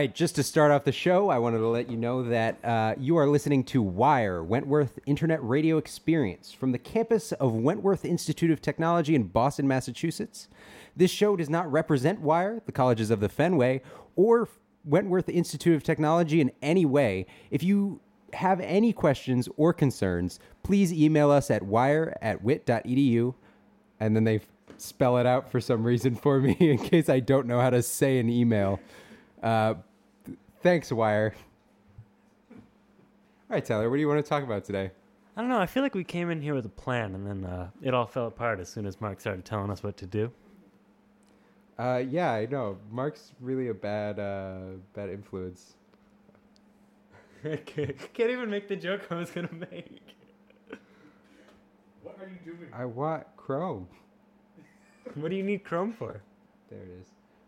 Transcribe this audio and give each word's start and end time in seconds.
right, 0.00 0.14
just 0.14 0.34
to 0.34 0.42
start 0.42 0.70
off 0.70 0.84
the 0.84 0.92
show, 0.92 1.28
I 1.28 1.36
wanted 1.36 1.58
to 1.58 1.68
let 1.68 1.90
you 1.90 1.96
know 1.98 2.22
that 2.22 2.64
uh, 2.64 2.94
you 2.98 3.18
are 3.18 3.26
listening 3.26 3.64
to 3.64 3.82
Wire, 3.82 4.42
Wentworth 4.42 4.98
Internet 5.04 5.44
Radio 5.44 5.76
Experience 5.76 6.54
from 6.54 6.72
the 6.72 6.78
campus 6.78 7.32
of 7.32 7.52
Wentworth 7.52 8.06
Institute 8.06 8.50
of 8.50 8.62
Technology 8.62 9.14
in 9.14 9.24
Boston, 9.24 9.68
Massachusetts. 9.68 10.48
This 10.96 11.10
show 11.10 11.36
does 11.36 11.50
not 11.50 11.70
represent 11.70 12.22
Wire, 12.22 12.62
the 12.64 12.72
colleges 12.72 13.10
of 13.10 13.20
the 13.20 13.28
Fenway, 13.28 13.82
or 14.16 14.48
Wentworth 14.86 15.28
Institute 15.28 15.76
of 15.76 15.82
Technology 15.82 16.40
in 16.40 16.50
any 16.62 16.86
way. 16.86 17.26
If 17.50 17.62
you 17.62 18.00
have 18.32 18.58
any 18.60 18.94
questions 18.94 19.50
or 19.58 19.74
concerns, 19.74 20.40
please 20.62 20.94
email 20.94 21.30
us 21.30 21.50
at 21.50 21.62
wire 21.62 22.16
at 22.22 22.42
wit.edu. 22.42 23.34
And 24.00 24.16
then 24.16 24.24
they 24.24 24.40
spell 24.78 25.18
it 25.18 25.26
out 25.26 25.50
for 25.52 25.60
some 25.60 25.84
reason 25.84 26.14
for 26.14 26.40
me 26.40 26.56
in 26.58 26.78
case 26.78 27.10
I 27.10 27.20
don't 27.20 27.46
know 27.46 27.60
how 27.60 27.68
to 27.68 27.82
say 27.82 28.18
an 28.18 28.30
email. 28.30 28.80
Uh, 29.42 29.74
thanks, 30.62 30.92
Wire. 30.92 31.34
All 32.50 32.56
right, 33.48 33.64
Tyler, 33.64 33.90
what 33.90 33.96
do 33.96 34.00
you 34.00 34.08
want 34.08 34.24
to 34.24 34.28
talk 34.28 34.42
about 34.42 34.64
today? 34.64 34.90
I 35.36 35.40
don't 35.40 35.50
know. 35.50 35.58
I 35.58 35.66
feel 35.66 35.82
like 35.82 35.94
we 35.94 36.04
came 36.04 36.30
in 36.30 36.40
here 36.42 36.54
with 36.54 36.66
a 36.66 36.70
plan, 36.70 37.14
and 37.14 37.26
then 37.26 37.44
uh, 37.44 37.70
it 37.82 37.94
all 37.94 38.06
fell 38.06 38.26
apart 38.26 38.60
as 38.60 38.68
soon 38.68 38.86
as 38.86 39.00
Mark 39.00 39.20
started 39.20 39.44
telling 39.44 39.70
us 39.70 39.82
what 39.82 39.96
to 39.98 40.06
do. 40.06 40.30
Uh, 41.78 42.02
yeah, 42.08 42.32
I 42.32 42.46
know. 42.46 42.76
Mark's 42.90 43.32
really 43.40 43.68
a 43.68 43.74
bad, 43.74 44.18
uh, 44.18 44.76
bad 44.94 45.08
influence. 45.08 45.74
I 47.44 47.56
can't 47.56 48.30
even 48.30 48.50
make 48.50 48.68
the 48.68 48.76
joke 48.76 49.02
I 49.10 49.14
was 49.14 49.30
gonna 49.30 49.48
make. 49.52 50.02
What 52.02 52.16
are 52.20 52.28
you 52.28 52.52
doing? 52.52 52.70
I 52.72 52.84
want 52.84 53.24
Chrome. 53.36 53.88
What 55.14 55.30
do 55.30 55.36
you 55.36 55.42
need 55.42 55.64
Chrome 55.64 55.92
for? 55.92 56.22
There 56.70 56.80
it 56.80 56.88
is. 57.00 57.06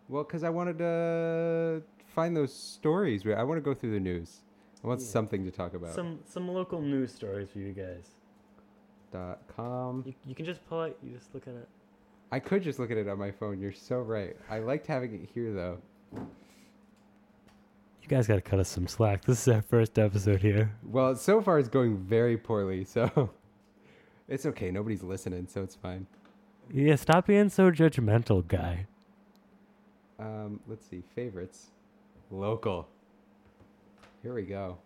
Well, 0.09 0.23
because 0.23 0.43
I 0.43 0.49
wanted 0.49 0.79
to 0.79 1.83
find 2.13 2.35
those 2.35 2.53
stories. 2.53 3.23
I 3.25 3.43
want 3.43 3.57
to 3.57 3.61
go 3.61 3.73
through 3.73 3.91
the 3.91 3.99
news. 3.99 4.41
I 4.83 4.87
want 4.87 4.99
Yeah. 5.01 5.07
something 5.07 5.45
to 5.45 5.51
talk 5.51 5.73
about. 5.73 5.93
Some 5.95 6.19
some 6.25 6.47
local 6.47 6.81
news 6.81 7.13
stories 7.13 7.49
for 7.49 7.59
you 7.59 7.73
guys. 7.73 8.09
Dot 9.11 9.39
com. 9.55 10.03
You, 10.05 10.13
you 10.25 10.35
can 10.35 10.45
just 10.45 10.67
pull 10.67 10.83
it. 10.83 10.97
You 11.03 11.11
just 11.11 11.33
look 11.33 11.47
at 11.47 11.53
it. 11.53 11.67
I 12.31 12.39
could 12.39 12.63
just 12.63 12.79
look 12.79 12.89
at 12.89 12.97
it 12.97 13.07
on 13.07 13.19
my 13.19 13.31
phone. 13.31 13.59
You're 13.61 13.71
so 13.71 13.99
right. 13.99 14.35
I 14.49 14.59
liked 14.59 14.87
having 14.87 15.13
it 15.13 15.29
here, 15.33 15.53
though. 15.53 15.77
You 18.01 18.09
guys 18.09 18.27
gotta 18.27 18.41
cut 18.41 18.59
us 18.59 18.69
some 18.69 18.87
slack. 18.87 19.23
This 19.23 19.47
is 19.47 19.53
our 19.53 19.61
first 19.61 19.97
episode 19.97 20.41
here. 20.41 20.75
Well, 20.83 21.15
so 21.15 21.41
far 21.41 21.59
it's 21.59 21.69
going 21.69 21.97
very 21.97 22.37
poorly, 22.37 22.83
so 22.83 23.29
it's 24.27 24.45
okay. 24.47 24.71
Nobody's 24.71 25.03
listening, 25.03 25.47
so 25.47 25.61
it's 25.63 25.75
fine. 25.75 26.07
Yeah, 26.71 26.95
stop 26.95 27.27
being 27.27 27.49
so 27.49 27.71
judgmental, 27.71 28.45
guy. 28.47 28.87
Um, 30.19 30.59
let's 30.67 30.85
see. 30.87 31.03
Favorites. 31.15 31.67
Local. 32.31 32.87
Here 34.21 34.33
we 34.33 34.43
go. 34.43 34.77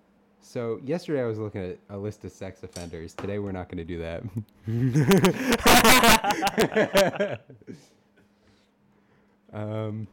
So 0.42 0.80
yesterday 0.84 1.22
I 1.22 1.26
was 1.26 1.40
looking 1.40 1.62
at 1.62 1.78
a 1.90 1.98
list 1.98 2.24
of 2.26 2.32
sex 2.32 2.64
offenders. 2.64 3.14
Today 3.14 3.38
we're 3.40 3.52
not 3.52 3.70
going 3.70 3.78
to 3.78 3.84
do 3.84 4.00
that. 4.00 4.24
um, 9.54 10.08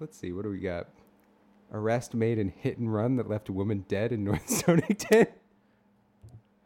let's 0.00 0.16
see. 0.18 0.32
What 0.32 0.42
do 0.44 0.50
we 0.50 0.58
got? 0.58 0.88
Arrest 1.72 2.14
made 2.14 2.38
in 2.38 2.48
hit 2.48 2.78
and 2.78 2.92
run 2.92 3.16
that 3.16 3.28
left 3.28 3.48
a 3.48 3.52
woman 3.52 3.84
dead 3.88 4.12
in 4.12 4.24
North 4.24 4.48
Stonington. 4.58 5.26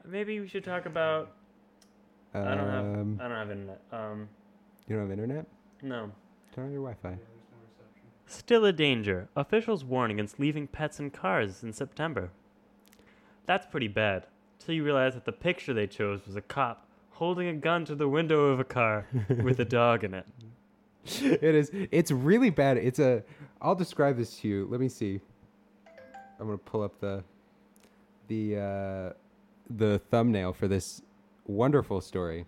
Maybe 0.07 0.41
we 0.41 0.49
should 0.49 0.65
talk 0.65 0.87
about. 0.87 1.33
I 2.35 2.39
don't 2.55 2.59
have. 2.59 2.85
Um, 2.85 3.19
I 3.21 3.29
don't 3.29 3.37
have 3.37 3.51
internet. 3.51 3.81
Um, 3.93 4.29
you 4.87 4.97
don't 4.97 5.05
have 5.05 5.13
internet? 5.13 5.47
no. 5.83 6.11
Turn 6.55 6.67
on 6.67 6.73
your 6.73 6.81
Wi-Fi. 6.83 7.11
Yeah, 7.11 7.17
there's 7.17 7.29
no 7.53 7.59
reception. 7.63 8.03
Still 8.29 8.65
a 8.67 8.73
danger. 8.73 9.29
Officials 9.35 9.85
warn 9.85 10.11
against 10.11 10.39
leaving 10.39 10.67
pets 10.67 11.01
in 11.01 11.11
cars 11.11 11.63
in 11.63 11.73
September. 11.73 12.31
That's 13.47 13.67
pretty 13.67 13.89
bad. 13.89 14.27
Till 14.59 14.75
you 14.75 14.85
realize 14.85 15.15
that 15.15 15.25
the 15.25 15.33
picture 15.33 15.73
they 15.73 15.87
chose 15.87 16.27
was 16.27 16.37
a 16.37 16.43
cop 16.43 16.87
holding 17.13 17.49
a 17.49 17.55
gun 17.55 17.85
to 17.87 17.95
the 17.97 18.09
window 18.09 18.45
of 18.47 18.61
a 18.61 18.65
car 18.65 19.07
with 19.43 19.59
a 19.59 19.65
dog 19.65 20.05
in 20.05 20.15
it. 20.15 20.27
it 21.25 21.55
is 21.55 21.71
it's 21.91 22.11
really 22.11 22.51
bad 22.51 22.77
it's 22.77 22.99
a 22.99 23.23
i'll 23.63 23.75
describe 23.75 24.17
this 24.17 24.39
to 24.39 24.49
you 24.49 24.69
let 24.71 24.79
me 24.79 24.89
see 24.91 25.21
i'm 26.39 26.47
gonna 26.47 26.59
pull 26.59 26.83
up 26.83 27.01
the 27.01 27.25
the 28.27 28.57
uh 28.57 29.13
the 29.71 29.99
thumbnail 30.11 30.53
for 30.53 30.69
this 30.69 31.01
wonderful 31.47 32.01
story 32.01 32.45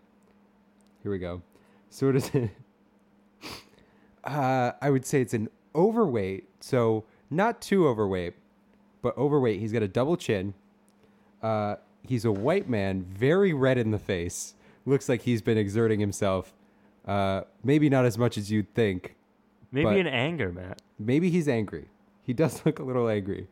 here 1.02 1.10
we 1.10 1.19
go 1.19 1.40
so 1.88 2.10
it 2.10 2.16
is 2.16 2.30
uh 4.24 4.72
i 4.82 4.90
would 4.90 5.06
say 5.06 5.22
it's 5.22 5.32
an 5.32 5.48
overweight 5.75 6.48
so 6.60 7.04
not 7.31 7.60
too 7.60 7.86
overweight 7.86 8.34
but 9.03 9.16
overweight 9.16 9.60
he's 9.60 9.72
got 9.72 9.82
a 9.82 9.88
double 9.88 10.16
chin 10.16 10.54
uh 11.42 11.76
he's 12.03 12.25
a 12.25 12.32
white 12.32 12.69
man 12.69 13.03
very 13.03 13.53
red 13.53 13.78
in 13.78 13.91
the 13.91 13.98
face 13.98 14.54
looks 14.86 15.08
like 15.08 15.22
he's 15.22 15.42
been 15.42 15.58
exerting 15.58 16.00
himself 16.00 16.54
uh, 17.06 17.42
maybe 17.64 17.88
not 17.88 18.04
as 18.04 18.19
much 18.19 18.36
as 18.36 18.50
you'd 18.50 18.72
think. 18.75 19.16
Maybe 19.72 20.00
in 20.00 20.06
anger, 20.06 20.53
Matt. 20.53 20.82
Maybe 20.98 21.31
he's 21.31 21.48
angry. 21.48 21.88
He 22.22 22.32
does 22.42 22.64
look 22.64 22.78
a 22.78 22.82
little 22.82 23.08
angry. 23.08 23.48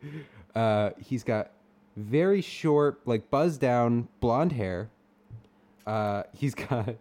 Uh, 0.55 0.91
he's 1.03 1.23
got 1.23 1.51
very 1.95 2.41
short, 2.41 3.01
like 3.05 3.29
buzzed 3.29 3.61
down 3.61 4.07
blonde 4.19 4.53
hair. 4.53 4.89
Uh, 5.85 6.23
he's 6.33 6.55
got 6.69 6.95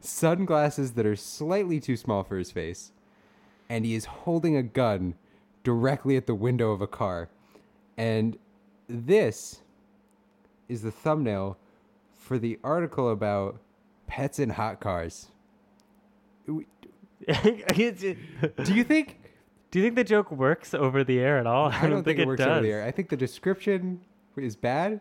sunglasses 0.00 0.92
that 0.92 1.06
are 1.06 1.16
slightly 1.16 1.80
too 1.80 1.96
small 1.96 2.24
for 2.24 2.36
his 2.36 2.50
face. 2.50 2.92
And 3.70 3.86
he 3.86 3.94
is 3.94 4.04
holding 4.04 4.56
a 4.56 4.62
gun 4.62 5.14
directly 5.62 6.16
at 6.18 6.26
the 6.26 6.34
window 6.34 6.72
of 6.72 6.82
a 6.82 6.86
car. 6.86 7.30
And 7.96 8.36
this 8.88 9.62
is 10.68 10.82
the 10.82 10.90
thumbnail 10.90 11.56
for 12.18 12.38
the 12.38 12.58
article 12.62 13.10
about 13.10 13.60
pets 14.06 14.38
in 14.38 14.50
hot 14.50 14.80
cars. 14.80 15.28
Do 16.46 16.64
you 18.74 18.84
think 18.84 19.18
Do 19.70 19.78
you 19.78 19.84
think 19.84 19.94
the 19.94 20.04
joke 20.04 20.32
works 20.32 20.74
over 20.74 21.04
the 21.04 21.20
air 21.20 21.38
at 21.38 21.46
all? 21.46 21.66
I 21.66 21.88
don't, 21.88 22.02
think, 22.02 22.18
it 22.18 22.26
works 22.26 22.38
does. 22.38 22.48
over 22.48 22.62
the 22.62 22.72
air. 22.72 22.84
I 22.84 22.90
think 22.90 23.08
the 23.08 23.16
description 23.16 24.00
is 24.36 24.56
bad. 24.56 25.00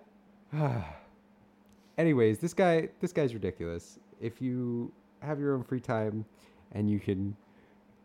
Anyways, 1.98 2.40
this 2.40 2.54
guy 2.54 2.90
this 3.00 3.12
guy's 3.14 3.34
ridiculous. 3.34 4.00
If 4.22 4.42
you 4.42 4.92
have 5.22 5.40
your 5.40 5.56
own 5.56 5.64
free 5.64 5.80
time 5.80 6.26
and 6.74 6.90
you 6.90 7.00
can 7.00 7.36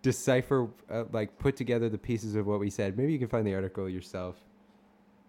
decipher 0.04 0.69
uh, 0.91 1.04
like 1.12 1.37
put 1.38 1.56
together 1.56 1.88
the 1.88 1.98
pieces 1.98 2.34
of 2.37 2.47
what 2.47 2.60
we 2.60 2.69
said, 2.69 2.97
maybe 2.97 3.12
you 3.12 3.19
can 3.19 3.26
find 3.26 3.44
the 3.47 3.54
article 3.54 3.88
yourself. 3.88 4.37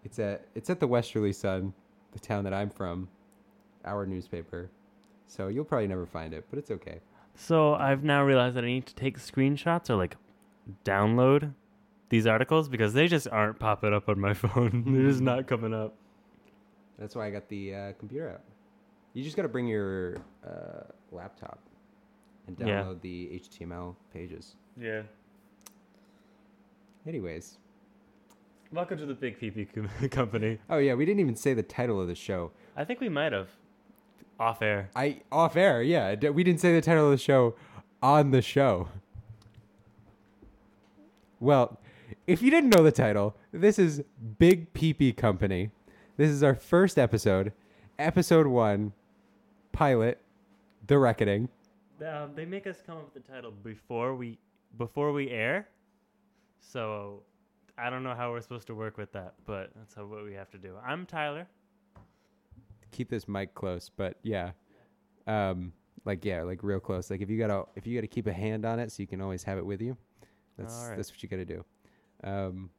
It's 0.04 0.20
at 0.20 0.46
it's 0.54 0.70
at 0.70 0.80
the 0.80 0.88
Westerly 0.88 1.32
Sun, 1.32 1.74
the 2.12 2.20
town 2.20 2.44
that 2.44 2.54
I'm 2.54 2.70
from, 2.70 3.08
our 3.86 4.06
newspaper. 4.06 4.70
So 5.28 5.48
you'll 5.48 5.66
probably 5.66 5.88
never 5.88 6.06
find 6.06 6.34
it, 6.34 6.46
but 6.50 6.60
it's 6.60 6.70
okay. 6.72 7.00
So 7.36 7.74
I've 7.74 8.04
now 8.04 8.24
realized 8.24 8.58
that 8.58 8.66
I 8.66 8.68
need 8.68 8.86
to 8.88 8.96
take 8.96 9.18
screenshots 9.18 9.90
or 9.90 9.96
like 9.96 10.18
download 10.84 11.54
these 12.10 12.28
articles 12.28 12.68
because 12.68 12.94
they 12.94 13.08
just 13.08 13.28
aren't 13.30 13.58
popping 13.58 13.94
up 13.94 14.10
on 14.10 14.20
my 14.20 14.34
phone. 14.44 14.84
They're 14.86 15.10
just 15.10 15.22
not 15.22 15.48
coming 15.48 15.74
up. 15.74 15.96
That's 17.00 17.16
why 17.16 17.28
I 17.28 17.32
got 17.32 17.48
the 17.48 17.74
uh, 17.74 17.92
computer 17.94 18.30
out. 18.30 18.42
You 19.14 19.24
just 19.24 19.38
got 19.38 19.44
to 19.44 19.50
bring 19.50 19.68
your 19.68 20.18
uh, 20.46 20.84
laptop 21.14 21.60
and 22.48 22.58
Yeah. 22.60 22.84
download 22.84 23.02
the 23.02 23.30
HTML 23.34 23.96
pages. 24.14 24.56
Yeah. 24.78 25.04
Anyways, 27.08 27.58
Welcome 28.72 28.98
to 28.98 29.06
the 29.06 29.14
Big 29.14 29.40
PP 29.40 29.66
com- 29.74 29.90
Company. 30.10 30.60
oh 30.70 30.78
yeah, 30.78 30.96
we 30.96 31.06
didn't 31.06 31.20
even 31.22 31.36
say 31.36 31.54
the 31.54 31.64
title 31.64 32.02
of 32.02 32.08
the 32.08 32.16
show. 32.16 32.52
I 32.76 32.84
think 32.84 33.00
we 33.00 33.10
might 33.10 33.32
have 33.32 33.48
off 34.40 34.62
air. 34.62 34.90
I 34.96 35.22
off 35.32 35.56
air, 35.56 35.82
yeah, 35.82 36.16
d- 36.16 36.30
we 36.30 36.44
didn't 36.44 36.60
say 36.60 36.74
the 36.74 36.82
title 36.82 37.06
of 37.06 37.12
the 37.12 37.18
show 37.18 37.56
on 38.02 38.32
the 38.32 38.42
show. 38.42 38.90
Well, 41.40 41.80
if 42.28 42.42
you 42.42 42.50
didn't 42.52 42.76
know 42.76 42.84
the 42.84 42.92
title, 42.92 43.36
this 43.52 43.78
is 43.78 44.04
Big 44.40 44.74
Peepee 44.74 45.16
Company. 45.16 45.70
This 46.18 46.30
is 46.30 46.44
our 46.44 46.56
first 46.56 46.98
episode, 46.98 47.54
episode 48.00 48.48
one, 48.48 48.94
pilot, 49.72 50.20
The 50.88 50.98
Reckoning. 50.98 51.50
Um, 52.02 52.32
they 52.36 52.46
make 52.46 52.68
us 52.68 52.78
come 52.86 52.98
up 52.98 53.14
with 53.14 53.26
the 53.26 53.32
title 53.32 53.52
before 53.52 54.16
we 54.16 54.38
before 54.78 55.12
we 55.14 55.30
air. 55.30 55.68
So 56.60 57.24
I 57.78 57.90
don't 57.90 58.04
know 58.04 58.16
how 58.16 58.32
we're 58.32 58.42
supposed 58.42 58.68
to 58.68 58.76
work 58.76 58.98
with 58.98 59.12
that, 59.14 59.36
but 59.46 59.72
that's 59.76 59.94
how, 59.94 60.06
what 60.06 60.24
we 60.26 60.34
have 60.34 60.50
to 60.52 60.58
do. 60.58 60.76
I'm 60.86 61.06
Tyler. 61.06 61.48
keep 62.92 63.10
this 63.10 63.28
mic 63.28 63.54
close, 63.54 63.90
but 63.96 64.18
yeah, 64.24 64.52
um, 65.28 65.74
like 66.06 66.24
yeah, 66.26 66.44
like 66.44 66.64
real 66.64 66.80
close. 66.80 67.10
Like 67.10 67.22
if 67.22 67.30
you 67.30 67.38
gotta 67.38 67.64
if 67.76 67.86
you 67.88 67.96
gotta 67.96 68.08
keep 68.08 68.28
a 68.28 68.34
hand 68.34 68.66
on 68.66 68.80
it, 68.80 68.92
so 68.92 69.02
you 69.04 69.08
can 69.08 69.22
always 69.22 69.44
have 69.44 69.58
it 69.58 69.66
with 69.66 69.82
you. 69.82 69.96
That's 70.58 70.74
Alright. 70.82 70.98
that's 70.98 71.12
what 71.12 71.22
you 71.24 71.30
gotta 71.30 71.46
do. 71.46 71.64
Um, 72.24 72.70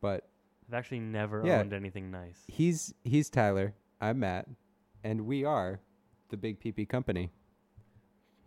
but 0.00 0.28
I've 0.68 0.74
actually 0.74 1.00
never 1.00 1.42
Yeah. 1.46 1.60
owned 1.60 1.72
anything 1.72 2.10
nice. 2.10 2.42
he's 2.48 2.94
he's 3.04 3.30
Tyler. 3.30 3.74
I'm 4.00 4.20
Matt, 4.20 4.48
and 5.04 5.26
we 5.26 5.44
are 5.44 5.80
the 6.30 6.36
Big 6.36 6.60
PP 6.60 6.88
Company. 6.88 7.30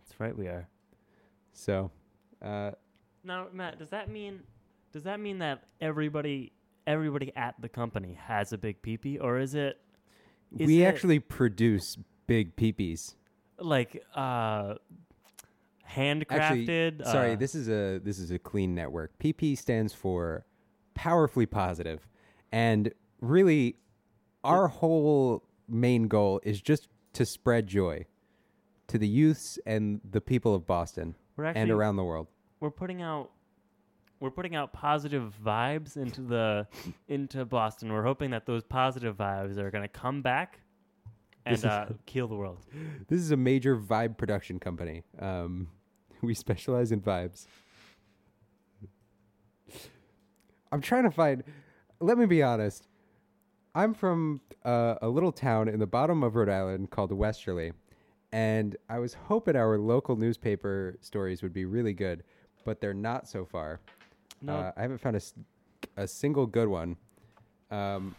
That's 0.06 0.20
right, 0.20 0.36
we 0.36 0.46
are. 0.46 0.68
So, 1.52 1.90
uh, 2.42 2.72
Now, 3.22 3.46
Matt, 3.52 3.78
does 3.78 3.90
that 3.90 4.08
mean 4.10 4.40
Does 4.92 5.04
that 5.04 5.18
mean 5.20 5.38
that 5.38 5.64
everybody 5.80 6.52
everybody 6.86 7.32
at 7.34 7.54
the 7.60 7.68
company 7.68 8.18
has 8.26 8.52
a 8.52 8.58
big 8.58 8.82
peepee, 8.82 9.18
or 9.20 9.38
is 9.38 9.54
it 9.54 9.80
is 10.58 10.66
we 10.66 10.82
it 10.82 10.86
actually 10.86 11.18
produce 11.18 11.96
big 12.26 12.56
peepees. 12.56 13.14
like 13.58 14.02
uh, 14.14 14.74
Actually, 15.96 16.66
handcrafted? 16.66 17.04
sorry, 17.04 17.32
uh, 17.32 17.36
this 17.36 17.54
is 17.54 17.68
a 17.68 17.98
this 17.98 18.18
is 18.18 18.30
a 18.30 18.38
clean 18.38 18.74
network. 18.74 19.18
PP 19.18 19.56
stands 19.56 19.92
for 19.92 20.44
powerfully 20.94 21.46
positive, 21.46 22.06
and 22.52 22.92
really, 23.20 23.76
our 24.42 24.68
whole 24.68 25.44
main 25.68 26.08
goal 26.08 26.40
is 26.44 26.60
just 26.60 26.88
to 27.14 27.24
spread 27.24 27.66
joy 27.66 28.04
to 28.88 28.98
the 28.98 29.08
youths 29.08 29.58
and 29.66 30.00
the 30.08 30.20
people 30.20 30.54
of 30.54 30.66
Boston 30.66 31.14
we're 31.36 31.44
actually 31.44 31.62
and 31.62 31.70
around 31.70 31.96
the 31.96 32.04
world. 32.04 32.26
we're 32.60 32.70
putting 32.70 33.02
out 33.02 33.30
we're 34.20 34.30
putting 34.30 34.54
out 34.54 34.72
positive 34.72 35.34
vibes 35.44 35.96
into 35.96 36.22
the 36.22 36.66
into 37.08 37.44
Boston. 37.44 37.92
We're 37.92 38.04
hoping 38.04 38.30
that 38.30 38.46
those 38.46 38.62
positive 38.62 39.16
vibes 39.16 39.58
are 39.58 39.70
going 39.70 39.82
to 39.82 39.88
come 39.88 40.22
back 40.22 40.60
and 41.44 41.54
This 41.54 41.60
is- 41.60 41.66
uh, 41.66 41.92
kill 42.06 42.28
the 42.28 42.36
world. 42.36 42.58
This 43.08 43.20
is 43.20 43.30
a 43.32 43.36
major 43.36 43.76
vibe 43.76 44.16
production 44.16 44.58
company. 44.58 45.02
Um, 45.18 45.68
we 46.22 46.32
specialize 46.34 46.90
in 46.92 47.00
vibes. 47.02 47.46
I'm 50.72 50.80
trying 50.80 51.04
to 51.04 51.10
find. 51.10 51.44
Let 52.00 52.18
me 52.18 52.26
be 52.26 52.42
honest. 52.42 52.88
I'm 53.74 53.92
from 53.92 54.40
uh, 54.64 54.94
a 55.02 55.08
little 55.08 55.32
town 55.32 55.68
in 55.68 55.80
the 55.80 55.86
bottom 55.86 56.22
of 56.22 56.36
Rhode 56.36 56.48
Island 56.48 56.90
called 56.90 57.10
Westerly, 57.12 57.72
and 58.34 58.76
I 58.88 58.98
was 58.98 59.14
hoping 59.14 59.54
our 59.54 59.78
local 59.78 60.16
newspaper 60.16 60.96
stories 61.00 61.40
would 61.42 61.52
be 61.52 61.64
really 61.64 61.92
good, 61.92 62.24
but 62.64 62.80
they're 62.80 62.92
not 62.92 63.28
so 63.28 63.44
far. 63.44 63.80
No, 64.42 64.54
Uh, 64.56 64.72
I 64.76 64.82
haven't 64.82 64.98
found 64.98 65.14
a, 65.16 65.22
a 66.02 66.08
single 66.08 66.46
good 66.46 66.66
one. 66.66 66.96
Um, 67.70 68.16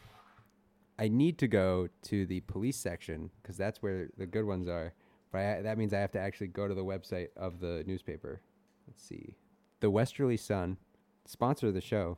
I 0.97 1.09
need 1.09 1.37
to 1.39 1.47
go 1.49 1.89
to 2.03 2.25
the 2.25 2.39
police 2.41 2.77
section 2.77 3.29
because 3.41 3.57
that's 3.57 3.81
where 3.81 4.07
the 4.17 4.25
good 4.25 4.45
ones 4.45 4.69
are. 4.69 4.93
But 5.33 5.39
I, 5.41 5.61
that 5.63 5.77
means 5.77 5.93
I 5.93 5.99
have 5.99 6.11
to 6.13 6.19
actually 6.19 6.47
go 6.47 6.67
to 6.69 6.73
the 6.73 6.85
website 6.85 7.27
of 7.35 7.59
the 7.59 7.83
newspaper. 7.85 8.39
Let's 8.87 9.03
see. 9.03 9.35
The 9.81 9.89
Westerly 9.91 10.37
Sun, 10.37 10.77
sponsor 11.25 11.67
of 11.67 11.73
the 11.73 11.81
show. 11.81 12.17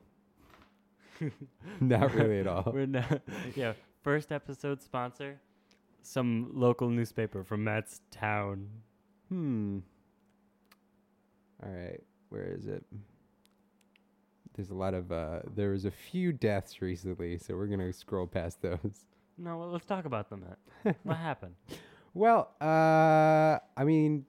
Not 1.80 2.14
really 2.14 2.40
at 2.40 2.46
all. 2.48 2.72
we're 2.72 2.86
not. 2.86 3.22
yeah, 3.56 3.74
first 4.04 4.32
episode 4.32 4.84
sponsor, 4.84 5.40
some 6.02 6.52
local 6.54 6.90
newspaper 6.90 7.44
from 7.44 7.64
Matt's 7.64 8.02
town. 8.12 8.68
Hmm. 9.30 9.80
All 11.64 11.72
right. 11.72 12.02
Where 12.30 12.46
is 12.46 12.66
it? 12.68 12.84
There's 14.56 14.70
a 14.72 14.76
lot 14.76 14.94
of, 14.94 15.12
uh, 15.12 15.42
there 15.56 15.70
was 15.72 15.86
a 15.86 15.92
few 15.92 16.32
deaths 16.34 16.82
recently, 16.82 17.38
so 17.38 17.56
we're 17.56 17.68
going 17.68 17.80
to 17.80 17.94
scroll 17.94 18.26
past 18.28 18.62
those. 18.62 19.06
No, 19.38 19.58
well, 19.58 19.70
let's 19.70 19.86
talk 19.86 20.06
about 20.06 20.30
them, 20.32 20.46
Matt. 20.84 20.96
what 21.04 21.18
happened? 21.18 21.54
Well, 22.16 22.56
uh, 22.60 23.60
I 23.78 23.84
mean, 23.86 24.26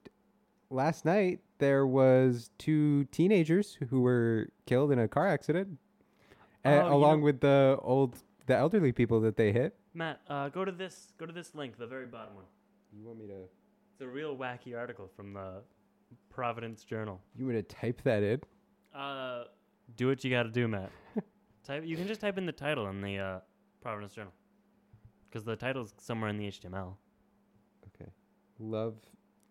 last 0.69 1.03
night 1.03 1.39
there 1.57 1.87
was 1.87 2.51
two 2.59 3.05
teenagers 3.05 3.75
who 3.89 4.01
were 4.01 4.49
killed 4.67 4.91
in 4.91 4.99
a 4.99 5.07
car 5.07 5.27
accident, 5.27 5.79
Oh, 6.63 6.93
along 6.93 7.19
know- 7.21 7.25
with 7.25 7.39
the 7.41 7.79
old, 7.81 8.17
the 8.45 8.55
elderly 8.55 8.91
people 8.91 9.19
that 9.21 9.35
they 9.35 9.51
hit. 9.51 9.75
Matt, 9.93 10.21
uh, 10.29 10.49
go 10.49 10.63
to 10.63 10.71
this. 10.71 11.13
Go 11.17 11.25
to 11.25 11.33
this 11.33 11.55
link, 11.55 11.77
the 11.77 11.87
very 11.87 12.05
bottom 12.05 12.35
one. 12.35 12.45
You 12.95 13.05
want 13.05 13.19
me 13.19 13.27
to? 13.27 13.41
It's 13.91 14.01
a 14.01 14.07
real 14.07 14.35
wacky 14.35 14.77
article 14.77 15.09
from 15.15 15.33
the 15.33 15.61
Providence 16.29 16.83
Journal. 16.83 17.19
You 17.35 17.45
want 17.45 17.57
to 17.57 17.63
type 17.75 18.01
that 18.03 18.23
in? 18.23 18.41
Uh, 18.95 19.43
do 19.95 20.07
what 20.07 20.23
you 20.23 20.31
got 20.31 20.43
to 20.43 20.49
do, 20.49 20.67
Matt. 20.67 20.91
type. 21.63 21.83
You 21.85 21.95
can 21.95 22.07
just 22.07 22.21
type 22.21 22.37
in 22.37 22.45
the 22.45 22.51
title 22.51 22.87
in 22.87 23.01
the 23.01 23.17
uh, 23.17 23.39
Providence 23.81 24.13
Journal, 24.13 24.33
because 25.29 25.43
the 25.43 25.55
title's 25.55 25.93
somewhere 25.97 26.29
in 26.29 26.37
the 26.37 26.47
HTML. 26.47 26.93
Okay. 27.87 28.09
Love, 28.59 28.95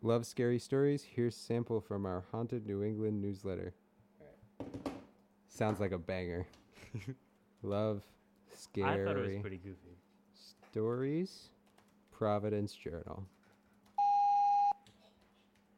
love 0.02 0.26
scary 0.26 0.58
stories. 0.58 1.04
Here's 1.04 1.36
sample 1.36 1.80
from 1.80 2.06
our 2.06 2.24
haunted 2.30 2.66
New 2.66 2.82
England 2.82 3.20
newsletter. 3.20 3.74
Sounds 5.48 5.80
like 5.80 5.92
a 5.92 5.98
banger. 5.98 6.46
love 7.62 8.02
scary 8.54 9.02
I 9.02 9.04
thought 9.04 9.16
it 9.16 9.26
was 9.26 9.40
pretty 9.40 9.58
goofy. 9.58 9.87
Stories. 10.70 11.48
Providence 12.12 12.74
Journal. 12.74 13.24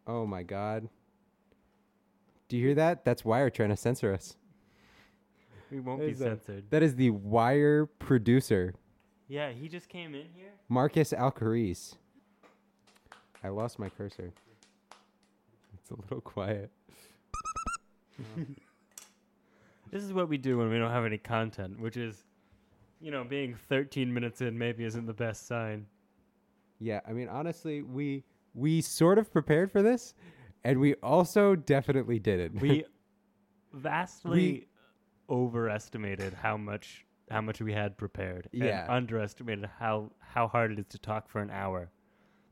Oh 0.07 0.27
my 0.27 0.43
God. 0.43 0.89
Do 2.49 2.57
you 2.57 2.67
hear 2.67 2.75
that? 2.77 3.05
That's 3.05 3.25
Wire 3.25 3.51
trying 3.51 3.69
to 3.69 3.77
censor 3.77 4.13
us. 4.13 4.37
We 5.71 5.79
won't 5.81 6.01
What 6.01 6.07
be 6.07 6.13
is 6.13 6.19
that? 6.19 6.45
censored. 6.45 6.65
That 6.71 6.83
is 6.83 6.97
the 6.97 7.11
Wire 7.11 7.87
producer, 7.87 8.75
Yeah, 9.29 9.51
he 9.51 9.69
just 9.69 9.89
came 9.89 10.15
in 10.15 10.27
here. 10.35 10.51
Marcus 10.69 11.13
Alcaris. 11.13 11.95
I 13.45 13.49
lost 13.51 13.79
my 13.79 13.89
cursor. 13.89 14.33
It's 15.75 15.91
a 15.91 15.95
little 15.95 16.21
quiet. 16.21 16.71
This 19.93 20.05
is 20.05 20.13
what 20.13 20.29
we 20.29 20.39
do 20.39 20.57
when 20.57 20.71
we 20.71 20.79
don't 20.79 20.93
have 20.93 21.05
any 21.05 21.19
content, 21.19 21.81
which 21.81 21.97
is, 21.97 22.23
you 23.01 23.11
know, 23.11 23.25
being 23.25 23.55
13 23.69 24.13
minutes 24.13 24.41
in 24.41 24.59
maybe 24.59 24.85
isn't 24.85 25.07
the 25.07 25.15
best 25.15 25.47
sign. 25.47 25.87
Yeah, 26.79 27.01
I 27.07 27.13
mean 27.13 27.29
honestly, 27.29 27.83
we 27.83 28.25
we 28.55 28.81
sort 28.81 29.19
of 29.19 29.33
prepared 29.33 29.71
for 29.71 29.83
this, 29.83 30.15
and 30.65 30.79
we 30.81 30.95
also 30.97 31.55
definitely 31.57 32.19
didn't. 32.19 32.61
We 32.61 32.85
vastly 33.73 34.67
overestimated 35.29 36.35
how 36.35 36.57
much 36.57 37.05
how 37.31 37.41
much 37.41 37.61
we 37.61 37.73
had 37.73 37.97
prepared, 37.97 38.49
Yeah. 38.53 38.83
and 38.83 38.91
underestimated 38.91 39.71
how 39.79 40.11
how 40.19 40.49
hard 40.49 40.73
it 40.73 40.79
is 40.81 40.87
to 40.89 40.99
talk 40.99 41.29
for 41.29 41.41
an 41.41 41.51
hour. 41.51 41.91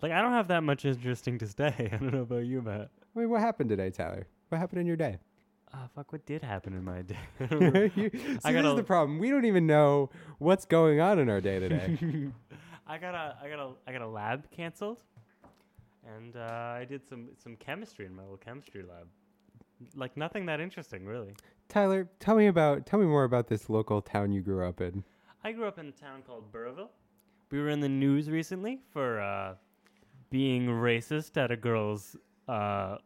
Like 0.02 0.12
I 0.12 0.22
don't 0.22 0.32
have 0.32 0.48
that 0.48 0.62
much 0.62 0.84
interesting 0.84 1.38
to 1.38 1.46
say. 1.46 1.74
I 1.92 1.96
don't 1.96 2.12
know 2.12 2.22
about 2.22 2.46
you, 2.46 2.62
Matt. 2.62 2.90
I 3.16 3.18
mean, 3.20 3.30
what 3.30 3.40
happened 3.40 3.70
today, 3.70 3.90
Tyler? 3.90 4.28
What 4.50 4.58
happened 4.58 4.80
in 4.80 4.86
your 4.86 4.96
day? 4.96 5.18
Ah, 5.74 5.88
fuck! 5.94 6.12
What 6.12 6.24
did 6.26 6.42
happen 6.42 6.72
in 6.72 6.84
my 6.84 7.02
day? 7.10 7.16
I 7.40 7.46
don't 7.46 7.58
remember. 7.60 7.90
You- 7.94 8.10
See, 8.10 8.18
this 8.18 8.42
gotta- 8.42 8.70
is 8.70 8.76
the 8.76 8.82
problem. 8.84 9.18
We 9.18 9.30
don't 9.30 9.44
even 9.44 9.66
know 9.66 10.10
what's 10.38 10.64
going 10.64 11.00
on 11.00 11.18
in 11.18 11.28
our 11.28 11.40
day 11.40 11.58
today. 11.60 11.98
I 12.86 12.96
got 12.98 13.14
a 13.14 13.37
I 13.42 13.48
got 13.48 13.58
a 13.58 13.70
I 13.87 13.92
got 13.92 14.00
a 14.02 14.06
lab 14.08 14.50
canceled, 14.50 15.02
and 16.06 16.37
uh, 16.37 16.40
I 16.80 16.87
did 16.88 17.06
some 17.06 17.28
some 17.37 17.56
chemistry 17.56 18.06
in 18.06 18.14
my 18.14 18.22
little 18.22 18.38
chemistry 18.38 18.82
lab. 18.82 19.06
Like 19.94 20.16
nothing 20.16 20.46
that 20.46 20.58
interesting, 20.58 21.04
really. 21.06 21.34
Tyler, 21.68 22.08
tell 22.18 22.34
me 22.34 22.46
about 22.46 22.87
tell 22.87 22.98
me 22.98 23.06
more 23.06 23.25
about 23.25 23.46
this 23.48 23.68
local 23.68 24.00
town 24.00 24.32
you 24.32 24.40
grew 24.40 24.66
up 24.66 24.80
in. 24.80 25.04
I 25.44 25.52
grew 25.52 25.66
up 25.68 25.78
in 25.78 25.87
a 25.87 25.92
town 25.92 26.22
called 26.26 26.50
Burrillville. 26.50 26.88
We 27.50 27.60
were 27.60 27.68
in 27.68 27.80
the 27.80 27.88
news 27.88 28.28
recently 28.30 28.80
for 28.90 29.20
uh, 29.20 29.54
being 30.30 30.66
racist 30.66 31.37
at 31.37 31.50
a 31.50 31.56
girls' 31.56 32.16
uh, 32.48 32.96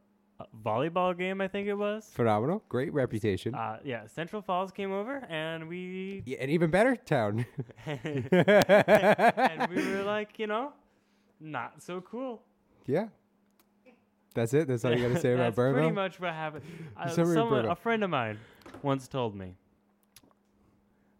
volleyball 0.64 1.16
game. 1.16 1.40
I 1.40 1.48
think 1.48 1.68
it 1.68 1.74
was. 1.74 2.10
Phenomenal, 2.12 2.62
great 2.68 2.92
reputation, 2.92 3.54
Uh, 3.54 3.78
yeah, 3.84 4.06
Central 4.06 4.42
Falls 4.42 4.70
came 4.72 4.92
over, 4.92 5.24
and 5.28 5.68
we 5.68 6.22
yeah, 6.26 6.38
an 6.42 6.50
even 6.50 6.70
better 6.70 6.96
town. 6.96 7.44
and 7.86 9.68
we 9.70 9.86
were 9.92 10.02
like, 10.04 10.38
you 10.38 10.46
know, 10.46 10.72
not 11.40 11.82
so 11.82 12.00
cool. 12.00 12.42
yeah, 12.86 13.08
that's 14.34 14.54
it. 14.54 14.68
That's 14.68 14.84
all 14.84 14.96
you 14.96 15.08
got 15.08 15.14
to 15.14 15.20
say 15.20 15.32
about 15.34 15.54
That's 15.54 15.72
pretty 15.72 15.90
much 15.90 16.20
what 16.20 16.32
happened. 16.32 16.64
Uh, 16.96 17.08
someone, 17.08 17.66
a 17.66 17.76
friend 17.76 18.02
of 18.04 18.10
mine 18.10 18.38
once 18.82 19.08
told 19.08 19.34
me 19.36 19.54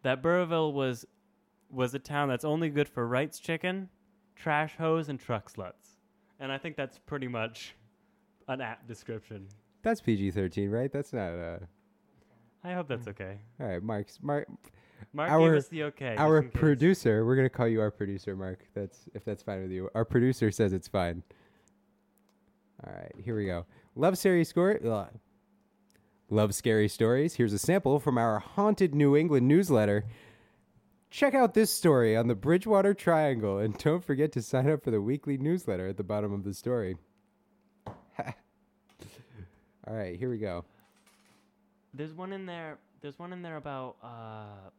that 0.03 0.23
Burrillville 0.23 0.73
was 0.73 1.05
was 1.71 1.95
a 1.95 1.99
town 1.99 2.29
that's 2.29 2.45
only 2.45 2.69
good 2.69 2.89
for 2.89 3.07
Wright's 3.07 3.39
chicken, 3.39 3.89
trash 4.37 4.77
hose, 4.77 5.09
and 5.09 5.19
truck 5.19 5.51
sluts. 5.53 5.97
And 6.39 6.51
I 6.53 6.59
think 6.59 6.77
that's 6.77 6.99
pretty 6.99 7.29
much 7.29 7.75
an 8.49 8.61
app 8.61 8.87
description. 8.87 9.47
That's 9.83 10.01
PG 10.01 10.31
thirteen, 10.33 10.71
right? 10.71 10.93
That's 10.93 11.13
not. 11.13 11.33
Uh, 11.33 11.59
I 12.65 12.73
hope 12.73 12.89
that's 12.89 13.09
okay. 13.09 13.39
all 13.61 13.67
right, 13.67 13.83
Mark's 13.83 14.19
Mark. 14.23 14.47
Mark 15.13 15.31
Our- 15.31 15.51
gave 15.51 15.59
us 15.59 15.69
the 15.69 15.83
okay. 15.85 16.15
our 16.17 16.43
producer, 16.43 17.27
we're 17.27 17.35
gonna 17.37 17.49
call 17.51 17.67
you 17.67 17.81
our 17.81 17.91
producer, 17.91 18.37
Mark. 18.37 18.61
That's 18.75 19.09
if 19.15 19.25
that's 19.25 19.43
fine 19.43 19.63
with 19.63 19.73
you. 19.73 19.91
Our 19.95 20.05
producer 20.05 20.51
says 20.51 20.73
it's 20.73 20.89
fine. 20.89 21.23
All 22.87 22.93
right, 22.93 23.13
here 23.19 23.37
we 23.37 23.47
go. 23.47 23.67
Love 23.97 24.17
scary 24.19 24.45
story. 24.45 24.79
ugh. 24.89 25.09
Love 26.31 26.55
scary 26.55 26.89
stories. 26.89 27.35
Here's 27.35 27.53
a 27.53 27.59
sample 27.59 27.99
from 28.01 28.17
our 28.17 28.39
haunted 28.39 28.95
New 28.95 29.17
England 29.17 29.47
newsletter. 29.47 30.05
Check 31.11 31.35
out 31.35 31.53
this 31.53 31.71
story 31.71 32.17
on 32.17 32.29
the 32.29 32.35
Bridgewater 32.35 32.95
Triangle, 32.95 33.59
and 33.59 33.77
don't 33.77 34.03
forget 34.03 34.33
to 34.33 34.41
sign 34.43 34.71
up 34.71 34.83
for 34.83 34.91
the 34.91 35.03
weekly 35.03 35.37
newsletter 35.37 35.89
at 35.89 35.99
the 35.99 36.03
bottom 36.05 36.33
of 36.33 36.43
the 36.45 36.55
story. 36.55 36.97
All 39.87 39.95
right, 39.95 40.17
here 40.19 40.31
we 40.31 40.39
go. 40.39 40.65
There's 41.95 42.15
one 42.15 42.33
in 42.33 42.47
there. 42.47 42.79
There's 43.01 43.19
one 43.19 43.33
in 43.33 43.43
there 43.43 43.57
about 43.57 43.97
uh, 44.03 44.71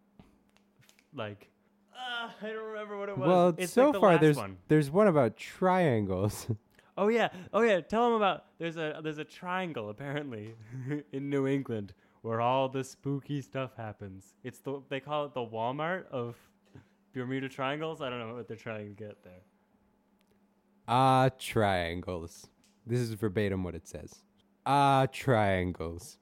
like. 1.13 1.49
Uh, 1.93 2.29
I 2.41 2.47
don't 2.47 2.63
remember 2.65 2.97
what 2.97 3.09
it 3.09 3.17
was. 3.17 3.27
Well, 3.27 3.53
it's 3.57 3.73
so 3.73 3.85
like 3.85 3.93
the 3.93 3.99
far 3.99 4.11
last 4.13 4.21
there's 4.21 4.37
one. 4.37 4.57
there's 4.67 4.89
one 4.91 5.07
about 5.07 5.37
triangles. 5.37 6.47
Oh 6.95 7.07
yeah, 7.07 7.29
oh 7.51 7.61
yeah. 7.61 7.81
Tell 7.81 8.03
them 8.03 8.13
about 8.13 8.45
there's 8.59 8.77
a 8.77 8.99
there's 9.03 9.17
a 9.17 9.23
triangle 9.23 9.89
apparently 9.89 10.53
in 11.11 11.27
New 11.27 11.47
England 11.47 11.91
where 12.21 12.39
all 12.39 12.69
the 12.69 12.83
spooky 12.83 13.41
stuff 13.41 13.71
happens. 13.75 14.35
It's 14.43 14.59
the 14.59 14.79
they 14.89 14.99
call 14.99 15.25
it 15.25 15.33
the 15.33 15.39
Walmart 15.41 16.05
of 16.11 16.35
Bermuda 17.15 17.49
Triangles. 17.49 17.99
I 17.99 18.11
don't 18.11 18.19
know 18.19 18.35
what 18.35 18.47
they're 18.47 18.55
trying 18.55 18.89
to 18.89 18.93
get 18.93 19.23
there. 19.23 19.41
Ah, 20.87 21.29
triangles. 21.39 22.45
This 22.85 22.99
is 22.99 23.13
verbatim 23.13 23.63
what 23.63 23.73
it 23.73 23.87
says. 23.87 24.19
Ah, 24.65 25.07
triangles. 25.11 26.17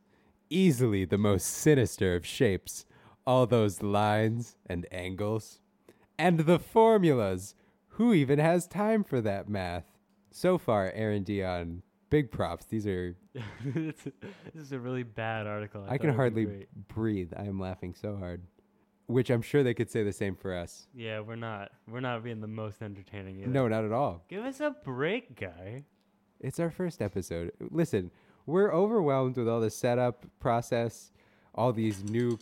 Easily 0.49 1.05
the 1.05 1.17
most 1.17 1.45
sinister 1.45 2.15
of 2.15 2.25
shapes. 2.25 2.85
All 3.25 3.45
those 3.45 3.81
lines 3.81 4.57
and 4.65 4.87
angles. 4.91 5.59
And 6.17 6.41
the 6.41 6.59
formulas. 6.59 7.55
Who 7.95 8.13
even 8.13 8.39
has 8.39 8.67
time 8.67 9.03
for 9.03 9.21
that 9.21 9.49
math? 9.49 9.85
So 10.31 10.57
far, 10.57 10.91
Aaron 10.95 11.23
Dion, 11.23 11.83
big 12.09 12.31
props. 12.31 12.65
These 12.65 12.87
are, 12.87 13.15
this 13.65 13.95
is 14.55 14.71
a 14.71 14.79
really 14.79 15.03
bad 15.03 15.45
article. 15.45 15.83
I, 15.83 15.89
thought 15.89 15.99
can 15.99 16.09
it 16.09 16.17
would 16.17 16.33
be 16.35 16.43
hardly 16.45 16.67
breathe. 16.87 17.33
I 17.35 17.43
am 17.43 17.59
laughing 17.59 17.93
so 17.93 18.15
hard. 18.15 18.43
Which 19.07 19.29
I'm 19.29 19.41
sure 19.41 19.61
they 19.61 19.73
could 19.73 19.91
say 19.91 20.03
the 20.03 20.13
same 20.13 20.35
for 20.35 20.55
us. 20.55 20.87
Yeah, 20.95 21.19
we're 21.19 21.35
not. 21.35 21.71
We're 21.89 21.99
not 21.99 22.23
being 22.23 22.39
the 22.39 22.47
most 22.47 22.81
entertaining. 22.81 23.41
Either. 23.41 23.49
No, 23.49 23.67
not 23.67 23.83
at 23.83 23.91
all. 23.91 24.23
Give 24.29 24.45
us 24.45 24.61
a 24.61 24.73
break, 24.85 25.37
guy. 25.37 25.83
It's 26.39 26.59
our 26.59 26.71
first 26.71 27.01
episode. 27.01 27.51
Listen, 27.71 28.09
we're 28.51 28.71
overwhelmed 28.73 29.37
with 29.37 29.47
all 29.47 29.61
the 29.61 29.69
setup 29.69 30.25
process, 30.39 31.11
all 31.55 31.71
these 31.73 32.03
new 32.03 32.37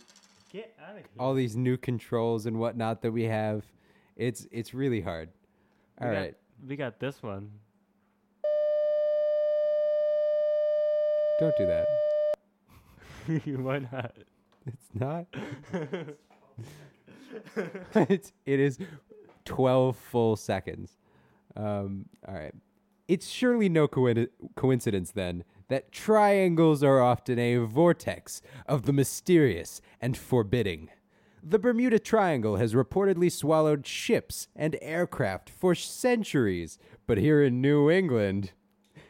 Get 0.52 0.74
out 0.82 0.90
of 0.90 0.96
here. 0.96 1.04
all 1.18 1.32
these 1.34 1.56
new 1.56 1.76
controls 1.76 2.46
and 2.46 2.58
whatnot 2.58 3.02
that 3.02 3.12
we 3.12 3.22
have. 3.24 3.64
It's 4.16 4.46
it's 4.50 4.74
really 4.74 5.00
hard. 5.00 5.30
We 6.00 6.06
All 6.08 6.12
got- 6.12 6.30
We 6.68 6.76
got 6.76 6.98
this 6.98 7.22
one. 7.22 7.50
don't 11.38 11.56
do 11.56 11.66
that. 11.66 11.86
Why 13.60 13.78
not? 13.78 14.12
It's 14.66 14.88
not. 14.92 15.26
it's, 18.10 18.32
it 18.44 18.60
is 18.60 18.78
twelve 19.44 19.96
full 19.96 20.36
seconds. 20.36 20.96
Um, 21.56 22.06
all 22.28 22.34
right. 22.34 22.52
It's 23.08 23.26
surely 23.28 23.68
no 23.68 23.88
coin- 23.88 24.28
coincidence 24.56 25.12
then 25.12 25.44
that 25.70 25.90
triangles 25.92 26.82
are 26.82 27.00
often 27.00 27.38
a 27.38 27.56
vortex 27.56 28.42
of 28.66 28.82
the 28.82 28.92
mysterious 28.92 29.80
and 30.00 30.16
forbidding. 30.16 30.90
The 31.42 31.58
Bermuda 31.58 31.98
Triangle 31.98 32.56
has 32.56 32.74
reportedly 32.74 33.32
swallowed 33.32 33.86
ships 33.86 34.48
and 34.54 34.76
aircraft 34.82 35.48
for 35.48 35.74
centuries, 35.74 36.78
but 37.06 37.16
here 37.16 37.42
in 37.42 37.62
New 37.62 37.90
England, 37.90 38.52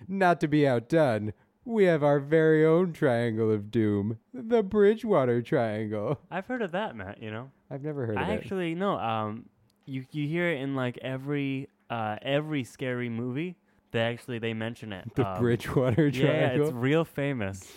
not 0.07 0.40
to 0.40 0.47
be 0.47 0.67
outdone, 0.69 1.33
we 1.64 1.85
have 1.85 2.05
our 2.05 2.21
very 2.21 2.64
own 2.64 2.93
Triangle 2.93 3.50
of 3.50 3.71
Doom, 3.71 4.19
the 4.33 4.62
Bridgewater 4.62 5.43
Triangle. 5.43 6.21
I've 6.31 6.47
heard 6.47 6.62
of 6.62 6.73
that, 6.73 6.95
Matt. 6.95 7.23
You 7.23 7.31
know. 7.31 7.50
I've 7.71 7.83
never 7.83 8.07
heard 8.07 8.17
I 8.17 8.23
of 8.23 8.29
it. 8.29 8.33
actually 8.35 8.75
no. 8.75 8.99
Um, 8.99 9.47
you 9.87 10.05
you 10.12 10.29
hear 10.29 10.49
it 10.50 10.61
in 10.61 10.75
like 10.75 10.99
every 10.99 11.69
uh 11.88 12.17
every 12.23 12.64
scary 12.64 13.09
movie. 13.09 13.57
They 13.92 14.00
actually 14.00 14.38
they 14.38 14.54
mention 14.54 14.92
it. 14.92 15.11
The 15.16 15.26
Um, 15.28 15.40
Bridgewater 15.40 16.11
Triangle. 16.11 16.25
Yeah, 16.59 16.62
it's 16.64 16.73
real 16.73 17.04
famous. 17.04 17.73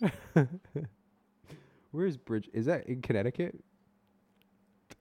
Where's 1.90 2.16
Bridge? 2.16 2.48
Is 2.52 2.66
that 2.66 2.86
in 2.86 3.00
Connecticut? 3.02 3.58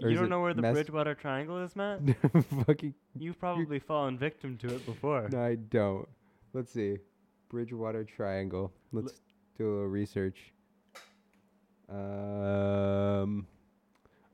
Or 0.01 0.09
you 0.09 0.17
don't 0.17 0.29
know 0.29 0.41
where 0.41 0.53
the 0.53 0.61
Mass- 0.61 0.73
Bridgewater 0.73 1.15
Triangle 1.15 1.63
is, 1.63 1.75
Matt? 1.75 2.01
Fucking 2.65 2.93
You've 3.17 3.39
probably 3.39 3.79
fallen 3.79 4.17
victim 4.17 4.57
to 4.57 4.67
it 4.75 4.85
before. 4.85 5.27
no, 5.31 5.41
I 5.43 5.55
don't. 5.55 6.07
Let's 6.53 6.71
see. 6.71 6.97
Bridgewater 7.49 8.03
Triangle. 8.03 8.71
Let's 8.91 9.13
do 9.57 9.67
a 9.67 9.71
little 9.71 9.87
research. 9.87 10.53
Um. 11.89 13.47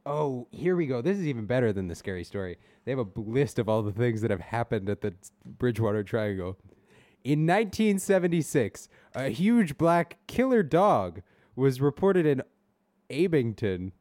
Oh, 0.05 0.47
here 0.51 0.75
we 0.75 0.85
go. 0.85 1.01
This 1.01 1.17
is 1.17 1.27
even 1.27 1.45
better 1.45 1.71
than 1.71 1.87
the 1.87 1.95
scary 1.95 2.25
story. 2.25 2.57
They 2.83 2.91
have 2.91 2.99
a 2.99 3.19
list 3.19 3.57
of 3.57 3.69
all 3.69 3.81
the 3.81 3.91
things 3.93 4.21
that 4.21 4.31
have 4.31 4.41
happened 4.41 4.89
at 4.89 5.01
the 5.01 5.13
Bridgewater 5.45 6.03
Triangle. 6.03 6.57
In 7.23 7.47
1976, 7.47 8.89
a 9.15 9.29
huge 9.29 9.77
black 9.77 10.17
killer 10.27 10.61
dog 10.61 11.21
was 11.55 11.79
reported 11.79 12.25
in 12.25 12.43
Abington 13.09 13.93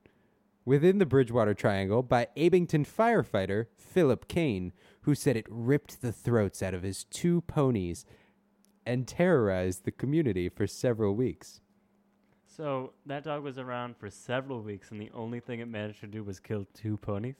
within 0.64 0.98
the 0.98 1.06
Bridgewater 1.06 1.54
Triangle 1.54 2.02
by 2.02 2.26
Abington 2.36 2.84
firefighter 2.84 3.66
Philip 3.76 4.26
Kane, 4.26 4.72
who 5.02 5.14
said 5.14 5.36
it 5.36 5.46
ripped 5.48 6.02
the 6.02 6.12
throats 6.12 6.64
out 6.64 6.74
of 6.74 6.82
his 6.82 7.04
two 7.04 7.42
ponies 7.42 8.04
and 8.84 9.06
terrorized 9.06 9.84
the 9.84 9.92
community 9.92 10.48
for 10.48 10.66
several 10.66 11.14
weeks. 11.14 11.60
So 12.54 12.92
that 13.06 13.24
dog 13.24 13.42
was 13.42 13.58
around 13.58 13.96
for 13.96 14.10
several 14.10 14.60
weeks, 14.60 14.90
and 14.90 15.00
the 15.00 15.10
only 15.14 15.40
thing 15.40 15.60
it 15.60 15.68
managed 15.68 16.00
to 16.00 16.06
do 16.06 16.22
was 16.22 16.38
kill 16.38 16.66
two 16.74 16.98
ponies. 16.98 17.36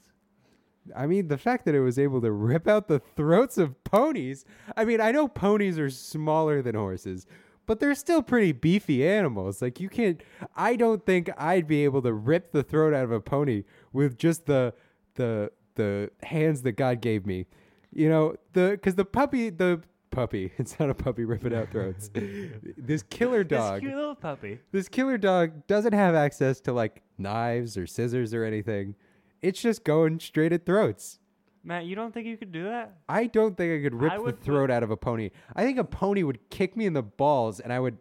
I 0.95 1.05
mean, 1.05 1.27
the 1.27 1.37
fact 1.37 1.65
that 1.65 1.75
it 1.75 1.81
was 1.81 1.99
able 1.99 2.19
to 2.21 2.31
rip 2.31 2.67
out 2.67 2.87
the 2.87 2.99
throats 2.99 3.57
of 3.57 3.83
ponies. 3.83 4.43
I 4.75 4.85
mean, 4.85 4.99
I 4.99 5.11
know 5.11 5.27
ponies 5.27 5.77
are 5.77 5.89
smaller 5.89 6.61
than 6.61 6.75
horses, 6.75 7.27
but 7.65 7.79
they're 7.79 7.95
still 7.95 8.21
pretty 8.21 8.51
beefy 8.51 9.07
animals. 9.07 9.61
Like, 9.61 9.79
you 9.79 9.87
can't, 9.87 10.21
I 10.55 10.75
don't 10.75 11.05
think 11.05 11.29
I'd 11.37 11.67
be 11.67 11.83
able 11.83 12.01
to 12.01 12.11
rip 12.11 12.51
the 12.51 12.63
throat 12.63 12.93
out 12.93 13.03
of 13.03 13.11
a 13.11 13.21
pony 13.21 13.63
with 13.93 14.17
just 14.17 14.45
the, 14.47 14.73
the, 15.15 15.51
the 15.75 16.09
hands 16.23 16.63
that 16.63 16.73
God 16.73 17.01
gave 17.01 17.25
me. 17.25 17.45
You 17.93 18.09
know, 18.09 18.35
the, 18.53 18.71
because 18.71 18.95
the 18.95 19.05
puppy, 19.05 19.51
the 19.51 19.81
puppy, 20.13 20.51
it's 20.57 20.79
not 20.79 20.89
a 20.89 20.93
puppy 20.93 21.25
ripping 21.25 21.53
out 21.53 21.71
throats. 21.71 22.09
this 22.77 23.03
killer 23.03 23.43
dog. 23.43 23.75
This 23.75 23.81
cute 23.81 23.95
little 23.95 24.15
puppy. 24.15 24.59
This 24.71 24.87
killer 24.87 25.17
dog 25.17 25.67
doesn't 25.67 25.93
have 25.93 26.15
access 26.15 26.61
to 26.61 26.73
like 26.73 27.01
knives 27.17 27.77
or 27.77 27.87
scissors 27.87 28.33
or 28.33 28.43
anything. 28.43 28.95
It's 29.41 29.61
just 29.61 29.83
going 29.83 30.19
straight 30.19 30.53
at 30.53 30.65
throats. 30.65 31.19
Matt, 31.65 31.85
you 31.85 31.95
don't 31.95 32.13
think 32.13 32.27
you 32.27 32.37
could 32.37 32.51
do 32.51 32.63
that? 32.63 32.97
I 33.07 33.25
don't 33.25 33.55
think 33.55 33.79
I 33.79 33.83
could 33.83 33.99
rip 33.99 34.13
I 34.13 34.17
the 34.17 34.33
throat 34.33 34.69
out 34.69 34.83
of 34.83 34.91
a 34.91 34.97
pony. 34.97 35.31
I 35.55 35.63
think 35.63 35.77
a 35.77 35.83
pony 35.83 36.23
would 36.23 36.49
kick 36.49 36.75
me 36.75 36.85
in 36.85 36.93
the 36.93 37.03
balls 37.03 37.59
and 37.59 37.71
I 37.71 37.79
would 37.79 37.97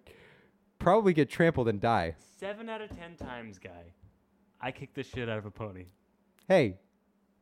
probably 0.79 1.13
get 1.13 1.31
trampled 1.31 1.69
and 1.69 1.81
die. 1.81 2.17
Seven 2.39 2.69
out 2.69 2.81
of 2.81 2.91
ten 2.97 3.15
times, 3.17 3.59
guy. 3.59 3.93
I 4.61 4.73
kick 4.73 4.95
the 4.95 5.03
shit 5.05 5.29
out 5.29 5.39
of 5.39 5.47
a 5.47 5.51
pony. 5.51 5.87
Hey, 6.49 6.79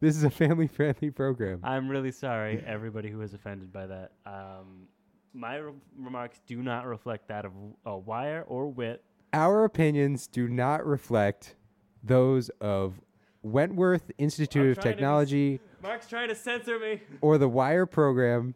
this 0.00 0.16
is 0.16 0.24
a 0.24 0.30
family 0.30 0.66
friendly 0.66 1.10
program. 1.10 1.60
I'm 1.62 1.88
really 1.88 2.12
sorry, 2.12 2.62
everybody 2.66 3.10
who 3.10 3.18
was 3.18 3.34
offended 3.34 3.72
by 3.72 3.86
that. 3.86 4.12
Um, 4.26 4.88
my 5.32 5.56
re- 5.56 5.72
remarks 5.98 6.40
do 6.46 6.62
not 6.62 6.86
reflect 6.86 7.28
that 7.28 7.44
of 7.44 7.52
a 7.86 7.96
wire 7.96 8.44
or 8.48 8.68
wit. 8.68 9.04
Our 9.32 9.64
opinions 9.64 10.26
do 10.26 10.48
not 10.48 10.84
reflect 10.84 11.54
those 12.02 12.48
of 12.60 13.00
Wentworth 13.42 14.10
Institute 14.18 14.78
of 14.78 14.82
to 14.82 14.88
be- 14.88 14.94
Technology 14.94 15.60
Mark's 15.82 16.08
trying 16.08 16.28
to 16.28 16.34
censor 16.34 16.78
me. 16.78 17.00
or 17.20 17.38
the 17.38 17.48
Wire 17.48 17.86
program. 17.86 18.54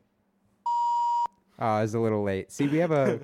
Oh, 1.58 1.78
it's 1.78 1.94
a 1.94 1.98
little 1.98 2.22
late. 2.22 2.50
See, 2.50 2.66
we 2.66 2.78
have 2.78 2.90
a. 2.90 3.20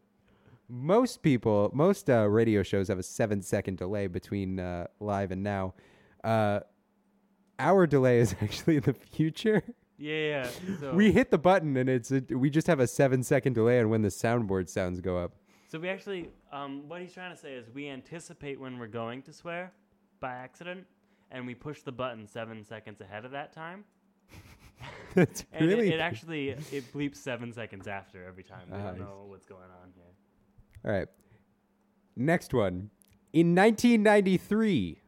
most 0.68 1.22
people, 1.22 1.70
most 1.72 2.08
uh, 2.10 2.28
radio 2.28 2.62
shows 2.62 2.88
have 2.88 2.98
a 2.98 3.02
seven 3.02 3.42
second 3.42 3.78
delay 3.78 4.06
between 4.06 4.58
uh, 4.58 4.86
live 5.00 5.30
and 5.30 5.42
now. 5.42 5.74
Uh, 6.24 6.60
our 7.58 7.86
delay 7.86 8.18
is 8.20 8.34
actually 8.42 8.76
in 8.76 8.82
the 8.82 8.94
future. 8.94 9.62
Yeah, 9.98 10.14
yeah. 10.14 10.50
So, 10.80 10.94
We 10.94 11.10
hit 11.12 11.30
the 11.30 11.38
button 11.38 11.76
and 11.76 11.88
it's 11.88 12.12
a, 12.12 12.22
we 12.30 12.50
just 12.50 12.66
have 12.68 12.78
a 12.80 12.86
seven 12.86 13.22
second 13.22 13.54
delay 13.54 13.80
on 13.80 13.88
when 13.90 14.02
the 14.02 14.08
soundboard 14.10 14.68
sounds 14.68 15.00
go 15.00 15.18
up. 15.18 15.32
so 15.68 15.78
we 15.78 15.88
actually, 15.88 16.28
um, 16.52 16.88
what 16.88 17.00
he's 17.00 17.12
trying 17.12 17.34
to 17.34 17.40
say 17.40 17.54
is 17.54 17.66
we 17.74 17.88
anticipate 17.88 18.60
when 18.60 18.78
we're 18.78 18.86
going 18.86 19.22
to 19.22 19.32
swear 19.32 19.72
by 20.20 20.32
accident, 20.32 20.84
and 21.30 21.46
we 21.46 21.54
push 21.54 21.82
the 21.82 21.92
button 21.92 22.26
seven 22.26 22.64
seconds 22.64 23.00
ahead 23.00 23.24
of 23.24 23.32
that 23.32 23.52
time. 23.52 23.84
That's 25.14 25.44
And 25.52 25.64
it- 25.68 25.74
really 25.74 25.92
it, 25.92 26.00
actually 26.08 26.50
it 26.50 26.92
bleeps 26.94 27.16
seven 27.16 27.52
seconds 27.52 27.86
after 27.88 28.24
every 28.24 28.44
time. 28.44 28.68
We 28.70 28.78
don't 28.78 28.98
know 29.00 29.24
what's 29.26 29.46
going 29.46 29.62
on 29.82 29.92
here. 29.94 30.04
All 30.84 30.92
right. 30.96 31.08
Next 32.16 32.54
one. 32.54 32.90
In 33.32 33.54
1993, 33.54 35.00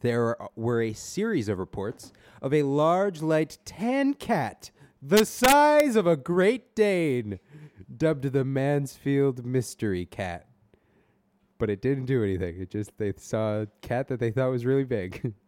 there 0.00 0.36
were 0.54 0.82
a 0.82 0.92
series 0.92 1.48
of 1.48 1.58
reports 1.58 2.12
of 2.42 2.52
a 2.52 2.62
large 2.62 3.22
light 3.22 3.58
tan 3.64 4.14
cat 4.14 4.70
the 5.02 5.24
size 5.24 5.94
of 5.94 6.06
a 6.06 6.16
Great 6.16 6.74
Dane, 6.74 7.38
dubbed 7.94 8.32
the 8.32 8.44
Mansfield 8.44 9.44
Mystery 9.44 10.06
Cat. 10.06 10.46
But 11.58 11.70
it 11.70 11.80
didn't 11.80 12.06
do 12.06 12.22
anything. 12.22 12.60
It 12.60 12.70
just, 12.70 12.96
they 12.98 13.12
saw 13.16 13.62
a 13.62 13.66
cat 13.82 14.08
that 14.08 14.20
they 14.20 14.30
thought 14.30 14.50
was 14.50 14.64
really 14.64 14.84
big. 14.84 15.34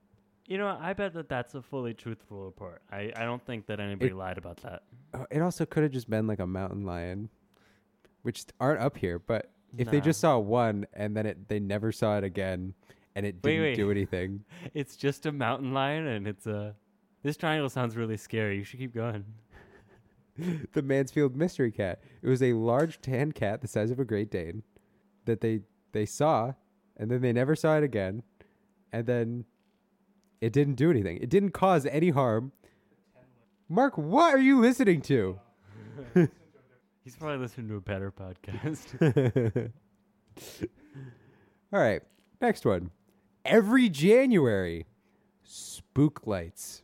You 0.50 0.57
know, 0.57 0.78
I 0.81 0.95
bet 0.95 1.12
that 1.12 1.28
that's 1.28 1.55
a 1.55 1.61
fully 1.61 1.93
truthful 1.93 2.43
report. 2.43 2.81
I, 2.90 3.12
I 3.14 3.25
don't 3.25 3.45
think 3.45 3.67
that 3.67 3.81
anybody 3.81 4.12
It- 4.12 4.17
lied 4.17 4.38
about 4.38 4.57
that. 4.62 4.83
Uh, 5.12 5.26
it 5.31 5.43
also 5.43 5.67
could 5.67 5.83
have 5.83 5.93
just 5.93 6.09
been 6.09 6.26
like 6.26 6.38
a 6.38 6.47
mountain 6.47 6.87
lion, 6.87 7.28
which 8.23 8.47
aren't 8.59 8.81
up 8.81 8.97
here. 8.97 9.19
But 9.19 9.50
if 9.76 9.90
they 9.90 10.00
just 10.00 10.21
saw 10.21 10.38
one 10.38 10.87
and 10.95 11.14
then 11.14 11.26
it, 11.26 11.49
they 11.50 11.61
never 11.61 11.93
saw 11.93 12.17
it 12.17 12.25
again 12.25 12.73
and 13.15 13.27
it 13.27 13.43
didn't 13.43 13.62
wait. 13.62 13.75
do 13.77 13.91
anything. 13.91 14.45
It's 14.75 14.97
just 14.97 15.27
a 15.27 15.33
mountain 15.33 15.73
lion, 15.73 16.07
and 16.07 16.27
it's 16.27 16.47
a. 16.47 16.75
This 17.23 17.37
triangle 17.37 17.69
sounds 17.69 17.97
really 17.97 18.17
scary. 18.17 18.57
You 18.57 18.65
should 18.65 18.79
keep 18.79 18.95
going. 18.95 19.25
the 20.73 20.83
Mansfield 20.83 21.37
Mystery 21.37 21.73
Cat. 21.73 22.00
It 22.23 22.29
was 22.29 22.43
a 22.43 22.53
large 22.53 23.00
tan 23.00 23.33
cat 23.33 23.61
the 23.61 23.69
size 23.69 23.91
of 23.91 23.99
a 23.99 24.05
Great 24.05 24.31
Dane 24.31 24.62
that 25.25 25.41
they 25.41 25.61
they 25.93 26.07
saw, 26.07 26.53
and 26.97 27.11
then 27.11 27.21
they 27.21 27.33
never 27.33 27.57
saw 27.57 27.77
it 27.77 27.83
again, 27.85 28.23
and 28.93 29.07
then 29.07 29.45
it 30.41 30.53
didn't 30.53 30.75
do 30.75 30.91
anything. 30.91 31.19
It 31.19 31.31
didn't 31.31 31.50
cause 31.50 31.87
any 31.87 32.11
harm. 32.11 32.53
Mark, 33.69 33.99
what 33.99 34.35
are 34.35 34.38
you 34.38 34.61
listening 34.61 35.03
to? 35.03 35.38
He's 37.05 37.17
probably 37.17 37.38
listening 37.38 37.69
to 37.69 37.77
a 37.77 37.81
better 37.81 38.12
podcast. 38.12 39.73
All 41.73 41.81
right, 41.81 42.03
next 42.41 42.65
one. 42.65 42.91
Every 43.49 43.88
January, 43.88 44.87
spook 45.43 46.26
lights. 46.26 46.83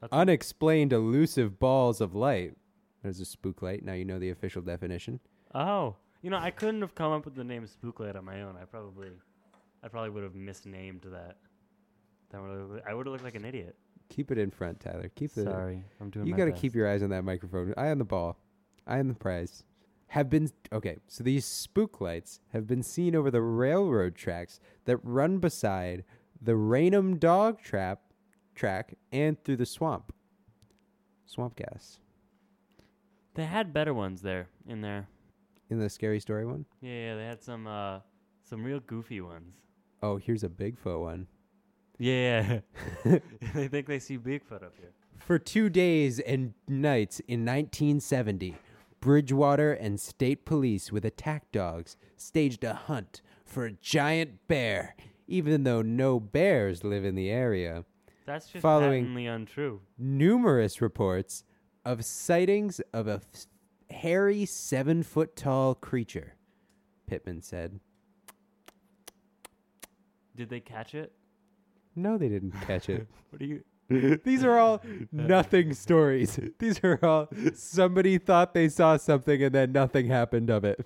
That's- 0.00 0.16
Unexplained 0.18 0.92
elusive 0.92 1.58
balls 1.58 2.00
of 2.00 2.14
light. 2.14 2.56
There's 3.02 3.20
a 3.20 3.24
spook 3.24 3.62
light. 3.62 3.84
Now 3.84 3.94
you 3.94 4.04
know 4.04 4.18
the 4.18 4.30
official 4.30 4.62
definition. 4.62 5.20
oh, 5.54 5.96
you 6.22 6.30
know, 6.30 6.36
I 6.38 6.52
couldn't 6.52 6.82
have 6.82 6.94
come 6.94 7.10
up 7.10 7.24
with 7.24 7.34
the 7.34 7.42
name 7.42 7.66
Spooklight 7.66 8.14
on 8.16 8.24
my 8.24 8.42
own. 8.42 8.56
I 8.56 8.64
probably, 8.64 9.08
I 9.82 9.88
probably 9.88 10.10
would 10.10 10.22
have 10.22 10.36
misnamed 10.36 11.00
that. 11.10 11.36
That 12.30 12.40
would 12.40 12.80
I 12.86 12.94
would 12.94 13.06
have 13.06 13.12
looked 13.12 13.24
like 13.24 13.34
an 13.34 13.44
idiot. 13.44 13.74
Keep 14.08 14.30
it 14.30 14.38
in 14.38 14.50
front, 14.52 14.78
Tyler. 14.78 15.10
Keep 15.16 15.32
the 15.32 15.42
Sorry, 15.42 15.82
I'm 16.00 16.10
doing. 16.10 16.28
You 16.28 16.36
got 16.36 16.44
to 16.44 16.52
keep 16.52 16.76
your 16.76 16.88
eyes 16.88 17.02
on 17.02 17.10
that 17.10 17.24
microphone. 17.24 17.74
Eye 17.76 17.88
on 17.90 17.98
the 17.98 18.04
ball. 18.04 18.36
Eye 18.86 19.00
on 19.00 19.08
the 19.08 19.14
prize. 19.14 19.64
Have 20.12 20.28
been 20.28 20.50
okay. 20.70 20.98
So 21.06 21.24
these 21.24 21.46
spook 21.46 21.98
lights 21.98 22.40
have 22.52 22.66
been 22.66 22.82
seen 22.82 23.16
over 23.16 23.30
the 23.30 23.40
railroad 23.40 24.14
tracks 24.14 24.60
that 24.84 24.98
run 25.02 25.38
beside 25.38 26.04
the 26.38 26.54
Raynham 26.54 27.16
Dog 27.18 27.62
Trap 27.62 28.02
track 28.54 28.92
and 29.10 29.42
through 29.42 29.56
the 29.56 29.64
swamp. 29.64 30.12
Swamp 31.24 31.56
gas 31.56 31.98
They 33.36 33.46
had 33.46 33.72
better 33.72 33.94
ones 33.94 34.20
there 34.20 34.48
in 34.68 34.82
there. 34.82 35.08
in 35.70 35.78
the 35.78 35.88
scary 35.88 36.20
story 36.20 36.44
one. 36.44 36.66
Yeah, 36.82 36.92
yeah, 36.92 37.14
they 37.14 37.24
had 37.24 37.42
some 37.42 37.66
uh 37.66 38.00
some 38.42 38.62
real 38.62 38.80
goofy 38.80 39.22
ones. 39.22 39.54
Oh, 40.02 40.18
here's 40.18 40.44
a 40.44 40.50
Bigfoot 40.50 41.00
one. 41.00 41.26
Yeah, 41.98 42.60
they 43.54 43.68
think 43.68 43.86
they 43.86 43.98
see 43.98 44.18
Bigfoot 44.18 44.62
up 44.62 44.74
here. 44.78 44.92
For 45.20 45.38
two 45.38 45.70
days 45.70 46.18
and 46.20 46.52
nights 46.68 47.20
in 47.20 47.46
1970, 47.46 48.56
Bridgewater 49.06 49.72
and 49.72 49.98
state 50.00 50.44
police 50.44 50.92
with 50.92 51.04
attack 51.04 51.50
dogs 51.50 51.96
staged 52.16 52.62
a 52.62 52.72
hunt 52.72 53.20
for 53.44 53.66
a 53.66 53.72
giant 53.72 54.46
bear, 54.46 54.94
even 55.26 55.64
though 55.64 55.82
no 55.82 56.20
bears 56.20 56.84
live 56.84 57.04
in 57.04 57.16
the 57.16 57.28
area. 57.28 57.84
That's 58.26 58.46
just 58.48 58.62
Following- 58.62 59.02
patently 59.02 59.26
untrue. 59.26 59.80
Numerous 59.98 60.80
reports 60.80 61.42
of 61.84 62.04
sightings 62.04 62.78
of 62.92 63.08
a 63.08 63.20
f- 63.34 63.46
hairy 63.90 64.44
seven 64.46 65.02
foot 65.02 65.34
tall 65.34 65.74
creature, 65.74 66.34
Pittman 67.08 67.42
said. 67.42 67.80
Did 70.36 70.48
they 70.48 70.60
catch 70.60 70.94
it? 70.94 71.12
No, 71.96 72.16
they 72.16 72.28
didn't 72.28 72.52
catch 72.52 72.88
it. 72.88 73.08
What 73.30 73.40
do 73.40 73.46
you? 73.46 73.64
These 74.24 74.44
are 74.44 74.58
all 74.58 74.82
nothing 75.10 75.74
stories. 75.74 76.38
These 76.58 76.80
are 76.84 76.98
all 77.02 77.28
somebody 77.54 78.18
thought 78.18 78.54
they 78.54 78.68
saw 78.68 78.96
something 78.96 79.42
and 79.42 79.54
then 79.54 79.72
nothing 79.72 80.06
happened 80.06 80.50
of 80.50 80.64
it. 80.64 80.84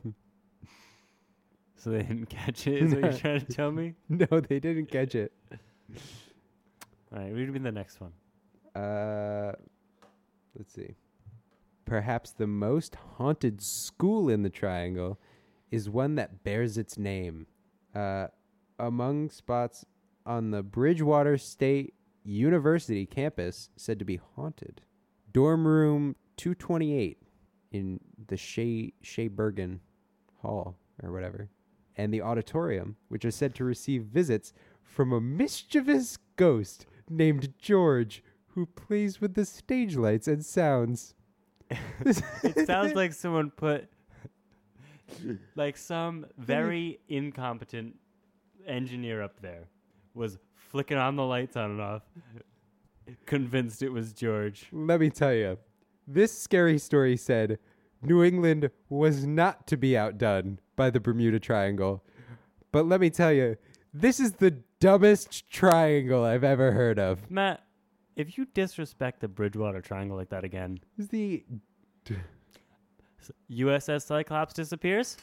So 1.77 1.91
they 1.91 2.03
didn't 2.03 2.27
catch 2.27 2.67
it? 2.67 2.83
Is 2.83 2.95
what 2.95 3.03
you're 3.03 3.13
trying 3.19 3.41
to 3.41 3.47
tell 3.47 3.71
me? 3.71 3.95
No, 4.09 4.27
they 4.41 4.59
didn't 4.59 4.87
catch 4.87 5.15
it. 5.15 5.33
All 7.13 7.21
right, 7.21 7.33
read 7.33 7.53
me 7.53 7.61
the 7.61 7.71
next 7.71 8.01
one. 8.01 8.13
Uh, 8.75 9.53
let's 10.59 10.75
see. 10.75 10.97
Perhaps 11.85 12.33
the 12.33 12.49
most 12.49 12.97
haunted 13.17 13.63
school 13.63 14.29
in 14.29 14.43
the 14.43 14.51
triangle 14.51 15.21
is 15.71 15.89
one 15.89 16.17
that 16.17 16.43
bears 16.43 16.77
its 16.77 16.99
name. 16.99 17.47
Uh, 17.95 18.27
among 18.79 19.31
spots 19.31 19.87
on 20.27 20.51
the 20.51 20.63
Bridgewater 20.63 21.39
State 21.39 21.95
University 22.27 23.07
campus 23.07 23.71
said 23.77 23.99
to 23.99 24.05
be 24.05 24.21
haunted. 24.35 24.83
Dorm 25.33 25.67
room 25.67 26.17
228 26.37 27.23
in 27.73 28.01
the 28.27 28.37
Shea 28.37 28.93
Shea 29.03 29.29
Bergen 29.29 29.81
Hall 30.43 30.77
or 31.03 31.13
whatever, 31.13 31.49
and 31.97 32.13
the 32.13 32.23
auditorium, 32.23 32.97
which 33.09 33.25
is 33.25 33.35
said 33.35 33.55
to 33.55 33.65
receive 33.65 34.05
visits 34.05 34.53
from 34.83 35.13
a 35.13 35.21
mischievous 35.21 36.19
ghost 36.37 36.87
named 37.09 37.55
George, 37.59 38.23
who 38.49 38.67
plays 38.67 39.21
with 39.21 39.35
the 39.35 39.45
stage 39.45 39.97
lights 39.97 40.29
and 40.29 40.45
sounds. 40.45 41.15
It 42.05 42.67
sounds 42.67 42.95
like 42.95 43.13
someone 43.13 43.51
put 43.51 43.89
like 45.55 45.77
some 45.77 46.27
very 46.39 47.01
incompetent 47.09 47.97
engineer 48.67 49.23
up 49.23 49.41
there 49.41 49.69
was 50.15 50.39
flicking 50.77 50.99
on 50.99 51.17
the 51.17 51.25
lights 51.25 51.57
on 51.57 51.71
and 51.71 51.81
off, 51.81 52.03
convinced 53.27 53.83
it 53.83 53.89
was 53.89 54.13
George. 54.13 54.67
Let 54.73 55.01
me 55.01 55.09
tell 55.09 55.33
you, 55.33 55.57
this 56.07 56.37
scary 56.37 56.77
story 56.77 57.17
said 57.17 57.59
New 58.03 58.23
England 58.23 58.71
was 58.91 59.25
not 59.25 59.67
to 59.69 59.79
be 59.79 59.97
outdone 59.97 60.59
by 60.77 60.91
the 60.91 61.01
Bermuda 61.01 61.41
Triangle. 61.41 62.05
But 62.73 62.87
let 62.87 63.01
me 63.01 63.09
tell 63.09 63.33
you, 63.33 63.57
this 63.95 64.21
is 64.21 64.33
the 64.33 64.51
dumbest 64.79 65.49
triangle 65.51 66.23
I've 66.25 66.45
ever 66.45 66.73
heard 66.73 66.99
of. 66.99 67.31
Matt, 67.31 67.63
if 68.15 68.37
you 68.37 68.45
disrespect 68.53 69.21
the 69.21 69.29
Bridgewater 69.29 69.81
Triangle 69.81 70.19
like 70.19 70.29
that 70.29 70.45
again, 70.45 70.79
is 70.99 71.09
the 71.09 71.43
USS 73.51 74.03
Cyclops 74.03 74.53
disappears? 74.53 75.17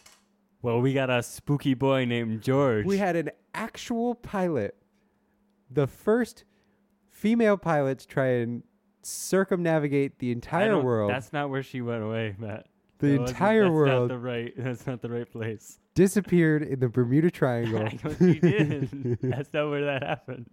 Well, 0.64 0.82
we 0.82 0.94
got 0.94 1.12
a 1.12 1.22
spooky 1.22 1.76
boy 1.76 2.06
named 2.06 2.42
George. 2.42 2.88
we 2.88 2.98
had 2.98 3.16
an 3.16 3.30
actual 3.54 4.16
pilot, 4.16 4.76
the 5.74 5.88
first 5.88 6.44
female 7.10 7.58
pilot 7.58 8.00
to 8.00 8.08
try 8.08 8.28
and 8.28 8.64
circumnavigate 9.02 10.20
the 10.20 10.32
entire 10.32 10.80
world. 10.82 11.12
That's 11.12 11.34
not 11.34 11.50
where 11.50 11.64
she 11.64 11.82
went 11.82 12.04
away, 12.04 12.36
Matt. 12.38 12.68
the 13.00 13.08
That 13.08 13.20
wasn't- 13.22 13.30
entire 13.38 13.64
that's 13.64 13.74
world 13.74 14.10
Not 14.10 14.16
the 14.16 14.20
right. 14.20 14.54
That's 14.58 14.88
not 14.88 15.02
the 15.02 15.10
right 15.10 15.30
place. 15.32 15.80
disappeared 15.96 16.64
in 16.64 16.80
the 16.80 16.90
Bermuda 16.90 17.30
Triangle. 17.32 17.80
I 17.88 18.00
know 18.04 18.16
she 18.18 18.40
did. 18.40 19.18
that's 19.22 19.54
not 19.54 19.70
where 19.70 19.86
that 19.86 20.04
happened. 20.04 20.48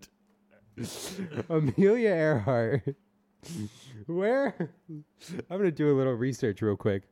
Amelia 1.48 2.10
Earhart. 2.10 2.96
Where? 4.06 4.70
I'm 4.88 5.04
gonna 5.58 5.70
do 5.70 5.90
a 5.90 5.96
little 5.96 6.12
research 6.14 6.62
real 6.62 6.76
quick. 6.76 7.04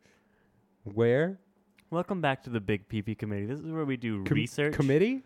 Where? 0.85 1.39
Welcome 1.91 2.21
back 2.21 2.43
to 2.45 2.51
the 2.51 2.61
Big 2.61 2.89
PP 2.89 3.17
Committee. 3.19 3.47
This 3.47 3.61
is 3.61 3.67
where 3.71 3.85
we 3.85 3.97
do 3.97 4.25
Com- 4.25 4.35
research. 4.35 4.75
Committee? 4.75 5.23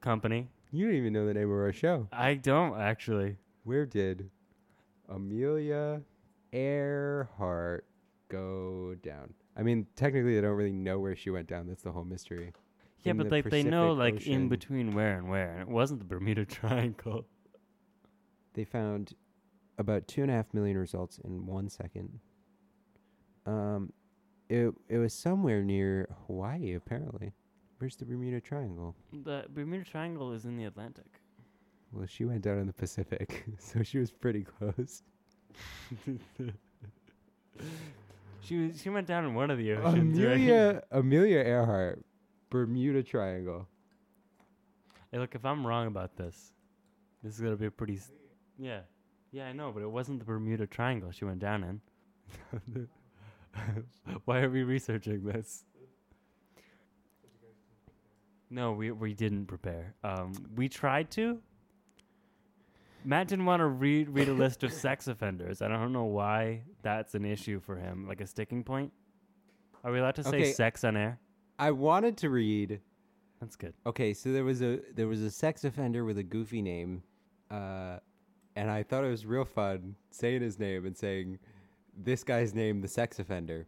company. 0.00 0.48
You 0.72 0.86
don't 0.86 0.94
even 0.94 1.12
know 1.12 1.26
the 1.26 1.34
name 1.34 1.50
of 1.50 1.58
our 1.58 1.72
show. 1.72 2.08
I 2.12 2.34
don't 2.34 2.78
actually. 2.80 3.36
Where 3.64 3.86
did 3.86 4.30
Amelia 5.08 6.02
Earhart 6.52 7.84
go 8.28 8.94
down? 9.02 9.34
I 9.56 9.62
mean, 9.62 9.86
technically, 9.96 10.34
they 10.34 10.40
don't 10.40 10.56
really 10.56 10.72
know 10.72 11.00
where 11.00 11.16
she 11.16 11.30
went 11.30 11.48
down. 11.48 11.66
That's 11.66 11.82
the 11.82 11.92
whole 11.92 12.04
mystery. 12.04 12.52
Yeah, 13.02 13.12
In 13.12 13.16
but 13.16 13.28
the 13.28 13.34
like 13.36 13.50
they 13.50 13.62
know 13.62 13.94
Pacific 13.96 14.14
like 14.14 14.26
in 14.26 14.48
between 14.48 14.92
where 14.94 15.16
and 15.18 15.28
where, 15.28 15.52
and 15.52 15.62
it 15.62 15.68
wasn't 15.68 16.00
the 16.00 16.06
Bermuda 16.06 16.44
Triangle. 16.46 17.26
They 18.54 18.64
found 18.64 19.14
about 19.78 20.06
two 20.06 20.22
and 20.22 20.30
a 20.30 20.34
half 20.34 20.52
million 20.52 20.76
results 20.76 21.18
in 21.24 21.46
one 21.46 21.68
second. 21.68 22.20
Um, 23.46 23.92
it 24.48 24.72
it 24.88 24.98
was 24.98 25.14
somewhere 25.14 25.62
near 25.62 26.08
Hawaii, 26.26 26.74
apparently. 26.74 27.32
Where's 27.80 27.96
the 27.96 28.04
Bermuda 28.04 28.40
Triangle? 28.42 28.94
The 29.24 29.46
Bermuda 29.48 29.84
Triangle 29.84 30.32
is 30.32 30.44
in 30.44 30.56
the 30.58 30.64
Atlantic. 30.64 31.06
Well, 31.92 32.06
she 32.06 32.26
went 32.26 32.42
down 32.42 32.58
in 32.58 32.66
the 32.66 32.74
Pacific, 32.74 33.44
so 33.58 33.82
she 33.82 33.98
was 33.98 34.10
pretty 34.12 34.44
close. 34.44 35.02
She 38.42 38.56
was, 38.56 38.80
she 38.80 38.88
went 38.88 39.06
down 39.06 39.24
in 39.26 39.34
one 39.34 39.50
of 39.50 39.58
the 39.58 39.72
oceans. 39.72 40.18
right? 40.18 40.32
Amelia 40.32 40.82
Amelia 40.90 41.38
Earhart, 41.40 42.02
Bermuda 42.48 43.02
Triangle. 43.02 43.68
Hey, 45.12 45.18
look, 45.18 45.34
if 45.34 45.44
I'm 45.44 45.66
wrong 45.66 45.86
about 45.86 46.16
this, 46.16 46.52
this 47.22 47.34
is 47.34 47.40
gonna 47.40 47.56
be 47.56 47.66
a 47.66 47.70
pretty. 47.70 47.96
S- 47.96 48.10
yeah, 48.58 48.80
yeah, 49.30 49.46
I 49.46 49.52
know, 49.52 49.72
but 49.72 49.82
it 49.82 49.90
wasn't 49.90 50.20
the 50.20 50.24
Bermuda 50.24 50.66
Triangle 50.66 51.10
she 51.10 51.26
went 51.26 51.38
down 51.38 51.80
in. 52.72 52.88
Why 54.24 54.40
are 54.40 54.50
we 54.50 54.62
researching 54.62 55.22
this? 55.24 55.64
No, 58.50 58.72
we 58.72 58.90
we 58.90 59.14
didn't 59.14 59.46
prepare. 59.46 59.94
Um, 60.02 60.32
we 60.56 60.68
tried 60.68 61.10
to. 61.12 61.40
Matt 63.04 63.28
didn't 63.28 63.46
want 63.46 63.60
to 63.60 63.66
read 63.66 64.10
read 64.10 64.28
a 64.28 64.32
list 64.32 64.62
of 64.62 64.72
sex 64.72 65.06
offenders. 65.08 65.62
I 65.62 65.68
don't 65.68 65.92
know 65.92 66.04
why 66.04 66.62
that's 66.82 67.14
an 67.14 67.24
issue 67.24 67.60
for 67.60 67.76
him, 67.76 68.06
like 68.06 68.20
a 68.20 68.26
sticking 68.26 68.62
point. 68.64 68.92
Are 69.84 69.92
we 69.92 69.98
allowed 70.00 70.16
to 70.16 70.24
say 70.24 70.28
Okay. 70.28 70.52
sex 70.52 70.84
on 70.84 70.96
air? 70.96 71.18
I 71.58 71.70
wanted 71.70 72.16
to 72.18 72.30
read. 72.30 72.80
That's 73.40 73.56
good. 73.56 73.72
Okay, 73.86 74.12
so 74.12 74.32
there 74.32 74.44
was 74.44 74.60
a 74.62 74.80
there 74.94 75.06
was 75.08 75.22
a 75.22 75.30
sex 75.30 75.64
offender 75.64 76.04
with 76.04 76.18
a 76.18 76.22
goofy 76.22 76.60
name, 76.60 77.02
uh, 77.50 77.98
and 78.56 78.70
I 78.70 78.82
thought 78.82 79.04
it 79.04 79.08
was 79.10 79.24
real 79.24 79.46
fun 79.46 79.94
saying 80.10 80.42
his 80.42 80.58
name 80.58 80.84
and 80.84 80.94
saying 80.96 81.38
this 81.96 82.22
guy's 82.22 82.52
name, 82.54 82.80
the 82.82 82.88
sex 82.88 83.18
offender. 83.18 83.66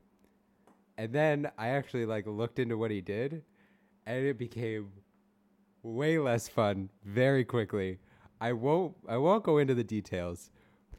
And 0.99 1.11
then 1.13 1.51
I 1.57 1.69
actually 1.69 2.05
like 2.05 2.27
looked 2.27 2.59
into 2.59 2.77
what 2.77 2.91
he 2.91 3.01
did, 3.01 3.43
and 4.07 4.25
it 4.25 4.39
became 4.39 4.91
way 5.83 6.19
less 6.19 6.49
fun 6.49 6.89
very 7.05 7.45
quickly. 7.45 7.99
I 8.41 8.53
won't 8.53 8.95
I 9.09 9.17
won't 9.19 9.45
go 9.45 9.59
into 9.59 9.75
the 9.75 9.85
details, 9.85 10.51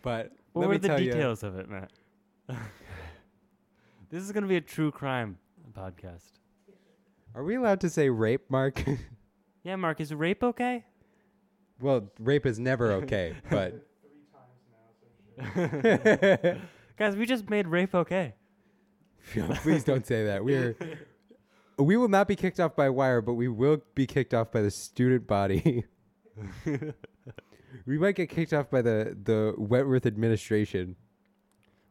but 0.02 0.32
What 0.54 0.62
let 0.62 0.68
were 0.68 0.74
me 0.74 0.78
the 0.80 0.88
tell 0.88 1.00
you- 1.00 1.12
details 1.12 1.44
of 1.44 1.58
it, 1.58 1.70
Matt? 1.70 1.92
this 4.10 4.24
is 4.24 4.32
gonna 4.32 4.48
be 4.48 4.58
a 4.58 4.62
true 4.62 4.92
crime 4.92 5.38
podcast. 5.78 6.32
Are 7.36 7.44
we 7.44 7.56
allowed 7.56 7.82
to 7.82 7.90
say 7.90 8.10
rape, 8.10 8.50
Mark? 8.50 8.84
Yeah, 9.66 9.78
Mark, 9.78 10.02
is 10.02 10.14
rape 10.14 10.44
okay? 10.44 10.84
well, 11.80 12.10
rape 12.20 12.46
is 12.46 12.60
never 12.60 12.92
okay, 12.92 13.34
but 13.50 13.72
Three 15.38 15.48
times 15.48 15.56
now, 15.56 15.70
so 15.72 16.42
shit. 16.44 16.58
Guys, 16.98 17.16
we 17.16 17.26
just 17.26 17.50
made 17.50 17.68
rape 17.70 17.96
okay. 17.96 18.34
please 19.62 19.86
don't 19.86 20.06
say 20.06 20.26
that. 20.26 20.44
We're 20.44 20.76
we 21.78 21.98
will 21.98 22.08
not 22.08 22.28
be 22.28 22.36
kicked 22.36 22.60
off 22.60 22.76
by 22.76 22.90
Wire, 22.90 23.22
but 23.22 23.34
we 23.34 23.48
will 23.48 23.82
be 23.96 24.06
kicked 24.06 24.34
off 24.34 24.52
by 24.52 24.62
the 24.62 24.72
student 24.72 25.28
body. 25.28 25.86
we 27.86 27.98
might 27.98 28.16
get 28.16 28.30
kicked 28.30 28.54
off 28.54 28.70
by 28.70 28.82
the 28.82 29.18
the 29.24 29.54
Wentworth 29.58 30.06
administration. 30.06 30.96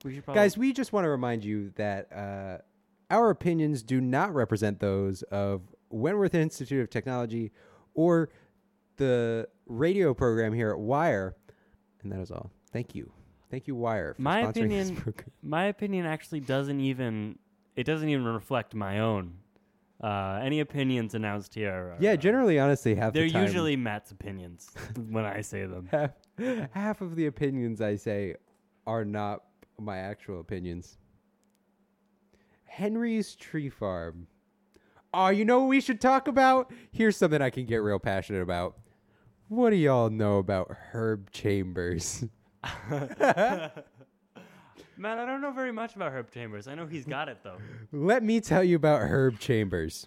We 0.05 0.21
probably 0.21 0.41
Guys, 0.41 0.59
we 0.59 0.73
just 0.73 0.93
want 0.93 1.05
to 1.05 1.09
remind 1.11 1.45
you 1.45 1.71
that 1.77 2.13
uh, 2.13 2.59
our 3.11 3.31
opinions 3.31 3.83
do 3.83 4.01
not 4.01 4.35
represent 4.35 4.81
those 4.81 5.23
of 5.25 5.63
Wentworth 5.91 6.35
Institute 6.35 6.83
of 6.83 6.91
Technology 6.91 7.53
or 7.95 8.31
the 8.97 9.49
radio 9.67 10.13
program 10.15 10.53
here 10.53 10.71
at 10.71 10.79
Wire. 10.79 11.37
And 12.03 12.11
that 12.11 12.21
is 12.21 12.31
all. 12.31 12.51
Thank 12.73 12.95
you. 12.95 13.13
Thank 13.51 13.69
you, 13.69 13.77
Wire, 13.77 14.15
for 14.15 14.23
My 14.23 14.41
opinion- 14.41 15.15
my 15.43 15.67
opinion 15.67 16.07
actually 16.07 16.41
doesn't 16.41 16.81
even 16.81 17.39
it 17.77 17.85
doesn't 17.85 18.09
even 18.09 18.25
reflect 18.25 18.75
my 18.75 18.99
own. 19.01 19.35
Uh, 20.03 20.41
any 20.43 20.59
opinions 20.61 21.15
announced 21.15 21.55
here? 21.55 21.71
Are, 21.73 21.97
Yeah, 22.01 22.13
uh, 22.13 22.17
generally, 22.17 22.59
honestly, 22.59 22.95
half 22.95 23.13
they're 23.13 23.27
the 23.27 23.33
time, 23.33 23.43
usually 23.45 23.77
Matt's 23.77 24.11
opinions 24.11 24.69
when 25.09 25.25
I 25.25 25.43
say 25.43 25.65
them. 25.65 25.89
half, 25.93 26.11
half 26.73 27.01
of 27.01 27.15
the 27.15 27.27
opinions 27.27 27.81
I 27.81 27.95
say 27.97 28.35
are 28.87 29.05
not 29.05 29.45
my 29.79 29.99
actual 29.99 30.41
opinions. 30.41 30.99
Henry's 32.65 33.37
Tree 33.37 33.69
Farm. 33.69 34.27
Oh, 35.15 35.29
you 35.29 35.45
know 35.45 35.61
what 35.61 35.69
we 35.69 35.81
should 35.81 36.01
talk 36.01 36.27
about? 36.27 36.73
Here's 36.91 37.17
something 37.17 37.41
I 37.43 37.51
can 37.51 37.67
get 37.67 37.77
real 37.77 37.99
passionate 37.99 38.43
about. 38.43 38.79
What 39.49 39.71
do 39.71 39.77
y'all 39.77 40.09
know 40.09 40.39
about 40.39 40.75
Herb 40.93 41.31
Chambers? 41.31 42.25
Matt, 45.03 45.19
I 45.19 45.27
don't 45.27 45.41
know 45.41 45.51
very 45.51 45.73
much 45.73 45.97
about 45.97 46.13
Herb 46.13 46.31
Chambers. 46.31 46.69
I 46.69 46.77
know 46.77 46.87
he's 46.87 47.05
got 47.05 47.29
it 47.29 47.39
though. 47.43 47.57
Let 47.93 48.23
me 48.23 48.41
tell 48.41 48.63
you 48.63 48.77
about 48.77 49.01
Herb 49.01 49.41
Chambers. 49.41 50.07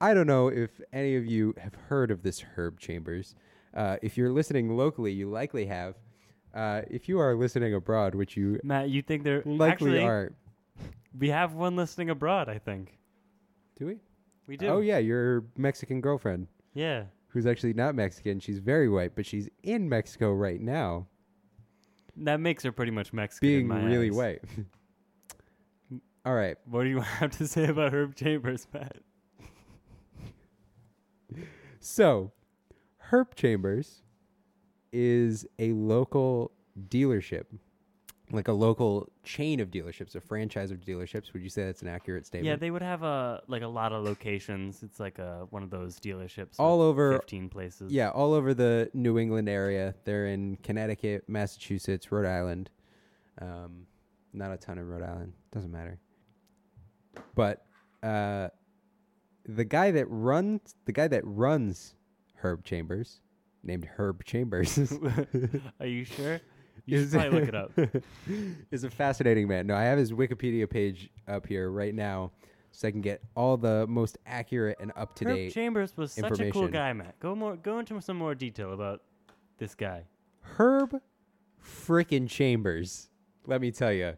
I 0.00 0.14
don't 0.14 0.26
know 0.26 0.48
if 0.48 0.80
any 0.92 1.14
of 1.14 1.24
you 1.24 1.54
have 1.58 1.76
heard 1.88 2.10
of 2.10 2.24
this 2.24 2.40
Herb 2.40 2.80
Chambers. 2.80 3.36
Uh, 3.72 3.98
if 4.02 4.16
you're 4.16 4.32
listening 4.32 4.76
locally, 4.76 5.12
you 5.12 5.30
likely 5.30 5.66
have. 5.66 5.94
Uh, 6.52 6.82
if 6.90 7.08
you 7.08 7.20
are 7.20 7.36
listening 7.36 7.72
abroad, 7.72 8.16
which 8.16 8.36
you 8.36 8.58
Matt, 8.64 8.90
you 8.90 9.00
think 9.00 9.22
they're 9.22 9.42
likely 9.46 9.66
actually 9.92 10.02
aren't, 10.02 10.34
we 11.16 11.28
have 11.28 11.54
one 11.54 11.76
listening 11.76 12.10
abroad, 12.10 12.48
I 12.48 12.58
think. 12.58 12.98
do 13.78 13.86
we? 13.86 13.98
We 14.48 14.56
do. 14.56 14.66
Oh 14.66 14.80
yeah, 14.80 14.98
your 14.98 15.44
Mexican 15.56 16.00
girlfriend, 16.00 16.48
Yeah. 16.74 17.04
who's 17.28 17.46
actually 17.46 17.74
not 17.74 17.94
Mexican. 17.94 18.40
She's 18.40 18.58
very 18.58 18.88
white, 18.88 19.14
but 19.14 19.24
she's 19.24 19.48
in 19.62 19.88
Mexico 19.88 20.32
right 20.32 20.60
now, 20.60 21.06
That 22.16 22.40
makes 22.40 22.62
her 22.64 22.72
pretty 22.72 22.92
much 22.92 23.12
Mexican. 23.12 23.48
in 23.48 23.68
being 23.68 23.84
really 23.84 24.08
eyes. 24.10 24.14
white. 24.16 24.40
All 26.24 26.34
right. 26.34 26.56
What 26.66 26.84
do 26.84 26.88
you 26.90 27.00
have 27.20 27.30
to 27.38 27.46
say 27.48 27.66
about 27.66 27.92
Herb 27.92 28.14
Chambers, 28.14 28.66
Matt? 28.72 28.98
So, 31.80 32.32
Herb 32.98 33.34
Chambers 33.34 34.02
is 34.92 35.46
a 35.58 35.72
local 35.72 36.52
dealership, 36.88 37.44
like 38.32 38.48
a 38.48 38.52
local 38.52 39.08
chain 39.24 39.60
of 39.60 39.70
dealerships, 39.70 40.14
a 40.14 40.20
franchise 40.20 40.70
of 40.70 40.78
dealerships. 40.80 41.32
Would 41.32 41.42
you 41.42 41.50
say 41.50 41.64
that's 41.66 41.82
an 41.82 41.88
accurate 41.88 42.26
statement? 42.26 42.48
Yeah, 42.48 42.56
they 42.56 42.70
would 42.70 42.82
have 42.82 43.02
a 43.02 43.42
like 43.46 43.62
a 43.62 43.68
lot 43.68 43.92
of 43.92 44.02
locations. 44.04 44.82
It's 44.82 44.98
like 44.98 45.18
a 45.18 45.46
one 45.50 45.62
of 45.62 45.70
those 45.70 46.00
dealerships. 46.00 46.54
All 46.58 46.80
over- 46.80 47.18
fifteen 47.18 47.48
places. 47.48 47.92
Yeah, 47.92 48.08
all 48.10 48.32
over 48.32 48.54
the 48.54 48.90
New 48.94 49.18
England 49.18 49.48
area. 49.48 49.94
They're 50.04 50.26
in 50.26 50.56
Connecticut, 50.62 51.28
Massachusetts, 51.28 52.10
Rhode 52.10 52.26
Island. 52.26 52.70
Um, 53.40 53.86
not 54.32 54.50
a 54.50 54.56
ton 54.56 54.78
in 54.78 54.86
Rhode 54.88 55.02
Island. 55.02 55.34
Doesn't 55.52 55.70
matter. 55.70 56.00
But 57.34 57.64
uh, 58.02 58.48
the 59.46 59.64
guy 59.64 59.90
that 59.90 60.06
runs 60.08 60.74
the 60.86 60.92
guy 60.92 61.08
that 61.08 61.22
runs 61.26 61.94
Herb 62.36 62.64
Chambers, 62.64 63.20
named 63.62 63.84
Herb 63.96 64.24
Chambers, 64.24 64.78
Are 65.80 65.86
you 65.86 66.04
sure? 66.04 66.40
You 66.86 66.98
should 66.98 67.06
is- 67.06 67.12
probably 67.14 67.40
look 67.40 67.48
it 67.48 67.54
up. 67.54 67.72
is 68.70 68.84
a 68.84 68.90
fascinating 68.90 69.48
man. 69.48 69.66
No, 69.66 69.74
I 69.76 69.84
have 69.84 69.98
his 69.98 70.12
Wikipedia 70.12 70.68
page 70.68 71.10
up 71.28 71.46
here 71.46 71.70
right 71.70 71.94
now, 71.94 72.32
so 72.72 72.88
I 72.88 72.90
can 72.90 73.00
get 73.00 73.22
all 73.36 73.56
the 73.56 73.86
most 73.86 74.18
accurate 74.26 74.78
and 74.80 74.92
up 74.96 75.14
to 75.16 75.24
date. 75.24 75.30
Herb 75.30 75.36
date. 75.36 75.54
Chambers 75.54 75.96
was 75.96 76.12
such 76.12 76.24
a 76.24 76.28
cool 76.30 76.46
information. 76.46 76.70
guy, 76.72 76.92
Matt. 76.92 77.18
Go 77.20 77.34
more. 77.34 77.56
Go 77.56 77.78
into 77.78 78.00
some 78.00 78.16
more 78.16 78.34
detail 78.34 78.72
about 78.72 79.02
this 79.58 79.74
guy. 79.74 80.04
Herb 80.40 81.00
frickin' 81.64 82.28
Chambers. 82.28 83.08
Let 83.46 83.60
me 83.60 83.70
tell 83.70 83.92
you. 83.92 84.14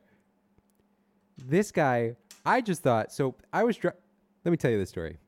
This 1.37 1.72
guy, 1.72 2.14
I 2.46 2.61
just 2.61 2.83
thought 2.83 3.12
so 3.12 3.35
I 3.53 3.64
was 3.64 3.77
dri- 3.77 3.90
let 4.44 4.50
me 4.50 4.57
tell 4.57 4.70
you 4.70 4.79
the 4.79 4.87
story. 4.87 5.18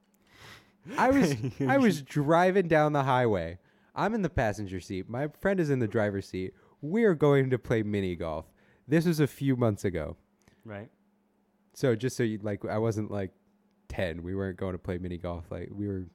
I 0.96 1.10
was 1.10 1.34
I 1.68 1.78
was 1.78 2.00
driving 2.02 2.68
down 2.68 2.92
the 2.92 3.02
highway. 3.02 3.58
I'm 3.94 4.14
in 4.14 4.22
the 4.22 4.30
passenger 4.30 4.78
seat. 4.78 5.08
My 5.08 5.28
friend 5.40 5.58
is 5.58 5.70
in 5.70 5.78
the 5.80 5.88
driver's 5.88 6.28
seat. 6.28 6.54
We're 6.90 7.14
going 7.14 7.50
to 7.50 7.58
play 7.58 7.82
mini 7.82 8.16
golf. 8.16 8.46
This 8.88 9.06
was 9.06 9.20
a 9.20 9.26
few 9.26 9.56
months 9.56 9.84
ago. 9.84 10.16
Right. 10.64 10.88
So 11.74 11.94
just 11.94 12.16
so 12.16 12.22
you 12.22 12.38
like 12.42 12.64
I 12.64 12.78
wasn't 12.78 13.10
like 13.10 13.32
10. 13.88 14.22
We 14.22 14.34
weren't 14.34 14.56
going 14.56 14.72
to 14.72 14.78
play 14.78 14.98
mini 14.98 15.18
golf 15.18 15.44
like 15.50 15.68
we 15.72 15.86
were 15.88 16.06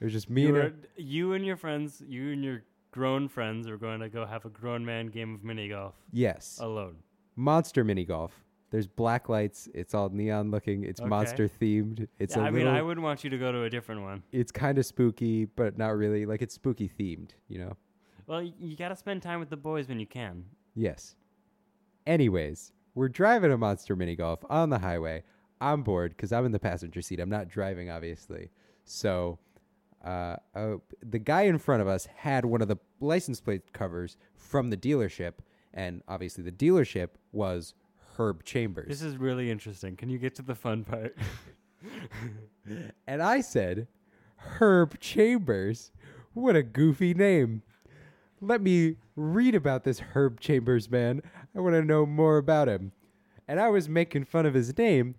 it 0.00 0.04
was 0.04 0.12
just 0.12 0.30
me 0.30 0.42
You, 0.42 0.48
and 0.48 0.56
were, 0.56 0.72
you 0.96 1.32
and 1.34 1.44
your 1.44 1.56
friends, 1.56 2.02
you 2.06 2.32
and 2.32 2.42
your 2.42 2.62
grown 2.90 3.28
friends, 3.28 3.68
are 3.68 3.76
going 3.76 4.00
to 4.00 4.08
go 4.08 4.24
have 4.24 4.44
a 4.46 4.48
grown 4.48 4.84
man 4.84 5.06
game 5.08 5.34
of 5.34 5.44
mini 5.44 5.68
golf 5.68 5.94
yes. 6.12 6.58
alone. 6.60 6.96
monster 7.36 7.84
mini 7.84 8.04
golf. 8.04 8.32
There's 8.70 8.86
black 8.86 9.28
lights. 9.28 9.68
It's 9.74 9.94
all 9.94 10.08
neon 10.10 10.50
looking. 10.52 10.84
It's 10.84 11.00
Okay. 11.00 11.08
monster 11.08 11.48
themed. 11.48 12.06
It's 12.20 12.36
Yeah, 12.36 12.42
a 12.42 12.46
I 12.46 12.50
mean. 12.50 12.68
I 12.68 12.80
wouldn't 12.82 13.02
want 13.02 13.24
you 13.24 13.30
to 13.30 13.36
go 13.36 13.50
to 13.50 13.64
a 13.64 13.70
different 13.70 14.02
one. 14.02 14.22
it's 14.32 14.52
kind 14.52 14.78
of 14.78 14.86
spooky, 14.86 15.44
but 15.44 15.76
not 15.76 15.96
really. 15.96 16.24
Like 16.24 16.40
it's 16.40 16.54
spooky 16.54 16.88
themed. 16.88 17.30
You 17.48 17.58
know. 17.58 17.76
Well, 18.30 18.42
y- 18.42 18.52
you 18.60 18.76
got 18.76 18.90
to 18.90 18.96
spend 18.96 19.22
time 19.22 19.40
with 19.40 19.50
the 19.50 19.56
boys 19.56 19.88
when 19.88 19.98
you 19.98 20.06
can. 20.06 20.44
Yes. 20.76 21.16
Anyways, 22.06 22.72
we're 22.94 23.08
driving 23.08 23.50
a 23.50 23.58
monster 23.58 23.96
mini 23.96 24.14
golf 24.14 24.44
on 24.48 24.70
the 24.70 24.78
highway. 24.78 25.24
I'm 25.60 25.82
bored 25.82 26.12
because 26.16 26.32
I'm 26.32 26.46
in 26.46 26.52
the 26.52 26.60
passenger 26.60 27.02
seat. 27.02 27.18
I'm 27.18 27.28
not 27.28 27.48
driving, 27.48 27.90
obviously. 27.90 28.50
So, 28.84 29.40
uh, 30.04 30.36
uh, 30.54 30.76
the 31.02 31.18
guy 31.18 31.42
in 31.42 31.58
front 31.58 31.82
of 31.82 31.88
us 31.88 32.06
had 32.06 32.44
one 32.44 32.62
of 32.62 32.68
the 32.68 32.76
license 33.00 33.40
plate 33.40 33.72
covers 33.72 34.16
from 34.36 34.70
the 34.70 34.76
dealership, 34.76 35.32
and 35.74 36.00
obviously 36.06 36.44
the 36.44 36.52
dealership 36.52 37.08
was 37.32 37.74
Herb 38.16 38.44
Chambers. 38.44 38.86
This 38.86 39.02
is 39.02 39.16
really 39.16 39.50
interesting. 39.50 39.96
Can 39.96 40.08
you 40.08 40.18
get 40.18 40.36
to 40.36 40.42
the 40.42 40.54
fun 40.54 40.84
part? 40.84 41.16
And 43.06 43.22
I 43.22 43.40
said, 43.40 43.88
Herb 44.36 45.00
Chambers. 45.00 45.90
What 46.34 46.54
a 46.54 46.62
goofy 46.62 47.14
name. 47.14 47.62
Let 48.40 48.62
me 48.62 48.96
read 49.16 49.54
about 49.54 49.84
this 49.84 50.00
Herb 50.00 50.40
Chambers 50.40 50.90
man. 50.90 51.22
I 51.54 51.60
want 51.60 51.74
to 51.74 51.82
know 51.84 52.06
more 52.06 52.38
about 52.38 52.68
him. 52.68 52.92
And 53.46 53.60
I 53.60 53.68
was 53.68 53.88
making 53.88 54.24
fun 54.24 54.46
of 54.46 54.54
his 54.54 54.76
name, 54.78 55.16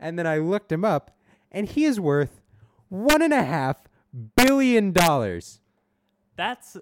and 0.00 0.18
then 0.18 0.26
I 0.26 0.38
looked 0.38 0.72
him 0.72 0.84
up, 0.84 1.16
and 1.52 1.68
he 1.68 1.84
is 1.84 2.00
worth 2.00 2.40
one 2.88 3.20
and 3.22 3.32
a 3.32 3.42
half 3.44 3.76
billion 4.36 4.92
dollars 4.92 5.60
That's 6.36 6.76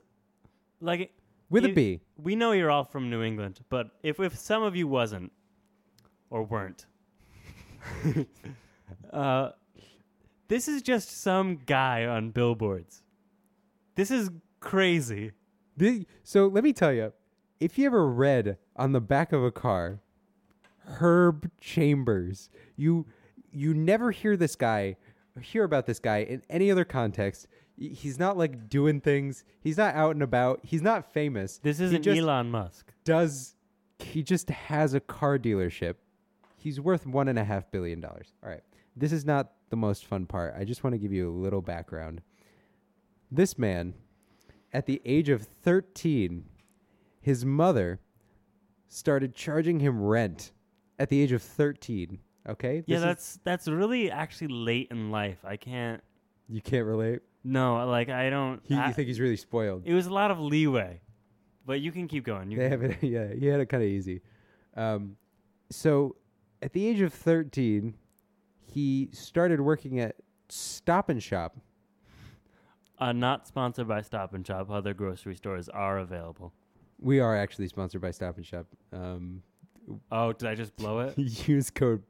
like 0.80 1.12
with 1.50 1.64
a 1.64 1.68
you- 1.68 1.74
B. 1.74 2.00
We 2.16 2.36
know 2.36 2.52
you're 2.52 2.70
all 2.70 2.84
from 2.84 3.10
New 3.10 3.22
England, 3.22 3.60
but 3.68 3.90
if 4.02 4.20
if 4.20 4.38
some 4.38 4.62
of 4.62 4.76
you 4.76 4.86
wasn't 4.86 5.32
or 6.30 6.44
weren't, 6.44 6.86
uh, 9.12 9.50
this 10.48 10.68
is 10.68 10.82
just 10.82 11.20
some 11.20 11.58
guy 11.66 12.04
on 12.06 12.30
billboards. 12.30 13.02
This 13.96 14.10
is 14.10 14.30
crazy. 14.60 15.32
The- 15.76 16.06
so 16.22 16.46
let 16.46 16.64
me 16.64 16.72
tell 16.72 16.92
you, 16.92 17.12
if 17.60 17.78
you 17.78 17.86
ever 17.86 18.06
read 18.08 18.58
on 18.76 18.92
the 18.92 19.00
back 19.00 19.32
of 19.32 19.42
a 19.44 19.50
car, 19.52 20.00
Herb 20.84 21.50
Chambers, 21.60 22.48
you 22.76 23.06
you 23.52 23.74
never 23.74 24.10
hear 24.10 24.36
this 24.36 24.56
guy, 24.56 24.96
hear 25.40 25.62
about 25.64 25.86
this 25.86 25.98
guy 25.98 26.18
in 26.18 26.42
any 26.48 26.70
other 26.70 26.84
context. 26.84 27.46
He's 27.76 28.18
not 28.18 28.36
like 28.36 28.68
doing 28.68 29.00
things. 29.00 29.44
He's 29.60 29.76
not 29.76 29.94
out 29.94 30.12
and 30.12 30.22
about. 30.22 30.60
He's 30.62 30.82
not 30.82 31.12
famous. 31.12 31.58
This 31.58 31.80
isn't 31.80 32.06
Elon 32.06 32.50
Musk. 32.50 32.92
does. 33.04 33.54
He 33.98 34.22
just 34.22 34.50
has 34.50 34.94
a 34.94 35.00
car 35.00 35.38
dealership. 35.38 35.94
He's 36.56 36.80
worth 36.80 37.06
one 37.06 37.28
and 37.28 37.38
a 37.38 37.44
half 37.44 37.70
billion 37.70 38.00
dollars. 38.00 38.32
All 38.42 38.48
right. 38.50 38.62
this 38.96 39.12
is 39.12 39.24
not 39.24 39.52
the 39.70 39.76
most 39.76 40.04
fun 40.06 40.26
part. 40.26 40.54
I 40.58 40.64
just 40.64 40.82
want 40.84 40.94
to 40.94 40.98
give 40.98 41.12
you 41.12 41.28
a 41.30 41.32
little 41.32 41.62
background. 41.62 42.20
This 43.30 43.56
man, 43.58 43.94
at 44.72 44.86
the 44.86 45.00
age 45.04 45.28
of 45.28 45.42
13, 45.42 46.44
his 47.20 47.44
mother 47.44 48.00
started 48.88 49.34
charging 49.34 49.80
him 49.80 50.00
rent 50.02 50.52
at 50.98 51.08
the 51.08 51.20
age 51.20 51.32
of 51.32 51.42
13. 51.42 52.18
Okay? 52.48 52.82
Yeah, 52.86 52.96
This 52.96 52.98
is- 52.98 53.02
that's 53.04 53.38
that's 53.44 53.68
really 53.68 54.10
actually 54.10 54.48
late 54.48 54.88
in 54.90 55.10
life. 55.10 55.38
I 55.44 55.56
can't. 55.56 56.02
you 56.48 56.60
can't 56.60 56.86
relate. 56.86 57.20
No, 57.44 57.86
like 57.88 58.08
I 58.08 58.30
don't. 58.30 58.60
He, 58.64 58.74
I- 58.74 58.88
you 58.88 58.94
think 58.94 59.08
he's 59.08 59.20
really 59.20 59.36
spoiled. 59.36 59.82
it 59.84 59.94
was 59.94 60.06
a 60.06 60.12
lot 60.12 60.30
of 60.30 60.38
leeway, 60.40 61.00
but 61.66 61.80
you 61.80 61.92
can 61.92 62.08
keep 62.08 62.24
going. 62.24 62.50
You 62.50 62.58
They 62.58 62.68
have 62.68 62.82
it. 62.82 62.98
Yeah, 63.02 63.32
he 63.32 63.46
had 63.46 63.60
it 63.60 63.66
kind 63.66 63.82
of 63.82 63.88
easy. 63.88 64.20
Um, 64.76 65.16
so 65.70 66.16
at 66.62 66.72
the 66.72 66.86
age 66.86 67.00
of 67.00 67.12
13, 67.12 67.94
he 68.64 69.08
started 69.12 69.60
working 69.60 70.00
at 70.00 70.16
Stop 70.48 71.08
and 71.08 71.22
Shop. 71.22 71.56
Uh, 72.98 73.12
not 73.12 73.46
sponsored 73.48 73.88
by 73.88 74.00
Stop 74.00 74.34
and 74.34 74.46
Shop. 74.46 74.70
Other 74.70 74.94
grocery 74.94 75.34
stores 75.34 75.68
are 75.68 75.98
available. 75.98 76.52
We 77.00 77.18
are 77.18 77.36
actually 77.36 77.68
sponsored 77.68 78.00
by 78.00 78.12
Stop 78.12 78.36
and 78.36 78.46
Shop. 78.46 78.66
Um, 78.92 79.42
Oh, 80.10 80.32
did 80.32 80.48
I 80.48 80.54
just 80.54 80.76
blow 80.76 81.00
it? 81.00 81.18
use 81.48 81.70
code 81.70 82.02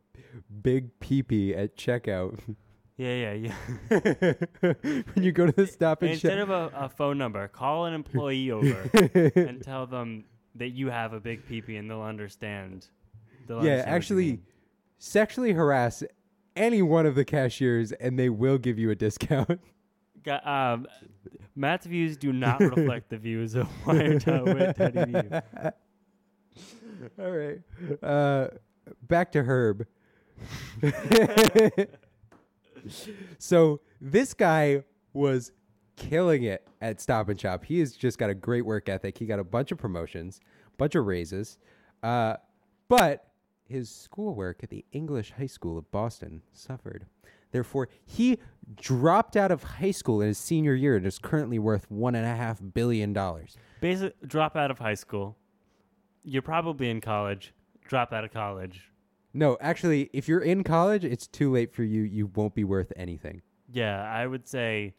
Big 0.62 0.98
Peepee 1.00 1.56
at 1.56 1.76
checkout. 1.76 2.38
yeah, 2.96 3.32
yeah, 3.32 3.52
yeah. 3.90 4.32
when 4.82 5.24
you 5.24 5.32
go 5.32 5.46
to 5.46 5.52
the 5.52 5.66
Stop 5.66 6.02
and 6.02 6.10
Shop, 6.10 6.30
Instead 6.30 6.38
of 6.38 6.50
a, 6.50 6.70
a 6.74 6.88
phone 6.88 7.18
number, 7.18 7.48
call 7.48 7.86
an 7.86 7.94
employee 7.94 8.50
over 8.50 8.90
and 9.34 9.62
tell 9.62 9.86
them 9.86 10.24
that 10.54 10.68
you 10.70 10.90
have 10.90 11.12
a 11.12 11.20
big 11.20 11.46
peepee, 11.48 11.78
and 11.78 11.90
they'll 11.90 12.02
understand. 12.02 12.88
They'll 13.46 13.64
yeah, 13.64 13.72
understand 13.72 13.94
actually, 13.94 14.40
sexually 14.98 15.52
harass 15.52 16.04
any 16.54 16.82
one 16.82 17.06
of 17.06 17.14
the 17.14 17.24
cashiers, 17.24 17.92
and 17.92 18.18
they 18.18 18.28
will 18.28 18.58
give 18.58 18.78
you 18.78 18.90
a 18.90 18.94
discount. 18.94 19.60
Um, 20.28 20.86
Matt's 21.54 21.86
views 21.86 22.16
do 22.16 22.32
not 22.32 22.60
reflect 22.60 23.10
the 23.10 23.18
views 23.18 23.54
of 23.54 23.68
Wired.wit.edu. 23.86 25.42
All 27.18 27.30
right. 27.30 27.60
Uh, 28.02 28.48
back 29.02 29.32
to 29.32 29.42
Herb. 29.42 29.86
so 33.38 33.80
this 34.00 34.34
guy 34.34 34.84
was 35.12 35.52
killing 35.96 36.44
it 36.44 36.66
at 36.80 37.00
Stop 37.00 37.28
and 37.28 37.40
Shop. 37.40 37.64
He 37.64 37.80
has 37.80 37.92
just 37.92 38.18
got 38.18 38.30
a 38.30 38.34
great 38.34 38.64
work 38.64 38.88
ethic. 38.88 39.18
He 39.18 39.26
got 39.26 39.38
a 39.38 39.44
bunch 39.44 39.72
of 39.72 39.78
promotions, 39.78 40.40
bunch 40.78 40.94
of 40.94 41.06
raises, 41.06 41.58
uh, 42.02 42.36
but 42.88 43.26
his 43.66 43.90
schoolwork 43.90 44.62
at 44.62 44.70
the 44.70 44.84
English 44.92 45.32
High 45.36 45.46
School 45.46 45.78
of 45.78 45.90
Boston 45.90 46.42
suffered. 46.52 47.06
Therefore, 47.52 47.88
he 48.04 48.38
dropped 48.74 49.36
out 49.36 49.50
of 49.50 49.62
high 49.62 49.90
school 49.90 50.20
in 50.20 50.28
his 50.28 50.38
senior 50.38 50.74
year 50.74 50.96
and 50.96 51.06
is 51.06 51.18
currently 51.18 51.58
worth 51.58 51.90
one 51.90 52.14
and 52.14 52.26
a 52.26 52.34
half 52.34 52.60
billion 52.74 53.12
dollars. 53.12 53.56
Basic 53.80 54.20
drop 54.26 54.56
out 54.56 54.70
of 54.70 54.78
high 54.78 54.94
school. 54.94 55.36
You're 56.24 56.42
probably 56.42 56.88
in 56.90 57.00
college. 57.00 57.52
Drop 57.86 58.12
out 58.12 58.24
of 58.24 58.32
college. 58.32 58.90
No, 59.34 59.56
actually, 59.60 60.10
if 60.12 60.28
you're 60.28 60.40
in 60.40 60.62
college, 60.64 61.04
it's 61.04 61.26
too 61.26 61.50
late 61.50 61.72
for 61.74 61.82
you. 61.82 62.02
You 62.02 62.26
won't 62.34 62.54
be 62.54 62.64
worth 62.64 62.92
anything. 62.96 63.42
Yeah, 63.70 64.02
I 64.02 64.26
would 64.26 64.46
say 64.46 64.94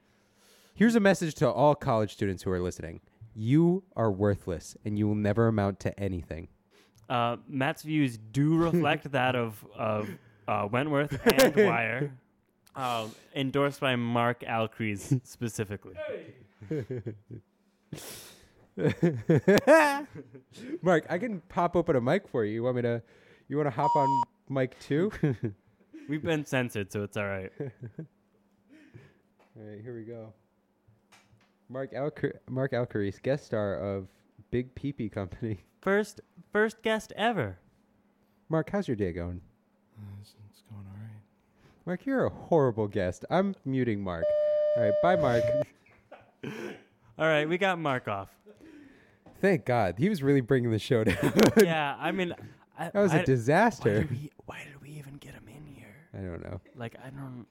Here's 0.75 0.95
a 0.95 0.99
message 0.99 1.35
to 1.35 1.49
all 1.51 1.75
college 1.75 2.11
students 2.13 2.41
who 2.43 2.51
are 2.51 2.59
listening 2.59 3.01
you 3.35 3.83
are 3.95 4.11
worthless 4.11 4.75
and 4.85 4.97
you 4.97 5.07
will 5.07 5.15
never 5.15 5.47
amount 5.47 5.79
to 5.81 5.99
anything. 5.99 6.47
uh, 7.09 7.37
Matt's 7.47 7.81
views 7.83 8.17
do 8.17 8.55
reflect 8.57 9.11
that 9.11 9.35
of 9.35 9.65
of 9.77 10.09
uh, 10.47 10.67
Wentworth 10.71 11.19
and 11.25 11.55
Wire, 11.67 12.13
uh, 12.75 13.07
endorsed 13.35 13.79
by 13.79 13.95
Mark 13.95 14.41
Alcrease 14.41 15.19
specifically. 15.23 15.95
Mark, 20.81 21.05
I 21.09 21.17
can 21.17 21.41
pop 21.49 21.75
open 21.75 21.95
a 21.95 22.01
mic 22.01 22.27
for 22.27 22.43
you. 22.45 22.53
You 22.53 22.63
want 22.63 22.77
me 22.77 22.81
to? 22.83 23.01
You 23.47 23.57
want 23.57 23.67
to 23.67 23.71
hop 23.71 23.95
on 23.95 24.23
mic 24.49 24.79
two? 24.79 25.11
We've 26.09 26.23
been 26.23 26.45
censored, 26.45 26.91
so 26.91 27.03
it's 27.03 27.15
all 27.17 27.27
right. 27.27 27.51
All 29.55 29.63
right, 29.63 29.81
here 29.81 29.95
we 29.95 30.03
go. 30.03 30.33
Mark 31.69 31.93
Alcar- 31.93 32.39
Mark 32.49 32.71
Alcaris, 32.71 33.21
guest 33.21 33.45
star 33.45 33.75
of 33.75 34.07
Big 34.51 34.73
Peepee 34.75 35.11
Company. 35.11 35.59
First, 35.81 36.21
first 36.51 36.81
guest 36.81 37.13
ever. 37.15 37.57
Mark, 38.49 38.69
how's 38.71 38.87
your 38.87 38.97
day 38.97 39.11
going? 39.13 39.41
It's, 40.21 40.33
it's 40.49 40.61
going 40.69 40.85
all 40.87 40.97
right. 40.99 41.21
Mark, 41.85 42.05
you're 42.05 42.25
a 42.25 42.29
horrible 42.29 42.87
guest. 42.87 43.25
I'm 43.29 43.55
muting 43.65 44.01
Mark. 44.03 44.23
All 44.77 44.83
right, 44.83 44.93
bye, 45.01 45.15
Mark. 45.15 45.43
All 47.17 47.25
right, 47.27 47.47
we 47.47 47.57
got 47.57 47.77
Mark 47.77 48.07
off. 48.07 48.29
Thank 49.41 49.65
God. 49.65 49.95
He 49.97 50.07
was 50.07 50.23
really 50.23 50.41
bringing 50.41 50.71
the 50.71 50.79
show 50.79 51.03
down. 51.03 51.33
yeah, 51.57 51.95
I 51.99 52.11
mean, 52.11 52.33
I, 52.79 52.85
that 52.85 52.95
was 52.95 53.11
I- 53.11 53.17
a 53.17 53.19
Why 53.19 53.25
disaster. 53.25 53.99
did, 54.01 54.11
we, 54.11 54.31
why 54.45 54.63
did 54.63 54.81
we 54.81 54.97
even 54.97 55.15
get 55.15 55.33
him 55.33 55.47
in 55.47 55.65
here? 55.65 55.95
I 56.13 56.17
don't 56.19 56.41
know. 56.43 56.61
Like, 56.75 56.95
I 57.05 57.09
don't, 57.09 57.45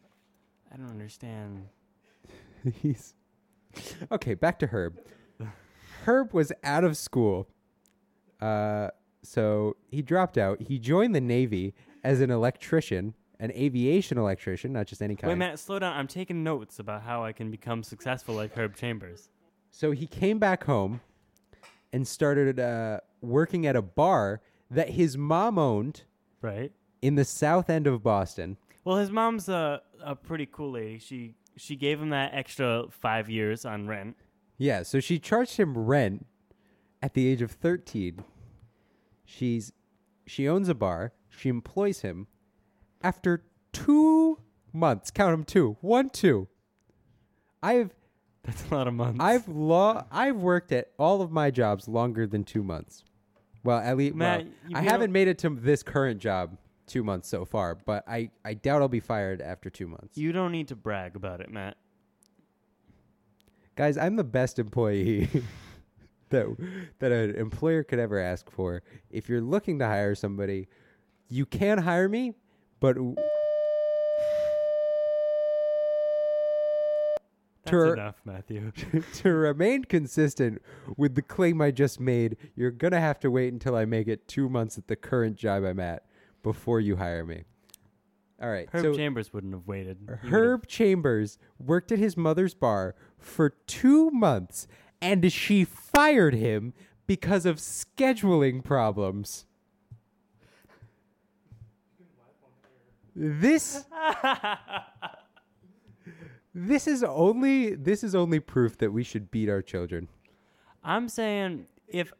I 0.72 0.76
don't 0.78 0.90
understand. 0.90 1.66
He's 2.82 3.14
okay. 4.10 4.34
Back 4.34 4.58
to 4.60 4.68
Herb. 4.68 4.98
Herb 6.04 6.32
was 6.32 6.52
out 6.64 6.82
of 6.84 6.96
school, 6.96 7.48
uh, 8.40 8.88
so 9.22 9.76
he 9.88 10.02
dropped 10.02 10.36
out. 10.38 10.60
He 10.62 10.78
joined 10.78 11.14
the 11.14 11.20
Navy 11.20 11.74
as 12.02 12.20
an 12.20 12.30
electrician, 12.30 13.14
an 13.42 13.50
aviation 13.52 14.18
electrician, 14.18 14.72
not 14.72 14.86
just 14.86 15.02
any 15.02 15.16
kind. 15.16 15.28
Wait, 15.28 15.36
Matt, 15.36 15.58
slow 15.58 15.78
down. 15.80 15.96
I'm 15.96 16.06
taking 16.06 16.44
notes 16.44 16.78
about 16.78 17.02
how 17.02 17.24
I 17.24 17.32
can 17.32 17.50
become 17.50 17.82
successful 17.82 18.36
like 18.36 18.56
Herb 18.56 18.76
Chambers. 18.76 19.28
So 19.72 19.90
he 19.90 20.06
came 20.06 20.38
back 20.38 20.62
home 20.64 21.00
and 21.92 22.06
started 22.06 22.60
uh, 22.60 23.00
working 23.20 23.66
at 23.66 23.74
a 23.74 23.82
bar 23.82 24.40
that 24.70 24.90
his 24.90 25.18
mom 25.18 25.58
owned 25.58 26.04
Right. 26.40 26.70
in 27.02 27.16
the 27.16 27.24
south 27.24 27.68
end 27.68 27.88
of 27.88 28.02
Boston. 28.02 28.58
Well, 28.84 28.96
his 28.98 29.10
mom's 29.10 29.48
a, 29.48 29.82
a 30.00 30.14
pretty 30.14 30.46
cool 30.46 30.70
lady. 30.72 30.98
She 31.00 31.34
she 31.56 31.74
gave 31.76 32.00
him 32.00 32.10
that 32.10 32.32
extra 32.32 32.84
five 32.90 33.28
years 33.28 33.64
on 33.64 33.86
rent. 33.88 34.16
Yeah, 34.56 34.84
so 34.84 35.00
she 35.00 35.18
charged 35.18 35.56
him 35.56 35.76
rent 35.76 36.26
at 37.02 37.14
the 37.14 37.26
age 37.26 37.42
of 37.42 37.50
13. 37.50 38.22
She's 39.24 39.72
she 40.26 40.48
owns 40.48 40.68
a 40.68 40.74
bar. 40.74 41.12
She 41.28 41.48
employs 41.48 42.00
him. 42.02 42.28
After 43.02 43.44
2 43.72 44.38
months, 44.72 45.10
count 45.10 45.32
them 45.32 45.44
two, 45.44 45.76
one, 45.80 46.10
two, 46.10 46.48
I've 47.62 47.94
That's 48.44 48.68
a 48.70 48.74
lot 48.74 48.88
of 48.88 48.94
months. 48.94 49.18
I've 49.20 49.46
lo- 49.48 50.04
I've 50.10 50.36
worked 50.36 50.72
at 50.72 50.90
all 50.98 51.22
of 51.22 51.30
my 51.30 51.50
jobs 51.50 51.86
longer 51.88 52.26
than 52.26 52.44
2 52.44 52.62
months. 52.62 53.04
Well, 53.64 53.78
at 53.78 53.96
least 53.96 54.14
Matt, 54.16 54.40
well, 54.40 54.46
you- 54.68 54.76
I 54.76 54.80
you 54.82 54.88
haven't 54.88 55.00
don't- 55.08 55.12
made 55.12 55.28
it 55.28 55.38
to 55.38 55.50
this 55.50 55.82
current 55.82 56.20
job 56.20 56.56
2 56.86 57.04
months 57.04 57.28
so 57.28 57.44
far, 57.44 57.74
but 57.76 58.02
I 58.08 58.30
I 58.44 58.54
doubt 58.54 58.82
I'll 58.82 58.88
be 58.88 59.00
fired 59.00 59.40
after 59.40 59.70
2 59.70 59.86
months. 59.86 60.16
you 60.18 60.32
don't 60.32 60.50
need 60.52 60.68
to 60.68 60.76
brag 60.76 61.14
about 61.16 61.40
it, 61.40 61.50
Matt. 61.50 61.76
Guys, 63.76 63.96
I'm 63.96 64.16
the 64.16 64.24
best 64.24 64.58
employee 64.58 65.28
that 66.30 66.46
that 66.98 67.12
an 67.12 67.34
employer 67.36 67.82
could 67.84 67.98
ever 67.98 68.18
ask 68.18 68.50
for. 68.50 68.82
If 69.10 69.28
you're 69.28 69.40
looking 69.40 69.78
to 69.78 69.86
hire 69.86 70.14
somebody, 70.14 70.68
you 71.28 71.46
can 71.46 71.78
hire 71.78 72.08
me, 72.08 72.34
but 72.82 72.96
w- 72.96 73.14
That's 77.62 77.70
Tur- 77.70 77.94
enough, 77.94 78.16
Matthew. 78.24 78.72
to 79.14 79.32
remain 79.32 79.84
consistent 79.84 80.60
with 80.96 81.14
the 81.14 81.22
claim 81.22 81.62
I 81.62 81.70
just 81.70 82.00
made, 82.00 82.36
you're 82.56 82.72
gonna 82.72 83.00
have 83.00 83.20
to 83.20 83.30
wait 83.30 83.52
until 83.52 83.76
I 83.76 83.84
make 83.84 84.08
it 84.08 84.26
two 84.26 84.48
months 84.48 84.76
at 84.76 84.88
the 84.88 84.96
current 84.96 85.36
job 85.36 85.62
I'm 85.62 85.78
at 85.78 86.02
before 86.42 86.80
you 86.80 86.96
hire 86.96 87.24
me. 87.24 87.44
All 88.42 88.50
right. 88.50 88.68
Herb 88.72 88.82
so 88.82 88.94
Chambers 88.94 89.32
wouldn't 89.32 89.54
have 89.54 89.68
waited. 89.68 89.98
He 90.22 90.28
Herb 90.28 90.66
Chambers 90.66 91.38
worked 91.60 91.92
at 91.92 92.00
his 92.00 92.16
mother's 92.16 92.54
bar 92.54 92.96
for 93.16 93.50
two 93.68 94.10
months, 94.10 94.66
and 95.00 95.32
she 95.32 95.64
fired 95.64 96.34
him 96.34 96.74
because 97.06 97.46
of 97.46 97.58
scheduling 97.58 98.64
problems. 98.64 99.46
This 103.14 103.84
This 106.54 106.86
is 106.86 107.02
only 107.02 107.74
this 107.74 108.04
is 108.04 108.14
only 108.14 108.38
proof 108.38 108.76
that 108.78 108.92
we 108.92 109.02
should 109.02 109.30
beat 109.30 109.48
our 109.48 109.62
children. 109.62 110.08
I'm 110.84 111.08
saying 111.08 111.66
if 111.88 112.12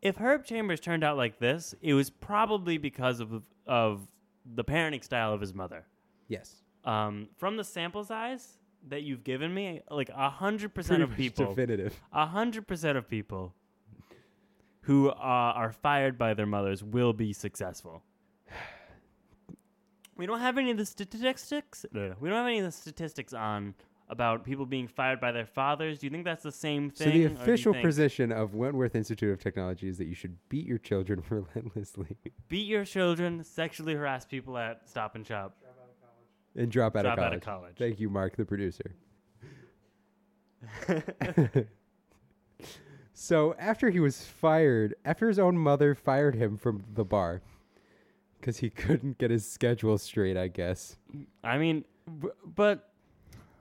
if 0.00 0.16
Herb 0.16 0.44
Chambers 0.44 0.80
turned 0.80 1.04
out 1.04 1.16
like 1.16 1.38
this, 1.38 1.74
it 1.82 1.94
was 1.94 2.08
probably 2.08 2.78
because 2.78 3.20
of 3.20 3.42
of 3.66 4.08
the 4.54 4.64
parenting 4.64 5.04
style 5.04 5.32
of 5.34 5.40
his 5.40 5.52
mother. 5.52 5.84
Yes. 6.28 6.62
Um, 6.84 7.28
from 7.36 7.56
the 7.56 7.64
sample 7.64 8.04
size 8.04 8.58
that 8.88 9.02
you've 9.02 9.24
given 9.24 9.52
me, 9.52 9.82
like 9.90 10.08
a 10.10 10.30
hundred 10.30 10.74
percent 10.74 11.02
of 11.02 11.14
people, 11.14 11.46
definitive. 11.46 12.00
a 12.12 12.26
hundred 12.26 12.66
percent 12.66 12.96
of 12.96 13.08
people 13.08 13.52
who 14.82 15.10
uh, 15.10 15.12
are 15.12 15.72
fired 15.72 16.16
by 16.16 16.32
their 16.32 16.46
mothers 16.46 16.82
will 16.82 17.12
be 17.12 17.32
successful. 17.32 18.02
We 20.16 20.26
don't 20.26 20.40
have 20.40 20.56
any 20.58 20.70
of 20.70 20.78
the 20.78 20.86
statistics. 20.86 21.84
We 21.92 22.00
don't 22.00 22.38
have 22.38 22.46
any 22.46 22.58
of 22.58 22.64
the 22.64 22.72
statistics 22.72 23.32
on 23.32 23.74
about 24.08 24.44
people 24.44 24.66
being 24.66 24.86
fired 24.86 25.20
by 25.20 25.32
their 25.32 25.46
fathers. 25.46 25.98
Do 25.98 26.06
you 26.06 26.10
think 26.10 26.24
that's 26.24 26.42
the 26.42 26.52
same 26.52 26.90
thing? 26.90 27.06
So 27.06 27.10
the 27.10 27.24
or 27.26 27.28
do 27.28 27.34
you 27.34 27.40
official 27.40 27.74
position 27.74 28.32
of 28.32 28.54
Wentworth 28.54 28.94
Institute 28.94 29.32
of 29.32 29.40
Technology 29.40 29.88
is 29.88 29.98
that 29.98 30.06
you 30.06 30.14
should 30.14 30.36
beat 30.48 30.66
your 30.66 30.78
children 30.78 31.22
relentlessly 31.30 32.16
beat 32.48 32.66
your 32.66 32.84
children, 32.84 33.42
sexually 33.44 33.94
harass 33.94 34.24
people 34.24 34.56
at 34.56 34.88
Stop 34.88 35.16
and 35.16 35.26
Shop, 35.26 35.56
and 36.54 36.70
drop 36.70 36.96
out, 36.96 37.02
drop 37.02 37.18
of, 37.18 37.24
out 37.24 37.34
of 37.34 37.40
college. 37.40 37.74
Thank 37.76 38.00
you, 38.00 38.08
Mark, 38.08 38.36
the 38.36 38.44
producer. 38.44 38.92
so 43.12 43.54
after 43.58 43.90
he 43.90 44.00
was 44.00 44.22
fired, 44.22 44.94
after 45.04 45.28
his 45.28 45.38
own 45.38 45.58
mother 45.58 45.94
fired 45.94 46.36
him 46.36 46.56
from 46.56 46.84
the 46.94 47.04
bar 47.04 47.42
because 48.46 48.58
he 48.58 48.70
couldn't 48.84 49.18
get 49.18 49.30
his 49.32 49.50
schedule 49.50 49.98
straight, 49.98 50.36
I 50.36 50.46
guess. 50.46 50.96
I 51.42 51.58
mean, 51.58 51.84
b- 52.20 52.28
but 52.54 52.90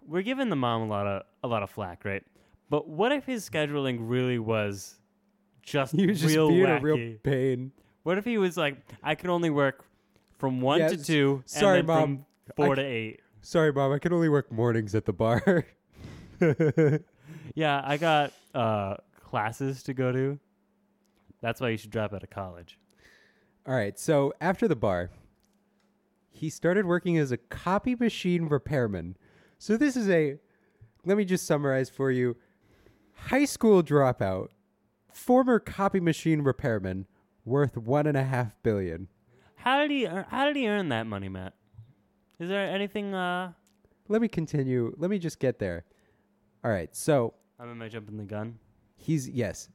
we're 0.07 0.21
giving 0.21 0.49
the 0.49 0.55
mom 0.55 0.83
a 0.83 0.85
lot 0.87 1.07
of 1.07 1.23
a 1.43 1.47
lot 1.47 1.63
of 1.63 1.71
flack, 1.71 2.05
right? 2.05 2.23
But 2.69 2.87
what 2.87 3.11
if 3.11 3.25
his 3.25 3.47
scheduling 3.49 3.97
really 4.01 4.37
was 4.37 4.95
just 5.63 5.93
He 5.95 6.05
was 6.05 6.21
just 6.21 6.35
real 6.35 6.49
being 6.49 6.65
wacky? 6.67 6.77
a 6.77 6.81
real 6.81 7.17
pain. 7.23 7.71
What 8.03 8.19
if 8.19 8.25
he 8.25 8.37
was 8.37 8.55
like, 8.57 8.77
I 9.01 9.15
can 9.15 9.31
only 9.31 9.49
work 9.49 9.83
from 10.37 10.61
one 10.61 10.79
Yeah, 10.79 10.89
to 10.89 10.93
s- 10.99 11.07
two, 11.07 11.41
sorry, 11.47 11.79
and 11.79 11.89
then 11.89 11.95
from 11.95 12.11
Mom. 12.11 12.25
four 12.55 12.71
I 12.73 12.75
to 12.75 12.81
eight. 12.83 13.19
Sorry, 13.41 13.71
mom, 13.73 13.91
I 13.91 13.99
can 13.99 14.11
only 14.13 14.29
work 14.29 14.51
mornings 14.51 14.93
at 14.95 15.05
the 15.05 15.13
bar. 15.13 15.65
Yeah, 17.53 17.81
I 17.85 17.97
got 17.97 18.33
uh, 18.55 18.95
classes 19.23 19.83
to 19.83 19.93
go 19.93 20.11
to. 20.11 20.39
That's 21.41 21.61
why 21.61 21.69
you 21.69 21.77
should 21.77 21.91
drop 21.91 22.11
out 22.13 22.23
of 22.23 22.29
college. 22.31 22.77
All 23.67 23.75
right. 23.75 23.97
So 23.97 24.33
after 24.39 24.67
the 24.67 24.75
bar, 24.75 25.09
he 26.29 26.49
started 26.49 26.85
working 26.85 27.17
as 27.17 27.31
a 27.31 27.37
copy 27.37 27.95
machine 27.95 28.45
repairman. 28.45 29.15
So 29.57 29.77
this 29.77 29.95
is 29.95 30.09
a, 30.09 30.37
let 31.05 31.17
me 31.17 31.25
just 31.25 31.45
summarize 31.47 31.89
for 31.89 32.11
you 32.11 32.35
high 33.13 33.45
school 33.45 33.81
dropout, 33.81 34.49
former 35.11 35.59
copy 35.59 35.99
machine 35.99 36.41
repairman, 36.41 37.07
worth 37.45 37.77
one 37.77 38.05
and 38.05 38.17
a 38.17 38.23
half 38.23 38.61
billion. 38.63 39.07
How 39.55 39.79
did 39.79 39.91
he? 39.91 40.05
Earn, 40.05 40.25
how 40.29 40.45
did 40.45 40.55
he 40.55 40.67
earn 40.67 40.89
that 40.89 41.07
money, 41.07 41.29
Matt? 41.29 41.53
Is 42.39 42.49
there 42.49 42.67
anything? 42.67 43.13
Uh, 43.15 43.53
Let 44.09 44.21
me 44.21 44.27
continue. 44.27 44.93
Let 44.97 45.09
me 45.09 45.17
just 45.17 45.39
get 45.39 45.57
there. 45.57 45.85
All 46.63 46.69
right. 46.71 46.93
So 46.95 47.33
I'm 47.59 47.71
am 47.71 47.81
I 47.81 47.87
jumping 47.87 48.17
the 48.17 48.25
gun? 48.25 48.59
he's, 48.97 49.29
yes. 49.29 49.69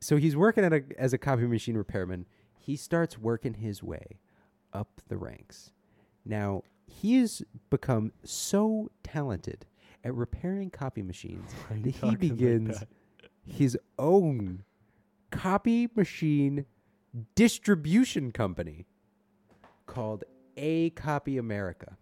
So 0.00 0.16
he's 0.16 0.36
working 0.36 0.64
at 0.64 0.72
a, 0.72 0.82
as 0.98 1.12
a 1.12 1.18
copy 1.18 1.46
machine 1.46 1.76
repairman. 1.76 2.26
He 2.66 2.74
starts 2.74 3.16
working 3.16 3.54
his 3.54 3.80
way 3.80 4.18
up 4.72 5.00
the 5.06 5.16
ranks. 5.16 5.70
Now, 6.24 6.64
he 6.88 7.18
has 7.20 7.40
become 7.70 8.10
so 8.24 8.90
talented 9.04 9.66
at 10.02 10.12
repairing 10.12 10.70
copy 10.70 11.00
machines 11.02 11.52
Why 11.68 11.76
are 11.76 11.78
you 11.78 11.84
that 11.84 11.94
he 11.94 12.06
like 12.08 12.18
begins 12.18 12.80
that? 12.80 12.88
his 13.46 13.78
own 14.00 14.64
copy 15.30 15.88
machine 15.94 16.66
distribution 17.36 18.32
company 18.32 18.86
called 19.86 20.24
A 20.56 20.90
Copy 20.90 21.38
America. 21.38 21.96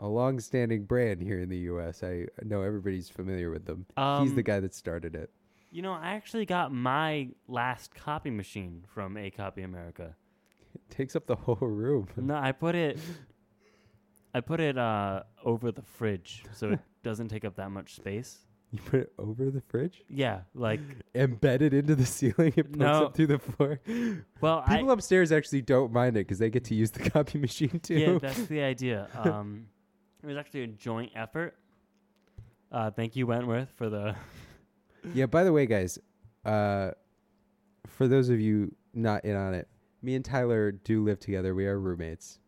A 0.00 0.08
long-standing 0.08 0.86
brand 0.86 1.22
here 1.22 1.38
in 1.40 1.48
the 1.48 1.58
U.S. 1.70 2.02
I 2.02 2.26
know 2.42 2.62
everybody's 2.62 3.08
familiar 3.08 3.50
with 3.50 3.64
them. 3.64 3.86
He's 4.20 4.34
the 4.34 4.40
Um, 4.40 4.42
guy 4.42 4.58
that 4.60 4.74
started 4.74 5.14
it. 5.14 5.30
You 5.70 5.82
know, 5.82 5.92
I 5.92 6.14
actually 6.14 6.46
got 6.46 6.72
my 6.72 7.28
last 7.48 7.94
copy 7.94 8.30
machine 8.30 8.84
from 8.94 9.16
A 9.16 9.30
Copy 9.30 9.62
America. 9.62 10.14
It 10.74 10.94
takes 10.94 11.16
up 11.16 11.26
the 11.26 11.36
whole 11.36 11.56
room. 11.60 12.08
no, 12.16 12.34
I 12.34 12.52
put 12.52 12.74
it. 12.74 12.98
I 14.34 14.40
put 14.40 14.60
it 14.60 14.76
uh, 14.76 15.22
over 15.44 15.72
the 15.72 15.82
fridge, 15.82 16.44
so 16.52 16.72
it 16.72 16.80
doesn't 17.02 17.28
take 17.28 17.44
up 17.44 17.56
that 17.56 17.70
much 17.70 17.94
space. 17.96 18.38
You 18.72 18.80
put 18.84 19.00
it 19.00 19.12
over 19.18 19.50
the 19.50 19.60
fridge, 19.62 20.02
Yeah, 20.10 20.40
like 20.54 20.80
embedded 21.14 21.72
into 21.72 21.94
the 21.94 22.04
ceiling. 22.04 22.52
It 22.56 22.64
pumps 22.64 22.78
No. 22.78 23.06
up 23.06 23.14
through 23.14 23.28
the 23.28 23.38
floor. 23.38 23.80
well, 24.40 24.62
People 24.62 24.90
I, 24.90 24.92
upstairs 24.92 25.32
actually 25.32 25.62
don't 25.62 25.92
mind 25.92 26.16
it 26.16 26.26
because 26.26 26.38
they 26.38 26.50
get 26.50 26.64
to 26.64 26.74
use 26.74 26.90
the 26.90 27.08
copy 27.10 27.38
machine 27.38 27.80
too. 27.80 27.94
yeah, 27.94 28.18
that's 28.18 28.44
the 28.46 28.60
idea. 28.60 29.08
Um, 29.14 29.66
it 30.22 30.26
was 30.26 30.36
actually 30.36 30.62
a 30.64 30.66
joint 30.66 31.12
effort. 31.14 31.54
Uh, 32.70 32.90
thank 32.90 33.16
you, 33.16 33.26
Wentworth, 33.26 33.72
for 33.76 33.88
the. 33.88 34.14
Yeah, 35.14 35.26
by 35.26 35.44
the 35.44 35.52
way, 35.52 35.66
guys, 35.66 35.98
uh, 36.44 36.90
for 37.86 38.08
those 38.08 38.28
of 38.28 38.40
you 38.40 38.74
not 38.94 39.24
in 39.24 39.36
on 39.36 39.54
it, 39.54 39.68
me 40.02 40.14
and 40.14 40.24
Tyler 40.24 40.72
do 40.72 41.04
live 41.04 41.20
together. 41.20 41.54
We 41.54 41.66
are 41.66 41.78
roommates. 41.78 42.38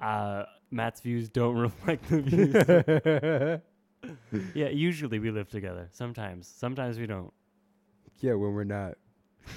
Uh, 0.00 0.44
Matt's 0.70 1.00
views 1.00 1.28
don't 1.28 1.56
reflect 1.58 2.08
the 2.08 2.20
views. 4.02 4.44
yeah, 4.54 4.68
usually 4.68 5.18
we 5.18 5.30
live 5.30 5.48
together. 5.48 5.88
Sometimes, 5.92 6.46
sometimes 6.46 6.98
we 6.98 7.06
don't. 7.06 7.32
Yeah, 8.20 8.34
when 8.34 8.54
we're 8.54 8.64
not 8.64 8.94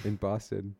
in 0.03 0.15
Boston. 0.15 0.75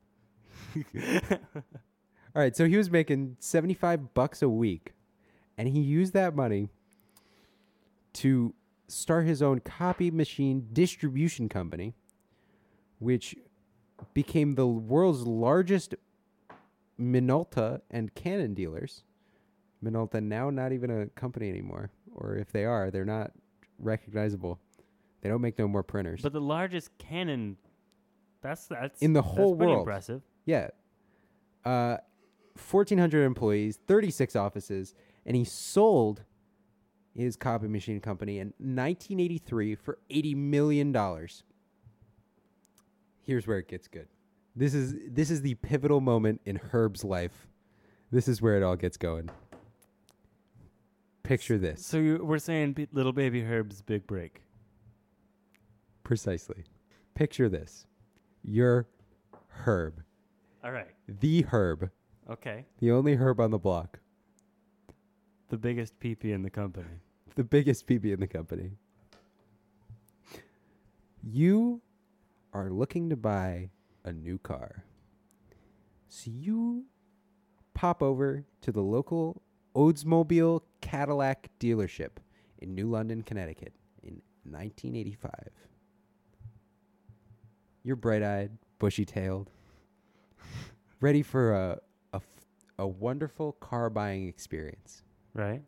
All 0.75 2.41
right, 2.43 2.55
so 2.55 2.67
he 2.67 2.77
was 2.77 2.91
making 2.91 3.37
75 3.39 4.13
bucks 4.13 4.41
a 4.41 4.49
week, 4.49 4.93
and 5.57 5.67
he 5.67 5.79
used 5.79 6.13
that 6.13 6.35
money 6.35 6.69
to 8.13 8.53
start 8.89 9.25
his 9.25 9.41
own 9.41 9.59
copy 9.59 10.11
machine 10.11 10.67
distribution 10.73 11.49
company, 11.49 11.93
which 12.99 13.35
became 14.13 14.55
the 14.55 14.67
world's 14.67 15.21
largest 15.21 15.95
Minolta 16.99 17.81
and 17.89 18.13
Canon 18.13 18.53
dealers. 18.53 19.03
Minolta 19.83 20.21
now 20.21 20.49
not 20.49 20.73
even 20.73 20.89
a 20.89 21.07
company 21.07 21.49
anymore, 21.49 21.91
or 22.13 22.35
if 22.35 22.51
they 22.51 22.65
are, 22.65 22.91
they're 22.91 23.05
not 23.05 23.31
recognizable. 23.79 24.59
They 25.21 25.29
don't 25.29 25.41
make 25.41 25.57
no 25.57 25.67
more 25.67 25.83
printers. 25.83 26.21
But 26.21 26.33
the 26.33 26.41
largest 26.41 26.97
Canon, 26.97 27.57
that's 28.41 28.67
that's 28.67 29.01
In 29.01 29.13
the 29.13 29.21
whole 29.21 29.53
world. 29.55 29.79
Impressive. 29.79 30.21
Yeah. 30.45 30.69
Uh, 31.63 31.97
1,400 32.55 33.23
employees, 33.23 33.79
36 33.87 34.35
offices, 34.35 34.93
and 35.25 35.35
he 35.35 35.45
sold 35.45 36.23
his 37.19 37.35
copy 37.35 37.67
machine 37.67 37.99
company 37.99 38.39
in 38.39 38.47
1983 38.57 39.75
for 39.75 39.99
$80 40.09 40.35
million. 40.35 41.27
Here's 43.21 43.45
where 43.45 43.59
it 43.59 43.67
gets 43.67 43.87
good. 43.87 44.07
This 44.55 44.73
is 44.73 44.95
this 45.07 45.29
is 45.29 45.41
the 45.41 45.53
pivotal 45.55 46.01
moment 46.01 46.41
in 46.45 46.55
Herb's 46.57 47.03
life. 47.03 47.47
This 48.11 48.27
is 48.27 48.41
where 48.41 48.57
it 48.57 48.63
all 48.63 48.75
gets 48.75 48.97
going. 48.97 49.29
Picture 51.23 51.57
this. 51.57 51.85
So 51.85 51.97
you, 51.97 52.19
we're 52.23 52.39
saying 52.39 52.73
B- 52.73 52.87
little 52.91 53.13
baby 53.13 53.41
Herb's 53.41 53.81
big 53.81 54.07
break. 54.07 54.41
Precisely. 56.03 56.63
Picture 57.13 57.47
this. 57.47 57.85
You're 58.43 58.87
Herb. 59.47 60.01
All 60.63 60.71
right. 60.71 60.89
The 61.07 61.43
Herb. 61.43 61.91
Okay. 62.29 62.65
The 62.79 62.91
only 62.91 63.15
Herb 63.15 63.39
on 63.39 63.51
the 63.51 63.59
block. 63.59 63.99
The 65.49 65.57
biggest 65.57 65.99
peepee 65.99 66.33
in 66.33 66.41
the 66.41 66.49
company. 66.49 67.01
The 67.35 67.43
biggest 67.43 67.87
PB 67.87 68.13
in 68.13 68.19
the 68.19 68.27
company. 68.27 68.71
You 71.23 71.81
are 72.53 72.69
looking 72.69 73.09
to 73.09 73.15
buy 73.15 73.69
a 74.03 74.11
new 74.11 74.37
car. 74.37 74.83
So 76.07 76.31
you 76.31 76.85
pop 77.73 78.01
over 78.01 78.45
to 78.61 78.71
the 78.71 78.81
local 78.81 79.41
Oldsmobile 79.75 80.61
Cadillac 80.81 81.49
dealership 81.59 82.09
in 82.57 82.73
New 82.73 82.89
London, 82.89 83.21
Connecticut 83.21 83.73
in 84.03 84.21
1985. 84.43 85.31
You're 87.83 87.95
bright 87.95 88.23
eyed, 88.23 88.51
bushy 88.79 89.05
tailed, 89.05 89.49
ready 90.99 91.21
for 91.21 91.53
a, 91.53 91.79
a, 92.13 92.17
f- 92.17 92.45
a 92.77 92.87
wonderful 92.87 93.53
car 93.53 93.89
buying 93.89 94.27
experience. 94.27 95.03
Right. 95.33 95.61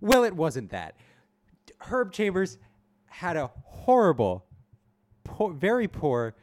Well, 0.00 0.24
it 0.24 0.34
wasn't 0.34 0.70
that. 0.70 0.96
Herb 1.80 2.12
Chambers 2.12 2.58
had 3.06 3.36
a 3.36 3.50
horrible, 3.64 4.44
poor, 5.24 5.52
very 5.52 5.88
poor 5.88 6.34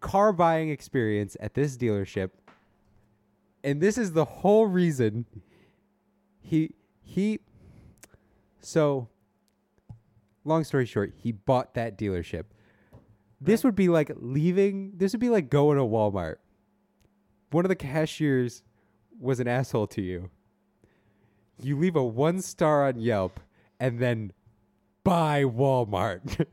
car 0.00 0.32
buying 0.32 0.70
experience 0.70 1.36
at 1.40 1.54
this 1.54 1.76
dealership. 1.76 2.30
And 3.64 3.80
this 3.80 3.98
is 3.98 4.12
the 4.12 4.24
whole 4.24 4.66
reason 4.66 5.26
he 6.40 6.74
he 7.02 7.40
so 8.60 9.08
long 10.44 10.64
story 10.64 10.86
short, 10.86 11.12
he 11.16 11.32
bought 11.32 11.74
that 11.74 11.98
dealership. 11.98 12.44
This 13.40 13.62
would 13.64 13.76
be 13.76 13.88
like 13.88 14.10
leaving, 14.16 14.92
this 14.96 15.12
would 15.12 15.20
be 15.20 15.28
like 15.28 15.50
going 15.50 15.78
to 15.78 15.84
Walmart. 15.84 16.36
One 17.50 17.64
of 17.64 17.68
the 17.68 17.76
cashiers 17.76 18.62
was 19.18 19.40
an 19.40 19.48
asshole 19.48 19.86
to 19.88 20.02
you 20.02 20.30
you 21.60 21.76
leave 21.78 21.96
a 21.96 22.04
one 22.04 22.40
star 22.42 22.86
on 22.86 22.98
Yelp 23.00 23.40
and 23.80 23.98
then 23.98 24.32
buy 25.04 25.44
Walmart. 25.44 26.46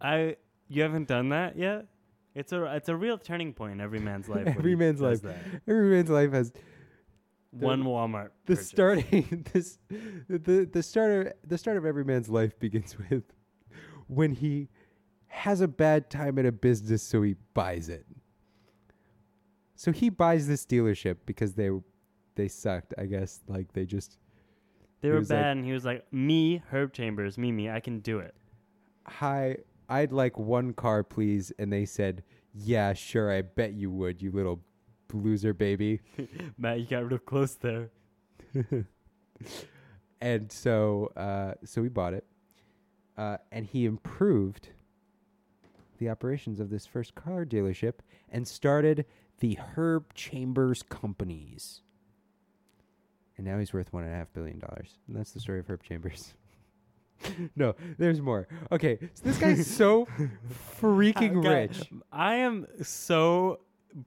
I 0.00 0.36
you 0.68 0.82
haven't 0.82 1.08
done 1.08 1.30
that 1.30 1.56
yet? 1.56 1.86
It's 2.34 2.52
a 2.52 2.64
it's 2.76 2.88
a 2.88 2.96
real 2.96 3.18
turning 3.18 3.52
point 3.52 3.72
in 3.72 3.80
every 3.80 3.98
man's 4.00 4.28
life. 4.28 4.46
Every 4.46 4.76
man's 4.76 5.00
life. 5.00 5.22
that. 5.22 5.36
Every 5.66 5.90
man's 5.96 6.10
life 6.10 6.32
has 6.32 6.50
The- 6.52 7.66
One 7.66 7.82
Walmart. 7.84 8.30
the 8.46 8.54
purchase. 8.54 8.68
starting 8.68 9.46
this 9.52 9.78
the 10.28 10.68
the 10.70 10.82
start 10.82 11.26
of 11.26 11.32
the 11.46 11.58
start 11.58 11.76
of 11.76 11.84
every 11.84 12.04
man's 12.04 12.28
life 12.28 12.58
begins 12.58 12.96
with 13.10 13.24
when 14.06 14.32
he 14.32 14.68
has 15.28 15.60
a 15.60 15.68
bad 15.68 16.10
time 16.10 16.38
at 16.38 16.46
a 16.46 16.52
business 16.52 17.02
so 17.02 17.22
he 17.22 17.36
buys 17.54 17.88
it 17.88 18.04
so 19.82 19.92
he 19.92 20.10
buys 20.10 20.46
this 20.46 20.66
dealership 20.66 21.16
because 21.24 21.54
they 21.54 21.70
they 22.34 22.48
sucked 22.48 22.92
i 22.98 23.06
guess 23.06 23.40
like 23.48 23.72
they 23.72 23.86
just 23.86 24.18
They 25.00 25.08
were 25.10 25.18
was 25.20 25.30
like- 25.30 25.38
bad, 25.40 25.56
and 25.56 25.64
he 25.64 25.72
was 25.72 25.84
like, 25.86 26.04
"Me, 26.12 26.62
Herb 26.70 26.92
Chambers, 26.92 27.38
me, 27.38 27.50
me, 27.52 27.70
I 27.70 27.80
can 27.80 28.00
do 28.00 28.18
it." 28.18 28.34
hi 29.06 29.56
i'd 29.88 30.12
like 30.12 30.38
one 30.38 30.72
car 30.74 31.02
please 31.02 31.50
and 31.58 31.72
they 31.72 31.84
said 31.86 32.22
yeah 32.54 32.92
sure 32.92 33.32
i 33.32 33.40
bet 33.42 33.72
you 33.72 33.90
would 33.90 34.20
you 34.22 34.30
little 34.30 34.60
loser 35.12 35.52
baby 35.54 36.00
Matt, 36.58 36.78
you 36.80 36.86
got 36.86 37.08
real 37.08 37.18
close 37.18 37.54
there. 37.54 37.90
and 40.20 40.52
so 40.52 41.10
uh, 41.16 41.54
so 41.64 41.80
we 41.82 41.88
bought 41.88 42.14
it, 42.14 42.24
uh, 43.16 43.38
and 43.50 43.64
he 43.66 43.86
improved 43.86 44.68
the 45.98 46.08
operations 46.08 46.60
of 46.60 46.70
this 46.70 46.86
first 46.86 47.14
car 47.14 47.44
dealership 47.44 47.94
and 48.30 48.46
started 48.46 49.04
the 49.40 49.58
Herb 49.74 50.14
Chambers 50.14 50.82
Companies. 50.82 51.82
And 53.36 53.46
now 53.46 53.58
he's 53.58 53.72
worth 53.72 53.92
one 53.92 54.04
and 54.04 54.12
a 54.12 54.16
half 54.16 54.32
billion 54.32 54.58
dollars. 54.58 54.98
And 55.08 55.16
that's 55.16 55.32
the 55.32 55.40
story 55.40 55.60
of 55.60 55.66
Herb 55.68 55.82
Chambers. 55.82 56.34
no, 57.56 57.74
there's 57.98 58.20
more. 58.20 58.48
Okay, 58.70 58.98
so 59.14 59.22
this 59.24 59.38
guy's 59.38 59.66
so 59.66 60.06
freaking 60.80 61.42
guy- 61.42 61.60
rich. 61.62 61.90
I 62.12 62.34
am 62.36 62.66
so 62.82 63.60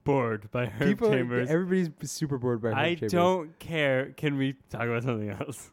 bored 0.04 0.50
by 0.50 0.66
Herb 0.66 0.88
People, 0.88 1.10
Chambers. 1.10 1.48
everybody's 1.50 1.90
super 2.10 2.38
bored 2.38 2.62
by 2.62 2.68
Herb 2.70 2.76
I 2.78 2.88
Chambers. 2.94 3.14
I 3.14 3.16
don't 3.16 3.58
care. 3.58 4.12
Can 4.16 4.36
we 4.36 4.54
talk 4.70 4.82
about 4.82 5.02
something 5.02 5.30
else? 5.30 5.70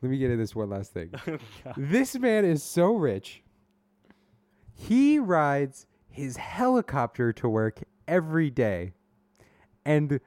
Let 0.00 0.10
me 0.10 0.18
get 0.18 0.30
into 0.30 0.42
this 0.42 0.54
one 0.56 0.70
last 0.70 0.92
thing. 0.92 1.12
Oh, 1.26 1.72
This 1.76 2.18
man 2.18 2.44
is 2.44 2.62
so 2.62 2.94
rich. 2.94 3.42
He 4.74 5.18
rides 5.18 5.86
his 6.08 6.36
helicopter 6.38 7.32
to 7.34 7.48
work 7.48 7.82
every 8.08 8.50
day. 8.50 8.92
And 9.84 10.20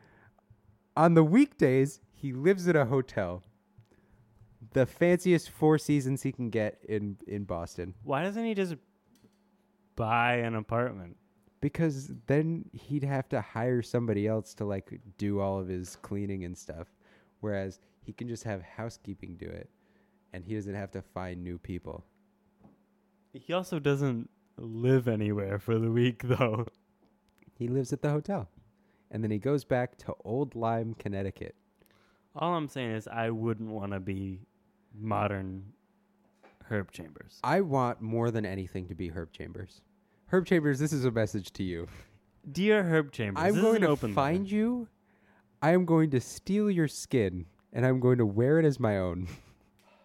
on 0.95 1.13
the 1.13 1.23
weekdays, 1.23 1.99
he 2.11 2.33
lives 2.33 2.67
at 2.67 2.75
a 2.75 2.85
hotel. 2.85 3.43
The 4.73 4.85
fanciest 4.85 5.49
four 5.49 5.77
seasons 5.77 6.23
he 6.23 6.31
can 6.31 6.49
get 6.49 6.79
in, 6.87 7.17
in 7.27 7.43
Boston. 7.43 7.93
Why 8.03 8.23
doesn't 8.23 8.43
he 8.43 8.53
just 8.53 8.75
buy 9.95 10.35
an 10.35 10.55
apartment? 10.55 11.17
Because 11.61 12.11
then 12.27 12.65
he'd 12.73 13.03
have 13.03 13.29
to 13.29 13.41
hire 13.41 13.81
somebody 13.81 14.27
else 14.27 14.53
to 14.55 14.65
like 14.65 14.99
do 15.17 15.39
all 15.39 15.59
of 15.59 15.67
his 15.67 15.95
cleaning 16.01 16.43
and 16.43 16.57
stuff. 16.57 16.87
Whereas 17.39 17.79
he 18.01 18.11
can 18.11 18.27
just 18.27 18.43
have 18.43 18.61
housekeeping 18.61 19.35
do 19.37 19.45
it. 19.45 19.69
And 20.33 20.43
he 20.43 20.55
doesn't 20.55 20.75
have 20.75 20.91
to 20.91 21.01
find 21.01 21.43
new 21.43 21.57
people. 21.57 22.03
He 23.33 23.53
also 23.53 23.79
doesn't 23.79 24.29
live 24.57 25.07
anywhere 25.07 25.59
for 25.59 25.79
the 25.79 25.91
week, 25.91 26.23
though. 26.23 26.67
He 27.57 27.67
lives 27.67 27.93
at 27.93 28.01
the 28.01 28.09
hotel. 28.09 28.49
And 29.11 29.23
then 29.23 29.31
he 29.31 29.37
goes 29.37 29.63
back 29.63 29.97
to 29.99 30.13
Old 30.23 30.55
Lyme, 30.55 30.95
Connecticut. 30.97 31.55
All 32.35 32.53
I'm 32.55 32.67
saying 32.67 32.91
is, 32.91 33.07
I 33.07 33.29
wouldn't 33.29 33.69
want 33.69 33.91
to 33.93 33.99
be 33.99 34.41
modern 34.93 35.63
Herb 36.69 36.91
Chambers. 36.91 37.39
I 37.43 37.61
want 37.61 38.01
more 38.01 38.31
than 38.31 38.45
anything 38.45 38.87
to 38.87 38.95
be 38.95 39.09
Herb 39.09 39.31
Chambers. 39.31 39.81
Herb 40.27 40.45
Chambers, 40.45 40.79
this 40.79 40.91
is 40.91 41.05
a 41.05 41.11
message 41.11 41.51
to 41.53 41.63
you. 41.63 41.87
Dear 42.51 42.83
Herb 42.83 43.11
Chambers, 43.11 43.43
I'm 43.43 43.61
going 43.61 43.81
to 43.81 43.87
open 43.87 44.13
find 44.13 44.43
letter. 44.43 44.55
you. 44.55 44.87
I 45.61 45.71
am 45.71 45.85
going 45.85 46.11
to 46.11 46.19
steal 46.19 46.69
your 46.69 46.87
skin 46.87 47.45
and 47.71 47.85
I'm 47.85 47.99
going 47.99 48.17
to 48.17 48.25
wear 48.25 48.59
it 48.59 48.65
as 48.65 48.79
my 48.79 48.97
own. 48.97 49.27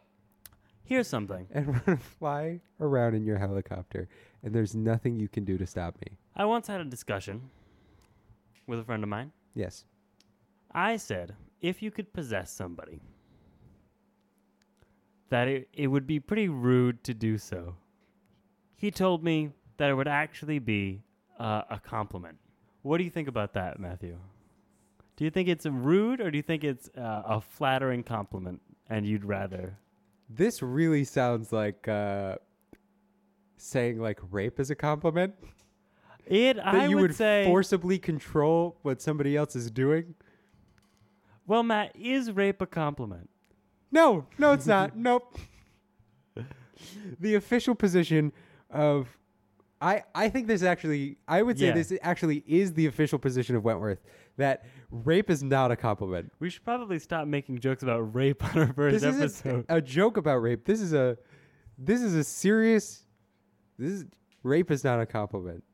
Here's 0.84 1.08
something. 1.08 1.46
And 1.52 1.66
we're 1.68 1.80
going 1.80 1.98
to 1.98 2.04
fly 2.04 2.60
around 2.80 3.14
in 3.14 3.24
your 3.24 3.38
helicopter. 3.38 4.08
And 4.42 4.54
there's 4.54 4.74
nothing 4.74 5.18
you 5.18 5.28
can 5.28 5.44
do 5.44 5.56
to 5.58 5.66
stop 5.66 5.96
me. 6.00 6.18
I 6.34 6.44
once 6.44 6.66
had 6.66 6.80
a 6.80 6.84
discussion 6.84 7.50
with 8.66 8.78
a 8.78 8.84
friend 8.84 9.02
of 9.02 9.08
mine. 9.08 9.32
Yes. 9.54 9.84
I 10.72 10.96
said, 10.96 11.34
if 11.60 11.82
you 11.82 11.90
could 11.90 12.12
possess 12.12 12.50
somebody, 12.50 13.00
that 15.28 15.48
it, 15.48 15.68
it 15.72 15.86
would 15.86 16.06
be 16.06 16.20
pretty 16.20 16.48
rude 16.48 17.02
to 17.04 17.14
do 17.14 17.38
so. 17.38 17.76
He 18.76 18.90
told 18.90 19.22
me 19.22 19.50
that 19.76 19.90
it 19.90 19.94
would 19.94 20.08
actually 20.08 20.58
be 20.58 21.02
uh, 21.38 21.62
a 21.70 21.78
compliment. 21.78 22.38
What 22.82 22.98
do 22.98 23.04
you 23.04 23.10
think 23.10 23.28
about 23.28 23.54
that, 23.54 23.78
Matthew? 23.78 24.18
Do 25.16 25.24
you 25.24 25.30
think 25.30 25.48
it's 25.48 25.66
rude 25.66 26.20
or 26.20 26.30
do 26.30 26.38
you 26.38 26.42
think 26.42 26.64
it's 26.64 26.88
uh, 26.96 27.22
a 27.26 27.40
flattering 27.40 28.02
compliment 28.02 28.60
and 28.88 29.06
you'd 29.06 29.24
rather? 29.24 29.76
This 30.28 30.62
really 30.62 31.04
sounds 31.04 31.52
like 31.52 31.86
uh, 31.88 32.36
saying 33.56 34.00
like 34.00 34.18
rape 34.30 34.58
is 34.58 34.70
a 34.70 34.74
compliment. 34.74 35.34
It, 36.30 36.56
That 36.56 36.66
I 36.74 36.86
you 36.86 36.96
would, 36.96 37.02
would 37.10 37.14
say. 37.16 37.44
forcibly 37.46 37.98
control 37.98 38.78
what 38.82 39.02
somebody 39.02 39.36
else 39.36 39.54
is 39.56 39.70
doing. 39.70 40.14
well, 41.46 41.62
Matt, 41.62 41.92
is 41.96 42.30
rape 42.32 42.62
a 42.62 42.66
compliment? 42.66 43.28
No, 43.92 44.26
no, 44.38 44.52
it's 44.52 44.66
not. 44.66 44.96
nope. 45.08 45.36
The 47.18 47.34
official 47.34 47.74
position 47.74 48.32
of 48.70 49.08
I 49.82 50.04
I 50.14 50.28
think 50.28 50.46
this 50.46 50.62
actually 50.62 51.18
I 51.26 51.42
would 51.42 51.58
say 51.58 51.66
Yeah. 51.66 51.72
this 51.72 51.92
actually 52.02 52.44
is 52.46 52.72
the 52.74 52.86
official 52.86 53.18
position 53.18 53.56
of 53.56 53.64
Wentworth 53.64 54.00
that 54.36 54.64
rape 54.90 55.28
is 55.28 55.42
not 55.42 55.70
a 55.70 55.76
compliment. 55.76 56.30
We 56.38 56.48
should 56.48 56.64
probably 56.64 56.98
stop 56.98 57.26
making 57.26 57.58
jokes 57.58 57.82
about 57.82 58.14
rape 58.14 58.42
on 58.44 58.58
our 58.62 58.72
first 58.72 58.94
This 58.94 59.02
episode. 59.02 59.48
isn't 59.48 59.66
a 59.68 59.80
joke 59.82 60.16
about 60.16 60.36
rape. 60.36 60.64
This 60.64 60.80
is 60.80 60.92
a 60.94 61.18
this 61.76 62.00
is 62.00 62.14
a 62.14 62.22
serious 62.24 63.04
this 63.78 63.90
is 63.92 64.04
rape 64.42 64.70
is 64.70 64.84
not 64.84 65.00
a 65.00 65.06
compliment. 65.06 65.64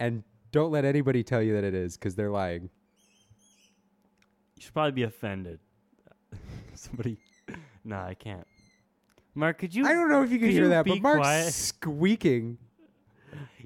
And 0.00 0.24
don't 0.50 0.72
let 0.72 0.84
anybody 0.84 1.22
tell 1.22 1.42
you 1.42 1.52
that 1.54 1.62
it 1.64 1.74
is 1.74 1.96
cuz 1.96 2.14
they're 2.16 2.30
lying. 2.30 2.70
You 4.56 4.62
should 4.62 4.72
probably 4.72 4.92
be 4.92 5.02
offended. 5.04 5.60
Somebody. 6.74 7.18
Nah, 7.84 8.06
I 8.06 8.14
can't. 8.14 8.46
Mark, 9.34 9.58
could 9.58 9.74
you? 9.74 9.86
I 9.86 9.92
don't 9.92 10.08
know 10.10 10.22
if 10.22 10.30
you 10.32 10.38
can 10.38 10.50
hear 10.50 10.64
you 10.64 10.68
that, 10.70 10.84
but 10.86 11.00
Mark's 11.00 11.20
quiet? 11.20 11.52
squeaking. 11.52 12.58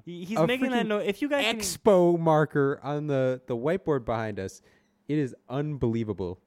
He's 0.05 0.37
a 0.39 0.47
making 0.47 0.70
that 0.70 0.87
note. 0.87 1.07
If 1.07 1.22
you 1.22 1.28
guys 1.30 1.45
can, 1.47 1.59
expo 1.59 2.18
marker 2.18 2.78
on 2.82 3.07
the 3.07 3.41
the 3.47 3.57
whiteboard 3.57 4.05
behind 4.05 4.39
us. 4.39 4.61
It 5.09 5.18
is 5.18 5.35
unbelievable. 5.49 6.39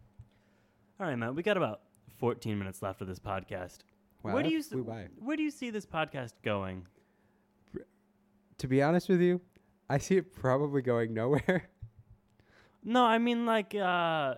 all 0.99 1.07
right, 1.07 1.15
man, 1.15 1.33
we 1.35 1.43
got 1.43 1.57
about 1.57 1.81
14 2.19 2.57
minutes 2.57 2.81
left 2.81 3.01
of 3.01 3.07
this 3.07 3.19
podcast. 3.19 3.79
Wow, 4.23 4.33
where 4.33 4.43
do 4.43 4.49
you 4.49 4.59
s- 4.59 4.67
flew 4.67 4.83
by. 4.83 5.07
where 5.19 5.35
do 5.38 5.43
you 5.43 5.51
see 5.51 5.69
this 5.71 5.85
podcast 5.85 6.33
going? 6.43 6.85
To 8.59 8.67
be 8.67 8.81
honest 8.81 9.09
with 9.09 9.21
you, 9.21 9.41
I 9.89 9.97
see 9.97 10.17
it 10.17 10.33
probably 10.33 10.81
going 10.81 11.13
nowhere. 11.13 11.69
No, 12.83 13.03
I 13.03 13.17
mean 13.17 13.45
like 13.45 13.75
uh 13.75 14.35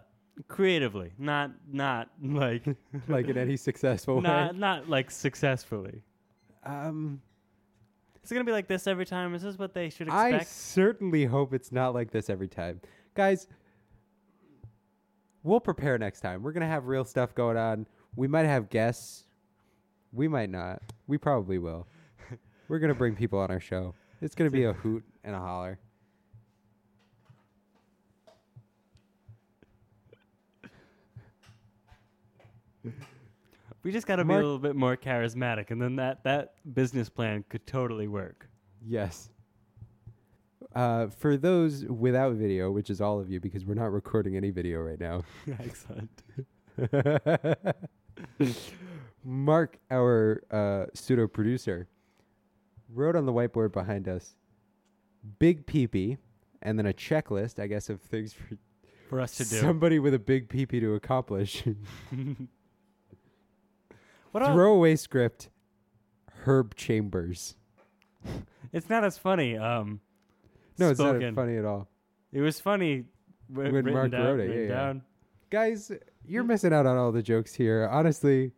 creatively, 0.47 1.11
not 1.17 1.51
not 1.71 2.09
like 2.21 2.63
like 3.07 3.27
in 3.27 3.37
any 3.37 3.57
successful 3.69 4.21
not 4.21 4.53
way. 4.53 4.59
not 4.59 4.89
like 4.89 5.11
successfully. 5.11 6.01
Um, 6.63 7.21
Is 8.23 8.31
it 8.31 8.35
gonna 8.35 8.45
be 8.45 8.51
like 8.51 8.67
this 8.67 8.87
every 8.87 9.05
time? 9.05 9.33
Is 9.33 9.41
this 9.41 9.57
what 9.57 9.73
they 9.73 9.89
should 9.89 10.07
expect? 10.07 10.41
I 10.41 10.43
certainly 10.43 11.25
hope 11.25 11.53
it's 11.53 11.71
not 11.71 11.93
like 11.93 12.11
this 12.11 12.29
every 12.29 12.47
time, 12.47 12.81
guys. 13.15 13.47
We'll 15.43 15.61
prepare 15.61 15.97
next 15.97 16.21
time. 16.21 16.43
We're 16.43 16.51
gonna 16.51 16.67
have 16.67 16.87
real 16.87 17.05
stuff 17.05 17.33
going 17.33 17.57
on. 17.57 17.87
We 18.15 18.27
might 18.27 18.45
have 18.45 18.69
guests. 18.69 19.25
We 20.11 20.27
might 20.27 20.49
not. 20.49 20.81
We 21.07 21.17
probably 21.17 21.59
will. 21.59 21.87
We're 22.67 22.79
gonna 22.79 22.95
bring 22.95 23.15
people 23.15 23.39
on 23.39 23.49
our 23.51 23.59
show. 23.59 23.93
It's 24.21 24.35
gonna 24.35 24.49
be 24.49 24.65
a 24.65 24.73
hoot 24.73 25.03
and 25.23 25.35
a 25.35 25.39
holler. 25.39 25.79
we 33.83 33.91
just 33.91 34.07
got 34.07 34.17
to 34.17 34.23
be 34.23 34.29
Mark- 34.29 34.41
a 34.41 34.45
little 34.45 34.59
bit 34.59 34.75
more 34.75 34.97
charismatic, 34.97 35.71
and 35.71 35.81
then 35.81 35.95
that 35.97 36.23
that 36.23 36.53
business 36.73 37.09
plan 37.09 37.43
could 37.49 37.65
totally 37.65 38.07
work. 38.07 38.47
Yes. 38.85 39.29
Uh, 40.75 41.07
for 41.07 41.35
those 41.35 41.85
without 41.85 42.33
video, 42.35 42.69
which 42.71 42.89
is 42.89 43.01
all 43.01 43.19
of 43.19 43.29
you, 43.29 43.39
because 43.39 43.65
we're 43.65 43.73
not 43.73 43.91
recording 43.91 44.37
any 44.37 44.51
video 44.51 44.79
right 44.79 44.99
now. 44.99 45.23
Excellent. 45.59 46.23
Mark, 49.23 49.79
our 49.89 50.43
uh, 50.51 50.85
pseudo 50.93 51.27
producer, 51.27 51.87
wrote 52.93 53.15
on 53.15 53.25
the 53.25 53.33
whiteboard 53.33 53.71
behind 53.71 54.07
us 54.07 54.35
big 55.39 55.65
peepee 55.65 56.17
and 56.61 56.77
then 56.77 56.85
a 56.85 56.93
checklist, 56.93 57.59
I 57.59 57.67
guess, 57.67 57.89
of 57.89 58.01
things 58.01 58.33
for 58.33 58.57
For 59.09 59.19
us 59.21 59.35
to 59.37 59.43
do. 59.43 59.55
somebody 59.57 59.99
with 59.99 60.13
a 60.13 60.19
big 60.19 60.49
peepee 60.49 60.79
to 60.81 60.93
accomplish. 60.95 61.63
what 64.31 64.45
Throwaway 64.45 64.95
script 64.95 65.49
Herb 66.45 66.75
Chambers. 66.75 67.55
It's 68.71 68.87
not 68.87 69.03
as 69.03 69.17
funny. 69.17 69.57
Um, 69.57 69.99
No, 70.77 70.89
it's 70.91 70.99
spoken. 70.99 71.21
not 71.21 71.33
funny 71.33 71.57
at 71.57 71.65
all. 71.65 71.87
It 72.31 72.41
was 72.41 72.59
funny 72.59 73.05
wh- 73.51 73.55
When 73.57 73.71
written 73.73 73.93
Mark 73.93 74.11
down, 74.11 74.25
wrote 74.25 74.39
it, 74.41 74.43
written 74.43 74.61
yeah, 74.65 74.67
yeah. 74.69 74.75
down. 74.75 75.01
Guys, 75.49 75.91
you're 76.27 76.43
missing 76.43 76.71
out 76.71 76.85
on 76.85 76.95
all 76.95 77.11
the 77.11 77.23
jokes 77.23 77.55
here. 77.55 77.89
Honestly, 77.91 78.51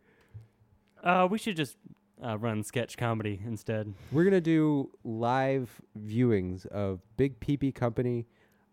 Uh, 1.02 1.26
we 1.30 1.38
should 1.38 1.56
just 1.56 1.78
uh, 2.24 2.38
run 2.38 2.62
sketch 2.62 2.96
comedy 2.96 3.40
instead. 3.44 3.92
we're 4.10 4.24
gonna 4.24 4.40
do 4.40 4.90
live 5.04 5.80
viewings 5.98 6.66
of 6.66 7.00
Big 7.16 7.40
Peepee 7.40 7.74
Company. 7.74 8.26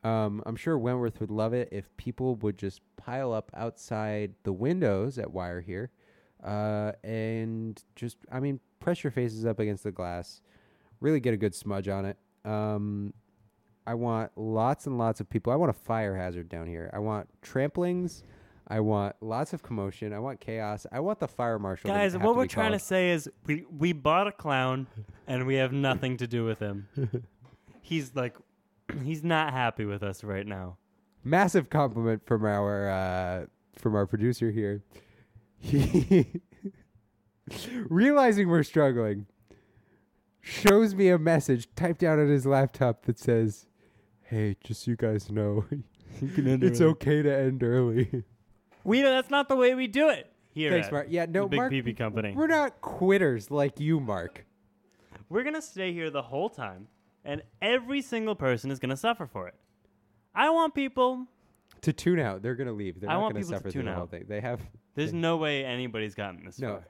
Um, 0.04 0.42
I'm 0.46 0.56
sure 0.56 0.78
Wentworth 0.78 1.20
would 1.20 1.32
love 1.32 1.54
it 1.54 1.70
if 1.72 1.96
people 1.98 2.36
would 2.38 2.58
just 2.58 2.82
pile 2.96 3.34
up 3.34 3.52
outside 3.54 4.34
the 4.44 4.54
windows 4.54 5.18
at 5.18 5.32
Wire 5.32 5.60
here, 5.62 5.92
uh, 6.44 6.94
and 7.04 7.84
just, 7.96 8.18
I 8.32 8.40
mean, 8.40 8.60
press 8.80 9.04
your 9.04 9.12
faces 9.12 9.46
up 9.46 9.60
against 9.60 9.84
the 9.84 9.92
glass, 9.92 10.42
really 11.02 11.20
get 11.20 11.34
a 11.34 11.38
good 11.38 11.54
smudge 11.54 11.90
on 11.90 12.06
it. 12.06 12.18
Um, 12.46 13.14
I 13.86 13.96
want 13.96 14.32
lots 14.38 14.86
and 14.86 14.98
lots 14.98 15.20
of 15.20 15.30
people. 15.30 15.52
I 15.52 15.56
want 15.56 15.72
a 15.72 15.74
fire 15.74 16.16
hazard 16.16 16.48
down 16.48 16.68
here. 16.68 16.90
I 16.94 17.00
want 17.00 17.28
tramplings. 17.42 18.24
I 18.70 18.80
want 18.82 19.16
lots 19.22 19.54
of 19.54 19.64
commotion. 19.64 20.14
I 20.14 20.20
want 20.20 20.40
chaos. 20.40 20.86
I 20.92 21.00
want 21.00 21.20
the 21.20 21.28
fire 21.28 21.58
marshal. 21.58 21.90
to 21.90 21.94
Guys, 21.96 22.16
what 22.16 22.36
we're 22.36 22.46
trying 22.46 22.74
to 22.74 22.80
say 22.80 23.10
is 23.12 23.30
we 23.46 23.66
we 23.76 23.94
bought 23.94 24.28
a 24.28 24.32
clown 24.32 24.86
and 25.28 25.48
we 25.48 25.56
have 25.56 25.72
nothing 25.74 26.18
to 26.18 26.28
do 26.28 26.46
with 26.46 26.60
him. 26.60 26.88
he's 27.82 28.16
like 28.16 28.36
he's 29.04 29.24
not 29.24 29.54
happy 29.54 29.86
with 29.86 30.04
us 30.04 30.24
right 30.24 30.46
now. 30.46 30.78
massive 31.24 31.70
compliment 31.70 32.26
from 32.26 32.46
our 32.46 32.90
uh, 32.90 33.46
from 33.76 33.96
our 33.96 34.06
producer 34.06 34.52
here. 34.52 34.84
He 35.58 36.42
realizing 37.90 38.48
we're 38.50 38.64
struggling 38.64 39.26
shows 40.42 40.94
me 40.96 41.10
a 41.10 41.18
message 41.18 41.68
typed 41.76 42.04
out 42.04 42.20
on 42.20 42.30
his 42.30 42.46
laptop 42.46 43.06
that 43.06 43.18
says, 43.18 43.66
"Hey, 44.22 44.58
just 44.64 44.84
so 44.84 44.92
you 44.92 44.98
guys 44.98 45.32
know, 45.32 45.66
it's 46.22 46.82
okay 46.82 47.24
to 47.24 47.36
end 47.36 47.64
early." 47.64 48.24
We 48.90 49.02
that's 49.04 49.30
not 49.30 49.48
the 49.48 49.56
way 49.56 49.76
we 49.76 49.86
do 49.86 50.10
it 50.10 50.32
here. 50.52 50.72
Thanks, 50.72 50.88
at 50.88 50.94
Mark. 50.94 51.08
Yeah, 51.10 51.26
no, 51.30 51.44
the 51.44 51.50
Big 51.50 51.58
Mark. 51.60 51.72
PB 51.72 51.96
Company. 51.98 52.34
We're 52.36 52.48
not 52.48 52.82
quitters 52.82 53.52
like 53.52 53.80
you, 53.80 54.00
Mark. 54.00 54.46
We're 55.30 55.44
gonna 55.44 55.62
stay 55.62 55.94
here 55.94 56.10
the 56.10 56.24
whole 56.24 56.50
time, 56.50 56.88
and 57.24 57.44
every 57.62 58.02
single 58.02 58.34
person 58.34 58.72
is 58.72 58.80
gonna 58.80 58.98
suffer 58.98 59.28
for 59.28 59.48
it. 59.48 59.54
I 60.34 60.50
want 60.50 60.74
people. 60.74 61.28
To 61.82 61.94
tune 61.94 62.20
out, 62.20 62.42
they're 62.42 62.56
gonna 62.56 62.74
leave. 62.74 63.00
They're 63.00 63.12
I 63.12 63.14
not 63.14 63.22
want 63.22 63.34
gonna 63.36 63.46
people 63.46 63.52
to 63.52 63.58
suffer 63.60 63.72
through 63.72 63.82
tune 63.84 63.86
the 63.86 63.94
whole 63.94 64.04
out. 64.04 64.12
thing. 64.12 64.26
They 64.28 64.42
have 64.42 64.60
There's 64.96 65.14
no 65.14 65.38
way 65.38 65.64
anybody's 65.64 66.16
gotten 66.16 66.44
this 66.44 66.58
No. 66.60 66.70
far. 66.70 66.88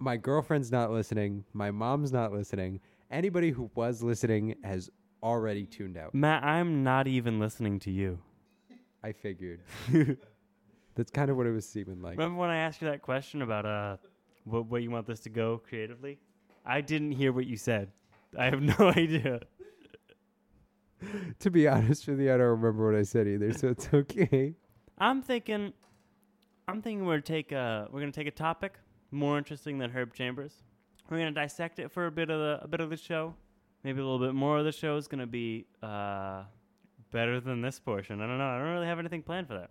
my 0.00 0.16
girlfriend's 0.16 0.72
not 0.72 0.90
listening. 0.90 1.44
My 1.52 1.70
mom's 1.70 2.12
not 2.12 2.32
listening. 2.32 2.80
Anybody 3.12 3.50
who 3.52 3.70
was 3.76 4.02
listening 4.02 4.56
has 4.64 4.90
already 5.22 5.66
tuned 5.66 5.96
out. 5.96 6.14
Matt, 6.14 6.42
I'm 6.42 6.82
not 6.82 7.06
even 7.06 7.38
listening 7.38 7.78
to 7.80 7.90
you. 7.92 8.18
I 9.04 9.12
figured. 9.12 9.60
That's 10.96 11.10
kind 11.10 11.30
of 11.30 11.36
what 11.36 11.46
it 11.46 11.52
was 11.52 11.68
seeming 11.68 12.00
like. 12.00 12.16
Remember 12.18 12.40
when 12.40 12.50
I 12.50 12.56
asked 12.56 12.80
you 12.80 12.88
that 12.88 13.02
question 13.02 13.42
about 13.42 13.66
uh, 13.66 13.98
what 14.44 14.66
what 14.66 14.82
you 14.82 14.90
want 14.90 15.06
this 15.06 15.20
to 15.20 15.30
go 15.30 15.58
creatively? 15.58 16.18
I 16.64 16.80
didn't 16.80 17.12
hear 17.12 17.32
what 17.32 17.46
you 17.46 17.56
said. 17.56 17.92
I 18.36 18.46
have 18.46 18.62
no 18.78 18.88
idea. 18.96 19.40
to 21.38 21.50
be 21.50 21.68
honest 21.68 22.08
with 22.08 22.18
you, 22.18 22.32
I 22.32 22.38
don't 22.38 22.60
remember 22.60 22.90
what 22.90 22.98
I 22.98 23.02
said 23.02 23.28
either, 23.28 23.52
so 23.52 23.68
it's 23.68 23.88
okay. 23.92 24.54
I'm 24.98 25.20
thinking, 25.22 25.74
I'm 26.66 26.80
thinking 26.80 27.04
we're 27.04 27.20
take 27.20 27.52
a 27.52 27.88
we're 27.92 28.00
gonna 28.00 28.10
take 28.10 28.26
a 28.26 28.30
topic 28.30 28.72
more 29.10 29.36
interesting 29.36 29.78
than 29.78 29.90
Herb 29.90 30.14
Chambers. 30.14 30.62
We're 31.10 31.18
gonna 31.18 31.30
dissect 31.32 31.78
it 31.78 31.92
for 31.92 32.06
a 32.06 32.10
bit 32.10 32.30
of 32.30 32.40
the 32.40 32.58
a 32.62 32.68
bit 32.68 32.80
of 32.80 32.88
the 32.88 32.96
show. 32.96 33.34
Maybe 33.84 34.00
a 34.00 34.04
little 34.04 34.26
bit 34.26 34.34
more 34.34 34.58
of 34.58 34.64
the 34.64 34.72
show 34.72 34.96
is 34.96 35.06
gonna 35.06 35.26
be 35.26 35.66
uh, 35.82 36.44
better 37.12 37.38
than 37.38 37.60
this 37.60 37.78
portion. 37.78 38.22
I 38.22 38.26
don't 38.26 38.38
know. 38.38 38.48
I 38.48 38.58
don't 38.58 38.72
really 38.72 38.86
have 38.86 38.98
anything 38.98 39.22
planned 39.22 39.46
for 39.46 39.54
that. 39.54 39.70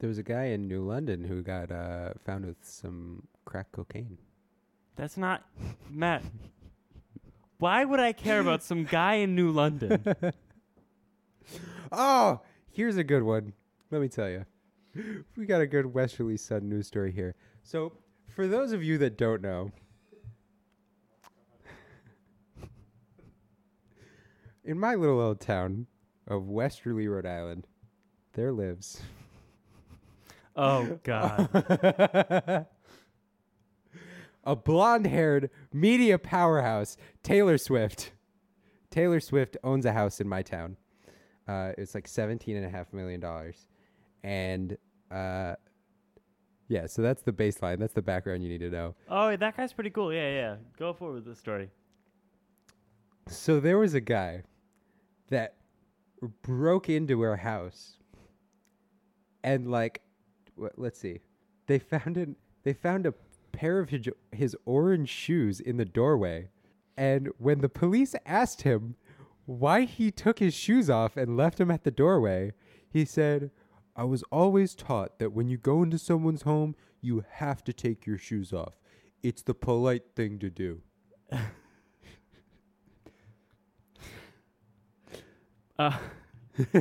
There 0.00 0.08
was 0.08 0.18
a 0.18 0.22
guy 0.22 0.44
in 0.46 0.66
New 0.66 0.82
London 0.82 1.24
who 1.24 1.42
got 1.42 1.70
uh, 1.70 2.14
found 2.24 2.46
with 2.46 2.56
some 2.62 3.28
crack 3.44 3.70
cocaine. 3.70 4.16
That's 4.96 5.18
not 5.18 5.44
Matt. 5.90 6.24
Why 7.58 7.84
would 7.84 8.00
I 8.00 8.12
care 8.12 8.40
about 8.40 8.62
some 8.62 8.84
guy 8.84 9.14
in 9.16 9.34
New 9.34 9.50
London? 9.50 10.02
Oh, 11.92 12.40
here's 12.70 12.96
a 12.96 13.02
good 13.02 13.24
one. 13.24 13.52
Let 13.90 14.00
me 14.00 14.06
tell 14.06 14.28
you. 14.28 14.46
We 15.36 15.46
got 15.46 15.60
a 15.60 15.66
good 15.66 15.92
Westerly 15.92 16.36
Sun 16.36 16.68
news 16.68 16.86
story 16.86 17.10
here. 17.10 17.34
So, 17.64 17.92
for 18.28 18.46
those 18.46 18.70
of 18.70 18.84
you 18.84 18.96
that 18.98 19.18
don't 19.18 19.42
know, 19.42 19.72
in 24.64 24.78
my 24.78 24.94
little 24.94 25.20
old 25.20 25.40
town 25.40 25.88
of 26.28 26.46
Westerly, 26.48 27.08
Rhode 27.08 27.26
Island, 27.26 27.66
there 28.34 28.52
lives 28.52 29.02
Oh 30.56 30.98
God. 31.02 31.48
a 34.44 34.56
blonde 34.56 35.06
haired 35.06 35.50
media 35.72 36.18
powerhouse, 36.18 36.96
Taylor 37.22 37.58
Swift. 37.58 38.12
Taylor 38.90 39.20
Swift 39.20 39.56
owns 39.62 39.86
a 39.86 39.92
house 39.92 40.20
in 40.20 40.28
my 40.28 40.42
town. 40.42 40.76
Uh, 41.46 41.72
it's 41.78 41.94
like 41.94 42.06
seventeen 42.06 42.56
and 42.56 42.66
a 42.66 42.70
half 42.70 42.92
million 42.92 43.20
dollars, 43.20 43.66
and 44.22 44.76
uh, 45.10 45.54
yeah. 46.68 46.86
So 46.86 47.02
that's 47.02 47.22
the 47.22 47.32
baseline. 47.32 47.78
That's 47.78 47.94
the 47.94 48.02
background 48.02 48.42
you 48.42 48.48
need 48.48 48.60
to 48.60 48.70
know. 48.70 48.94
Oh, 49.08 49.36
that 49.36 49.56
guy's 49.56 49.72
pretty 49.72 49.90
cool. 49.90 50.12
Yeah, 50.12 50.30
yeah. 50.30 50.56
Go 50.78 50.92
forward 50.92 51.14
with 51.16 51.24
the 51.24 51.34
story. 51.34 51.70
So 53.28 53.60
there 53.60 53.78
was 53.78 53.94
a 53.94 54.00
guy 54.00 54.42
that 55.28 55.56
broke 56.42 56.88
into 56.88 57.20
her 57.22 57.36
house, 57.36 57.96
and 59.42 59.70
like, 59.70 60.02
let's 60.76 60.98
see, 60.98 61.20
they 61.66 61.78
found 61.78 62.16
an 62.16 62.36
they 62.62 62.72
found 62.72 63.06
a 63.06 63.14
pair 63.52 63.78
of 63.78 63.88
his, 63.90 64.08
his 64.32 64.56
orange 64.64 65.08
shoes 65.08 65.60
in 65.60 65.76
the 65.76 65.84
doorway, 65.84 66.48
and 66.96 67.28
when 67.38 67.60
the 67.60 67.68
police 67.68 68.14
asked 68.26 68.62
him 68.62 68.96
why 69.46 69.82
he 69.82 70.10
took 70.10 70.38
his 70.38 70.54
shoes 70.54 70.90
off 70.90 71.16
and 71.16 71.36
left 71.36 71.58
them 71.58 71.70
at 71.70 71.84
the 71.84 71.90
doorway, 71.90 72.52
he 72.90 73.04
said, 73.04 73.50
"I 73.96 74.04
was 74.04 74.22
always 74.24 74.74
taught 74.74 75.18
that 75.18 75.32
when 75.32 75.48
you 75.48 75.56
go 75.56 75.82
into 75.82 75.98
someone's 75.98 76.42
home, 76.42 76.76
you 77.00 77.24
have 77.30 77.64
to 77.64 77.72
take 77.72 78.06
your 78.06 78.18
shoes 78.18 78.52
off. 78.52 78.74
It's 79.22 79.42
the 79.42 79.54
polite 79.54 80.14
thing 80.14 80.38
to 80.38 80.50
do." 80.50 80.82
Uh, 85.80 85.96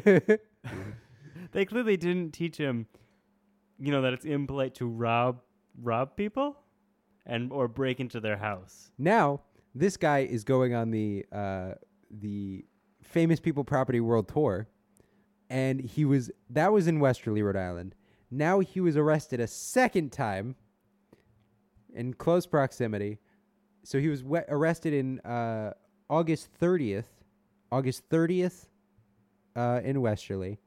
they 1.53 1.63
clearly 1.65 1.95
didn't 1.95 2.33
teach 2.33 2.57
him, 2.57 2.85
you 3.79 3.91
know, 3.91 4.01
that 4.01 4.13
it's 4.13 4.25
impolite 4.25 4.75
to 4.75 4.87
rob 4.87 5.41
rob 5.81 6.15
people, 6.15 6.57
and 7.25 7.51
or 7.51 7.67
break 7.67 7.99
into 7.99 8.19
their 8.19 8.37
house. 8.37 8.91
Now, 8.97 9.41
this 9.73 9.97
guy 9.97 10.19
is 10.19 10.43
going 10.43 10.73
on 10.73 10.91
the 10.91 11.25
uh, 11.31 11.71
the 12.11 12.65
famous 13.01 13.39
people 13.39 13.63
property 13.63 13.99
world 13.99 14.27
tour, 14.27 14.67
and 15.49 15.79
he 15.79 16.05
was 16.05 16.31
that 16.49 16.71
was 16.71 16.87
in 16.87 16.99
Westerly, 16.99 17.41
Rhode 17.41 17.55
Island. 17.55 17.95
Now 18.31 18.59
he 18.59 18.79
was 18.79 18.95
arrested 18.95 19.39
a 19.39 19.47
second 19.47 20.11
time 20.11 20.55
in 21.93 22.13
close 22.13 22.45
proximity. 22.45 23.19
So 23.83 23.99
he 23.99 24.09
was 24.09 24.23
we- 24.23 24.39
arrested 24.49 24.93
in 24.93 25.19
uh, 25.21 25.73
August 26.09 26.49
thirtieth, 26.59 27.09
August 27.71 28.03
thirtieth, 28.09 28.67
uh, 29.55 29.81
in 29.83 30.01
Westerly, 30.01 30.59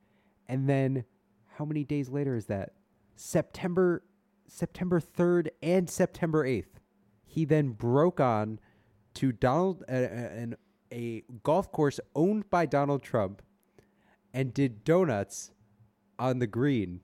and 0.48 0.68
then 0.68 1.04
how 1.56 1.64
many 1.64 1.84
days 1.84 2.08
later 2.08 2.34
is 2.34 2.46
that? 2.46 2.72
September 3.16 4.02
September 4.46 5.00
third 5.00 5.50
and 5.62 5.88
September 5.88 6.44
eighth 6.44 6.80
he 7.24 7.44
then 7.44 7.70
broke 7.70 8.20
on 8.20 8.60
to 9.14 9.32
Donald 9.32 9.82
uh, 9.88 9.92
an 9.92 10.56
a 10.92 11.24
golf 11.42 11.72
course 11.72 11.98
owned 12.14 12.48
by 12.50 12.66
Donald 12.66 13.02
Trump 13.02 13.42
and 14.34 14.52
did 14.52 14.84
donuts 14.84 15.50
on 16.18 16.38
the 16.38 16.46
green 16.46 17.00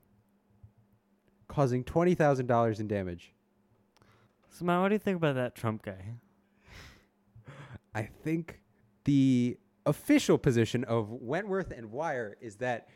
causing 1.47 1.83
$20,000 1.83 2.79
in 2.79 2.87
damage. 2.87 3.33
So, 4.49 4.65
Matt, 4.65 4.81
what 4.81 4.89
do 4.89 4.95
you 4.95 4.99
think 4.99 5.17
about 5.17 5.35
that 5.35 5.55
Trump 5.55 5.81
guy? 5.81 6.13
I 7.95 8.03
think 8.03 8.61
the 9.05 9.57
official 9.85 10.37
position 10.37 10.83
of 10.83 11.09
Wentworth 11.09 11.71
and 11.71 11.91
Wire 11.91 12.37
is 12.39 12.57
that 12.57 12.87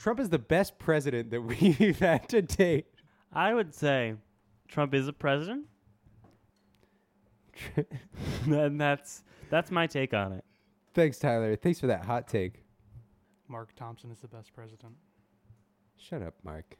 Trump 0.00 0.18
is 0.18 0.30
the 0.30 0.38
best 0.38 0.78
president 0.78 1.30
that 1.30 1.42
we've 1.78 1.98
had 1.98 2.26
to 2.30 2.40
date. 2.40 2.86
I 3.32 3.52
would 3.52 3.74
say 3.74 4.14
Trump 4.66 4.94
is 4.94 5.06
a 5.06 5.12
president, 5.12 5.66
and 8.46 8.80
that's 8.80 9.22
that's 9.50 9.70
my 9.70 9.86
take 9.86 10.14
on 10.14 10.32
it. 10.32 10.44
Thanks, 10.94 11.18
Tyler. 11.18 11.54
Thanks 11.54 11.78
for 11.78 11.86
that 11.88 12.06
hot 12.06 12.26
take. 12.26 12.64
Mark 13.46 13.74
Thompson 13.76 14.10
is 14.10 14.20
the 14.20 14.28
best 14.28 14.54
president. 14.54 14.94
Shut 15.98 16.22
up, 16.22 16.34
Mark. 16.42 16.76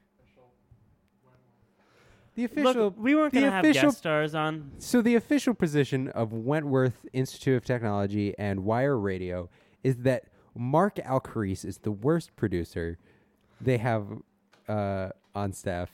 The 2.36 2.44
official. 2.44 2.72
Look, 2.72 2.94
we 2.96 3.14
weren't 3.14 3.34
the 3.34 3.40
gonna 3.40 3.52
have 3.52 3.70
guest 3.70 3.98
stars 3.98 4.34
on. 4.34 4.72
So 4.78 5.02
the 5.02 5.16
official 5.16 5.52
position 5.52 6.08
of 6.08 6.32
Wentworth 6.32 7.04
Institute 7.12 7.56
of 7.56 7.66
Technology 7.66 8.34
and 8.38 8.64
Wire 8.64 8.98
Radio 8.98 9.50
is 9.82 9.96
that 9.98 10.24
Mark 10.54 10.96
Alcarise 10.96 11.66
is 11.66 11.78
the 11.78 11.92
worst 11.92 12.34
producer 12.36 12.98
they 13.60 13.78
have 13.78 14.06
uh, 14.68 15.10
on 15.34 15.52
staff. 15.52 15.90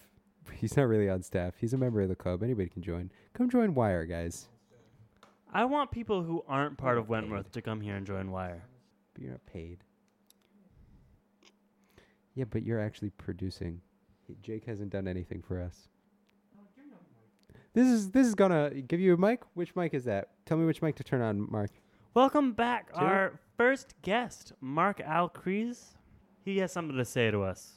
He's 0.53 0.77
not 0.77 0.85
really 0.85 1.09
on 1.11 1.23
staff. 1.23 1.55
He's 1.61 1.73
a 1.75 1.79
member 1.79 2.01
of 2.01 2.09
the 2.09 2.17
club. 2.17 2.43
Anybody 2.43 2.69
can 2.69 2.83
join. 2.83 3.11
Come 3.35 3.51
join 3.51 3.75
Wire, 3.75 4.07
guys. 4.07 4.49
I 5.53 5.65
want 5.65 5.91
people 5.91 6.23
who 6.23 6.45
aren't 6.49 6.77
part 6.79 6.99
of 6.99 7.09
Wentworth 7.09 7.51
to 7.53 7.63
come 7.63 7.81
here 7.81 7.97
and 7.97 8.07
join 8.07 8.31
Wire. 8.31 8.63
But 9.15 9.23
you're 9.23 9.33
not 9.33 9.47
paid. 9.47 9.79
Yeah, 12.35 12.45
but 12.49 12.63
you're 12.63 12.81
actually 12.81 13.11
producing. 13.11 13.81
Jake 14.43 14.65
hasn't 14.67 14.91
done 14.91 15.09
anything 15.09 15.43
for 15.43 15.61
us. 15.61 15.89
This 17.73 17.89
is 17.89 18.11
this 18.11 18.27
is 18.27 18.35
gonna 18.35 18.71
give 18.71 19.01
you 19.01 19.13
a 19.13 19.17
mic. 19.19 19.43
Which 19.55 19.77
mic 19.77 19.93
is 19.93 20.05
that? 20.05 20.29
Tell 20.47 20.57
me 20.57 20.65
which 20.65 20.81
mic 20.81 20.97
to 20.97 21.05
turn 21.05 21.21
on, 21.21 21.51
Mark. 21.51 21.71
Welcome 22.15 22.53
back, 22.53 22.91
Two. 22.95 23.01
our 23.01 23.39
first 23.59 23.95
guest, 24.01 24.53
Mark 24.63 24.99
Alcarise. 25.01 25.96
He 26.47 26.59
has 26.59 26.71
something 26.71 26.97
to 26.97 27.05
say 27.05 27.33
to 27.33 27.43
us. 27.43 27.73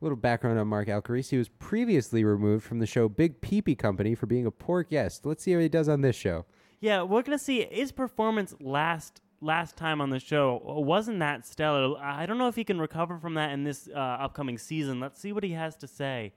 A 0.00 0.04
little 0.04 0.16
background 0.16 0.60
on 0.60 0.68
Mark 0.68 0.86
Alcarise. 0.86 1.30
He 1.30 1.38
was 1.38 1.48
previously 1.48 2.22
removed 2.22 2.64
from 2.64 2.78
the 2.78 2.86
show 2.86 3.08
Big 3.08 3.40
Peepee 3.40 3.76
Company 3.76 4.14
for 4.14 4.26
being 4.26 4.46
a 4.46 4.50
poor 4.52 4.84
guest. 4.84 5.26
Let's 5.26 5.42
see 5.42 5.50
how 5.52 5.58
he 5.58 5.68
does 5.68 5.88
on 5.88 6.02
this 6.02 6.14
show. 6.14 6.46
Yeah, 6.80 7.02
we're 7.02 7.22
gonna 7.22 7.36
see 7.36 7.66
his 7.68 7.90
performance 7.90 8.54
last 8.60 9.20
last 9.40 9.76
time 9.76 10.00
on 10.00 10.10
the 10.10 10.20
show 10.20 10.62
wasn't 10.64 11.18
that 11.18 11.44
stellar. 11.44 11.98
I 11.98 12.26
don't 12.26 12.38
know 12.38 12.46
if 12.46 12.54
he 12.54 12.62
can 12.62 12.80
recover 12.80 13.18
from 13.18 13.34
that 13.34 13.50
in 13.50 13.64
this 13.64 13.88
uh, 13.92 13.98
upcoming 13.98 14.56
season. 14.56 15.00
Let's 15.00 15.20
see 15.20 15.32
what 15.32 15.42
he 15.42 15.50
has 15.52 15.76
to 15.78 15.88
say. 15.88 16.32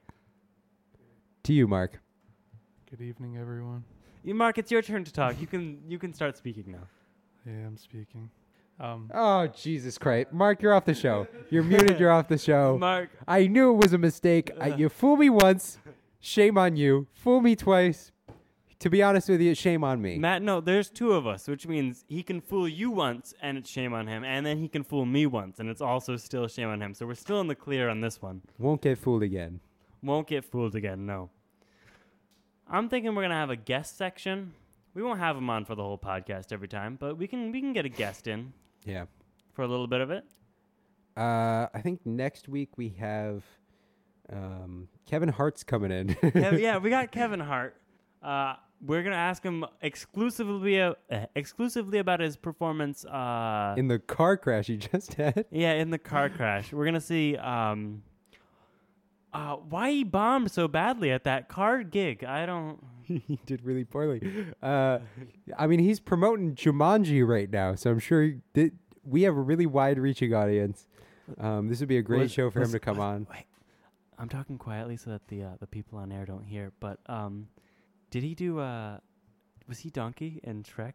To 1.44 1.54
you, 1.54 1.68
Mark. 1.68 2.02
Good 2.90 3.02
evening, 3.02 3.38
everyone. 3.38 3.84
You, 4.24 4.34
Mark, 4.34 4.58
it's 4.58 4.72
your 4.72 4.82
turn 4.82 5.04
to 5.04 5.14
talk. 5.14 5.40
You 5.40 5.46
can 5.46 5.84
you 5.88 6.00
can 6.00 6.14
start 6.16 6.36
speaking 6.36 6.72
now. 6.72 6.88
Yeah, 7.46 7.68
I'm 7.68 7.78
speaking. 7.78 8.32
Um, 8.80 9.12
Oh 9.14 9.48
Jesus 9.48 9.98
Christ, 9.98 10.32
Mark, 10.32 10.62
you're 10.62 10.74
off 10.74 10.86
the 10.86 10.94
show. 10.94 11.28
You're 11.50 11.64
muted. 11.64 12.00
You're 12.00 12.12
off 12.12 12.28
the 12.28 12.38
show. 12.38 12.78
Mark, 12.80 13.10
I 13.28 13.48
knew 13.48 13.72
it 13.74 13.78
was 13.78 13.94
a 13.94 13.98
mistake. 13.98 14.52
I, 14.60 14.70
you 14.70 14.88
fool 14.88 15.18
me 15.18 15.30
once, 15.30 15.80
shame 16.22 16.58
on 16.58 16.78
you. 16.78 17.08
Fool 17.14 17.42
me 17.42 17.56
twice. 17.56 18.12
To 18.80 18.90
be 18.90 19.04
honest 19.04 19.28
with 19.28 19.42
you, 19.42 19.54
shame 19.56 19.84
on 19.84 20.02
me. 20.02 20.18
Matt, 20.18 20.42
no, 20.42 20.62
there's 20.62 20.90
two 20.90 21.12
of 21.12 21.28
us, 21.28 21.50
which 21.50 21.68
means 21.68 22.06
he 22.08 22.24
can 22.24 22.40
fool 22.40 22.66
you 22.70 22.90
once 22.90 23.34
and 23.42 23.58
it's 23.58 23.70
shame 23.70 23.94
on 23.94 24.08
him, 24.08 24.24
and 24.24 24.46
then 24.46 24.58
he 24.58 24.70
can 24.70 24.86
fool 24.86 25.06
me 25.06 25.26
once 25.26 25.60
and 25.60 25.70
it's 25.70 25.82
also 25.82 26.16
still 26.16 26.48
shame 26.48 26.70
on 26.70 26.82
him. 26.82 26.94
So 26.94 27.06
we're 27.06 27.16
still 27.16 27.42
in 27.42 27.48
the 27.48 27.56
clear 27.56 27.90
on 27.90 28.00
this 28.00 28.22
one. 28.22 28.42
Won't 28.58 28.82
get 28.82 28.98
fooled 28.98 29.24
again. 29.24 29.60
Won't 30.02 30.28
get 30.28 30.46
fooled 30.46 30.76
again, 30.76 31.06
no. 31.06 31.30
I'm 32.70 32.88
thinking 32.88 33.14
we're 33.14 33.24
gonna 33.24 33.34
have 33.34 33.50
a 33.50 33.58
guest 33.58 33.98
section. 33.98 34.54
We 34.94 35.04
won't 35.04 35.20
have 35.20 35.36
him 35.36 35.50
on 35.50 35.66
for 35.66 35.76
the 35.76 35.84
whole 35.84 35.98
podcast 35.98 36.54
every 36.54 36.70
time, 36.70 36.96
but 36.98 37.18
we 37.18 37.28
can 37.28 37.52
we 37.52 37.60
can 37.60 37.74
get 37.74 37.84
a 37.84 37.90
guest 37.90 38.28
in 38.28 38.54
Yeah. 38.86 39.06
for 39.54 39.64
a 39.64 39.68
little 39.68 39.88
bit 39.88 40.02
of 40.02 40.12
it. 40.12 40.24
Uh, 41.18 41.68
I 41.74 41.82
think 41.82 42.06
next 42.06 42.48
week 42.48 42.78
we 42.78 42.90
have 43.00 43.44
um, 44.32 44.88
Kevin 45.06 45.30
Hart's 45.30 45.64
coming 45.64 45.92
in. 45.92 46.16
yeah, 46.34 46.56
yeah, 46.56 46.78
we 46.78 46.90
got 46.90 47.12
Kevin 47.12 47.40
Hart. 47.40 47.76
Uh, 48.24 48.56
we're 48.86 49.04
gonna 49.04 49.16
ask 49.16 49.44
him 49.44 49.66
exclusively 49.82 50.80
uh, 50.82 50.94
exclusively 51.36 52.00
about 52.00 52.22
his 52.22 52.38
performance. 52.38 53.04
Uh, 53.06 53.76
in 53.78 53.88
the 53.90 54.00
car 54.00 54.38
crash 54.38 54.68
he 54.68 54.78
just 54.78 55.16
had. 55.16 55.46
yeah, 55.52 55.74
in 55.74 55.90
the 55.90 55.98
car 55.98 56.30
crash. 56.38 56.72
We're 56.72 56.86
gonna 56.86 57.02
see 57.02 57.36
um, 57.36 58.04
uh, 59.34 59.56
why 59.56 59.92
he 59.92 60.04
bombed 60.06 60.52
so 60.52 60.68
badly 60.70 61.12
at 61.12 61.26
that 61.26 61.50
car 61.50 61.84
gig. 61.84 62.24
I 62.24 62.46
don't. 62.46 62.82
he 63.28 63.40
did 63.46 63.64
really 63.66 63.84
poorly. 63.84 64.22
Uh, 64.62 65.00
I 65.58 65.68
mean, 65.68 65.80
he's 65.80 66.00
promoting 66.00 66.56
Jumanji 66.56 67.28
right 67.28 67.50
now, 67.50 67.76
so 67.76 67.90
I'm 67.92 68.00
sure 68.00 68.24
he 68.24 68.36
did, 68.54 68.78
we 69.04 69.24
have 69.24 69.36
a 69.36 69.42
really 69.42 69.66
wide-reaching 69.66 70.34
audience. 70.34 70.86
Um, 71.40 71.68
this 71.68 71.80
would 71.80 71.90
be 71.90 71.98
a 71.98 72.02
great 72.02 72.22
Was- 72.22 72.32
show 72.32 72.50
for 72.50 72.60
was- 72.60 72.70
him 72.70 72.74
to 72.74 72.80
come 72.80 72.98
was- 72.98 73.04
on. 73.04 73.28
Wait, 73.32 73.46
I'm 74.18 74.30
talking 74.30 74.58
quietly 74.58 74.98
so 74.98 75.12
that 75.12 75.28
the 75.28 75.44
uh, 75.44 75.50
the 75.60 75.68
people 75.68 75.98
on 76.00 76.12
air 76.12 76.26
don't 76.26 76.44
hear. 76.44 76.72
But 76.80 77.00
um, 77.08 77.48
did 78.12 78.24
he 78.24 78.36
do? 78.36 78.60
Uh, 78.60 78.98
was 79.68 79.80
he 79.80 79.90
Donkey 79.90 80.40
in 80.44 80.64
Shrek? 80.64 80.94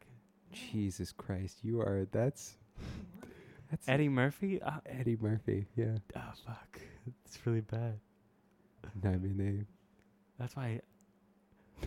Jesus 0.52 1.10
Christ, 1.12 1.58
you 1.62 1.80
are 1.80 2.06
that's 2.12 2.56
that's 3.70 3.88
Eddie 3.88 4.08
Murphy? 4.08 4.60
Uh, 4.62 4.80
Eddie 4.86 5.16
Murphy. 5.20 5.66
Yeah, 5.76 5.96
oh 6.16 6.32
fuck, 6.46 6.80
it's 7.24 7.38
really 7.46 7.60
bad. 7.62 7.98
I 9.04 9.08
mean 9.16 9.36
they. 9.36 9.64
That's 10.38 10.54
why. 10.56 10.80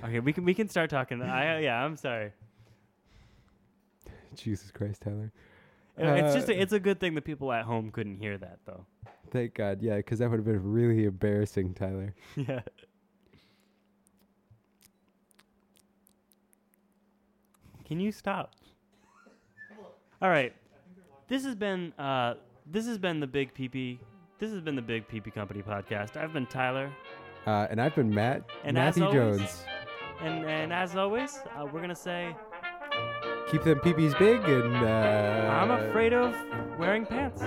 Okay, 0.04 0.20
we 0.20 0.32
can 0.34 0.46
we 0.46 0.54
can 0.54 0.70
start 0.70 0.90
talking. 0.90 1.22
I 1.22 1.60
yeah, 1.68 1.84
I'm 1.84 1.96
sorry. 1.98 2.32
Jesus 4.36 4.72
Christ, 4.72 5.02
Tyler. 5.02 5.32
Uh, 6.00 6.14
it's 6.24 6.36
just 6.36 6.50
Uh, 6.50 6.54
a, 6.54 6.56
it's 6.62 6.74
a 6.74 6.80
good 6.80 7.00
thing 7.00 7.16
the 7.16 7.22
people 7.22 7.52
at 7.52 7.66
home 7.66 7.92
couldn't 7.92 8.18
hear 8.18 8.38
that 8.38 8.60
though. 8.66 8.86
Thank 9.32 9.56
God, 9.56 9.82
yeah, 9.82 9.98
because 9.98 10.20
that 10.20 10.30
would 10.30 10.38
have 10.38 10.46
been 10.46 10.62
really 10.72 11.06
embarrassing, 11.06 11.74
Tyler. 11.74 12.14
yeah. 12.36 12.62
Can 17.86 18.00
you 18.00 18.12
stop? 18.12 18.54
All 20.22 20.30
right. 20.30 20.54
This 21.28 21.44
has 21.46 21.56
been 21.56 21.94
uh 21.98 22.36
this 22.66 22.86
has 22.86 22.98
been 22.98 23.20
the 23.20 23.28
Big 23.28 23.54
PP. 23.54 23.98
This 24.40 24.52
has 24.52 24.62
been 24.62 24.76
the 24.76 24.82
Big 24.82 25.08
PP 25.08 25.34
Company 25.34 25.62
podcast. 25.62 26.16
I've 26.18 26.34
been 26.34 26.46
Tyler, 26.46 26.92
Uh, 27.46 27.68
and 27.70 27.82
I've 27.82 27.96
been 27.96 28.14
Matt 28.14 28.44
And 28.64 28.76
Matthew 28.76 29.06
always- 29.06 29.40
Jones. 29.40 29.64
And 30.22 30.46
and 30.46 30.74
as 30.74 30.96
always, 30.96 31.40
uh, 31.56 31.66
we're 31.66 31.82
gonna 31.82 31.96
say 31.96 32.36
Keep 33.52 33.64
them 33.64 33.80
peepees 33.80 34.18
big 34.20 34.44
and. 34.44 34.76
Uh, 34.76 35.50
I'm 35.54 35.72
afraid 35.72 36.12
of 36.12 36.36
wearing 36.78 37.06
pants. 37.06 37.42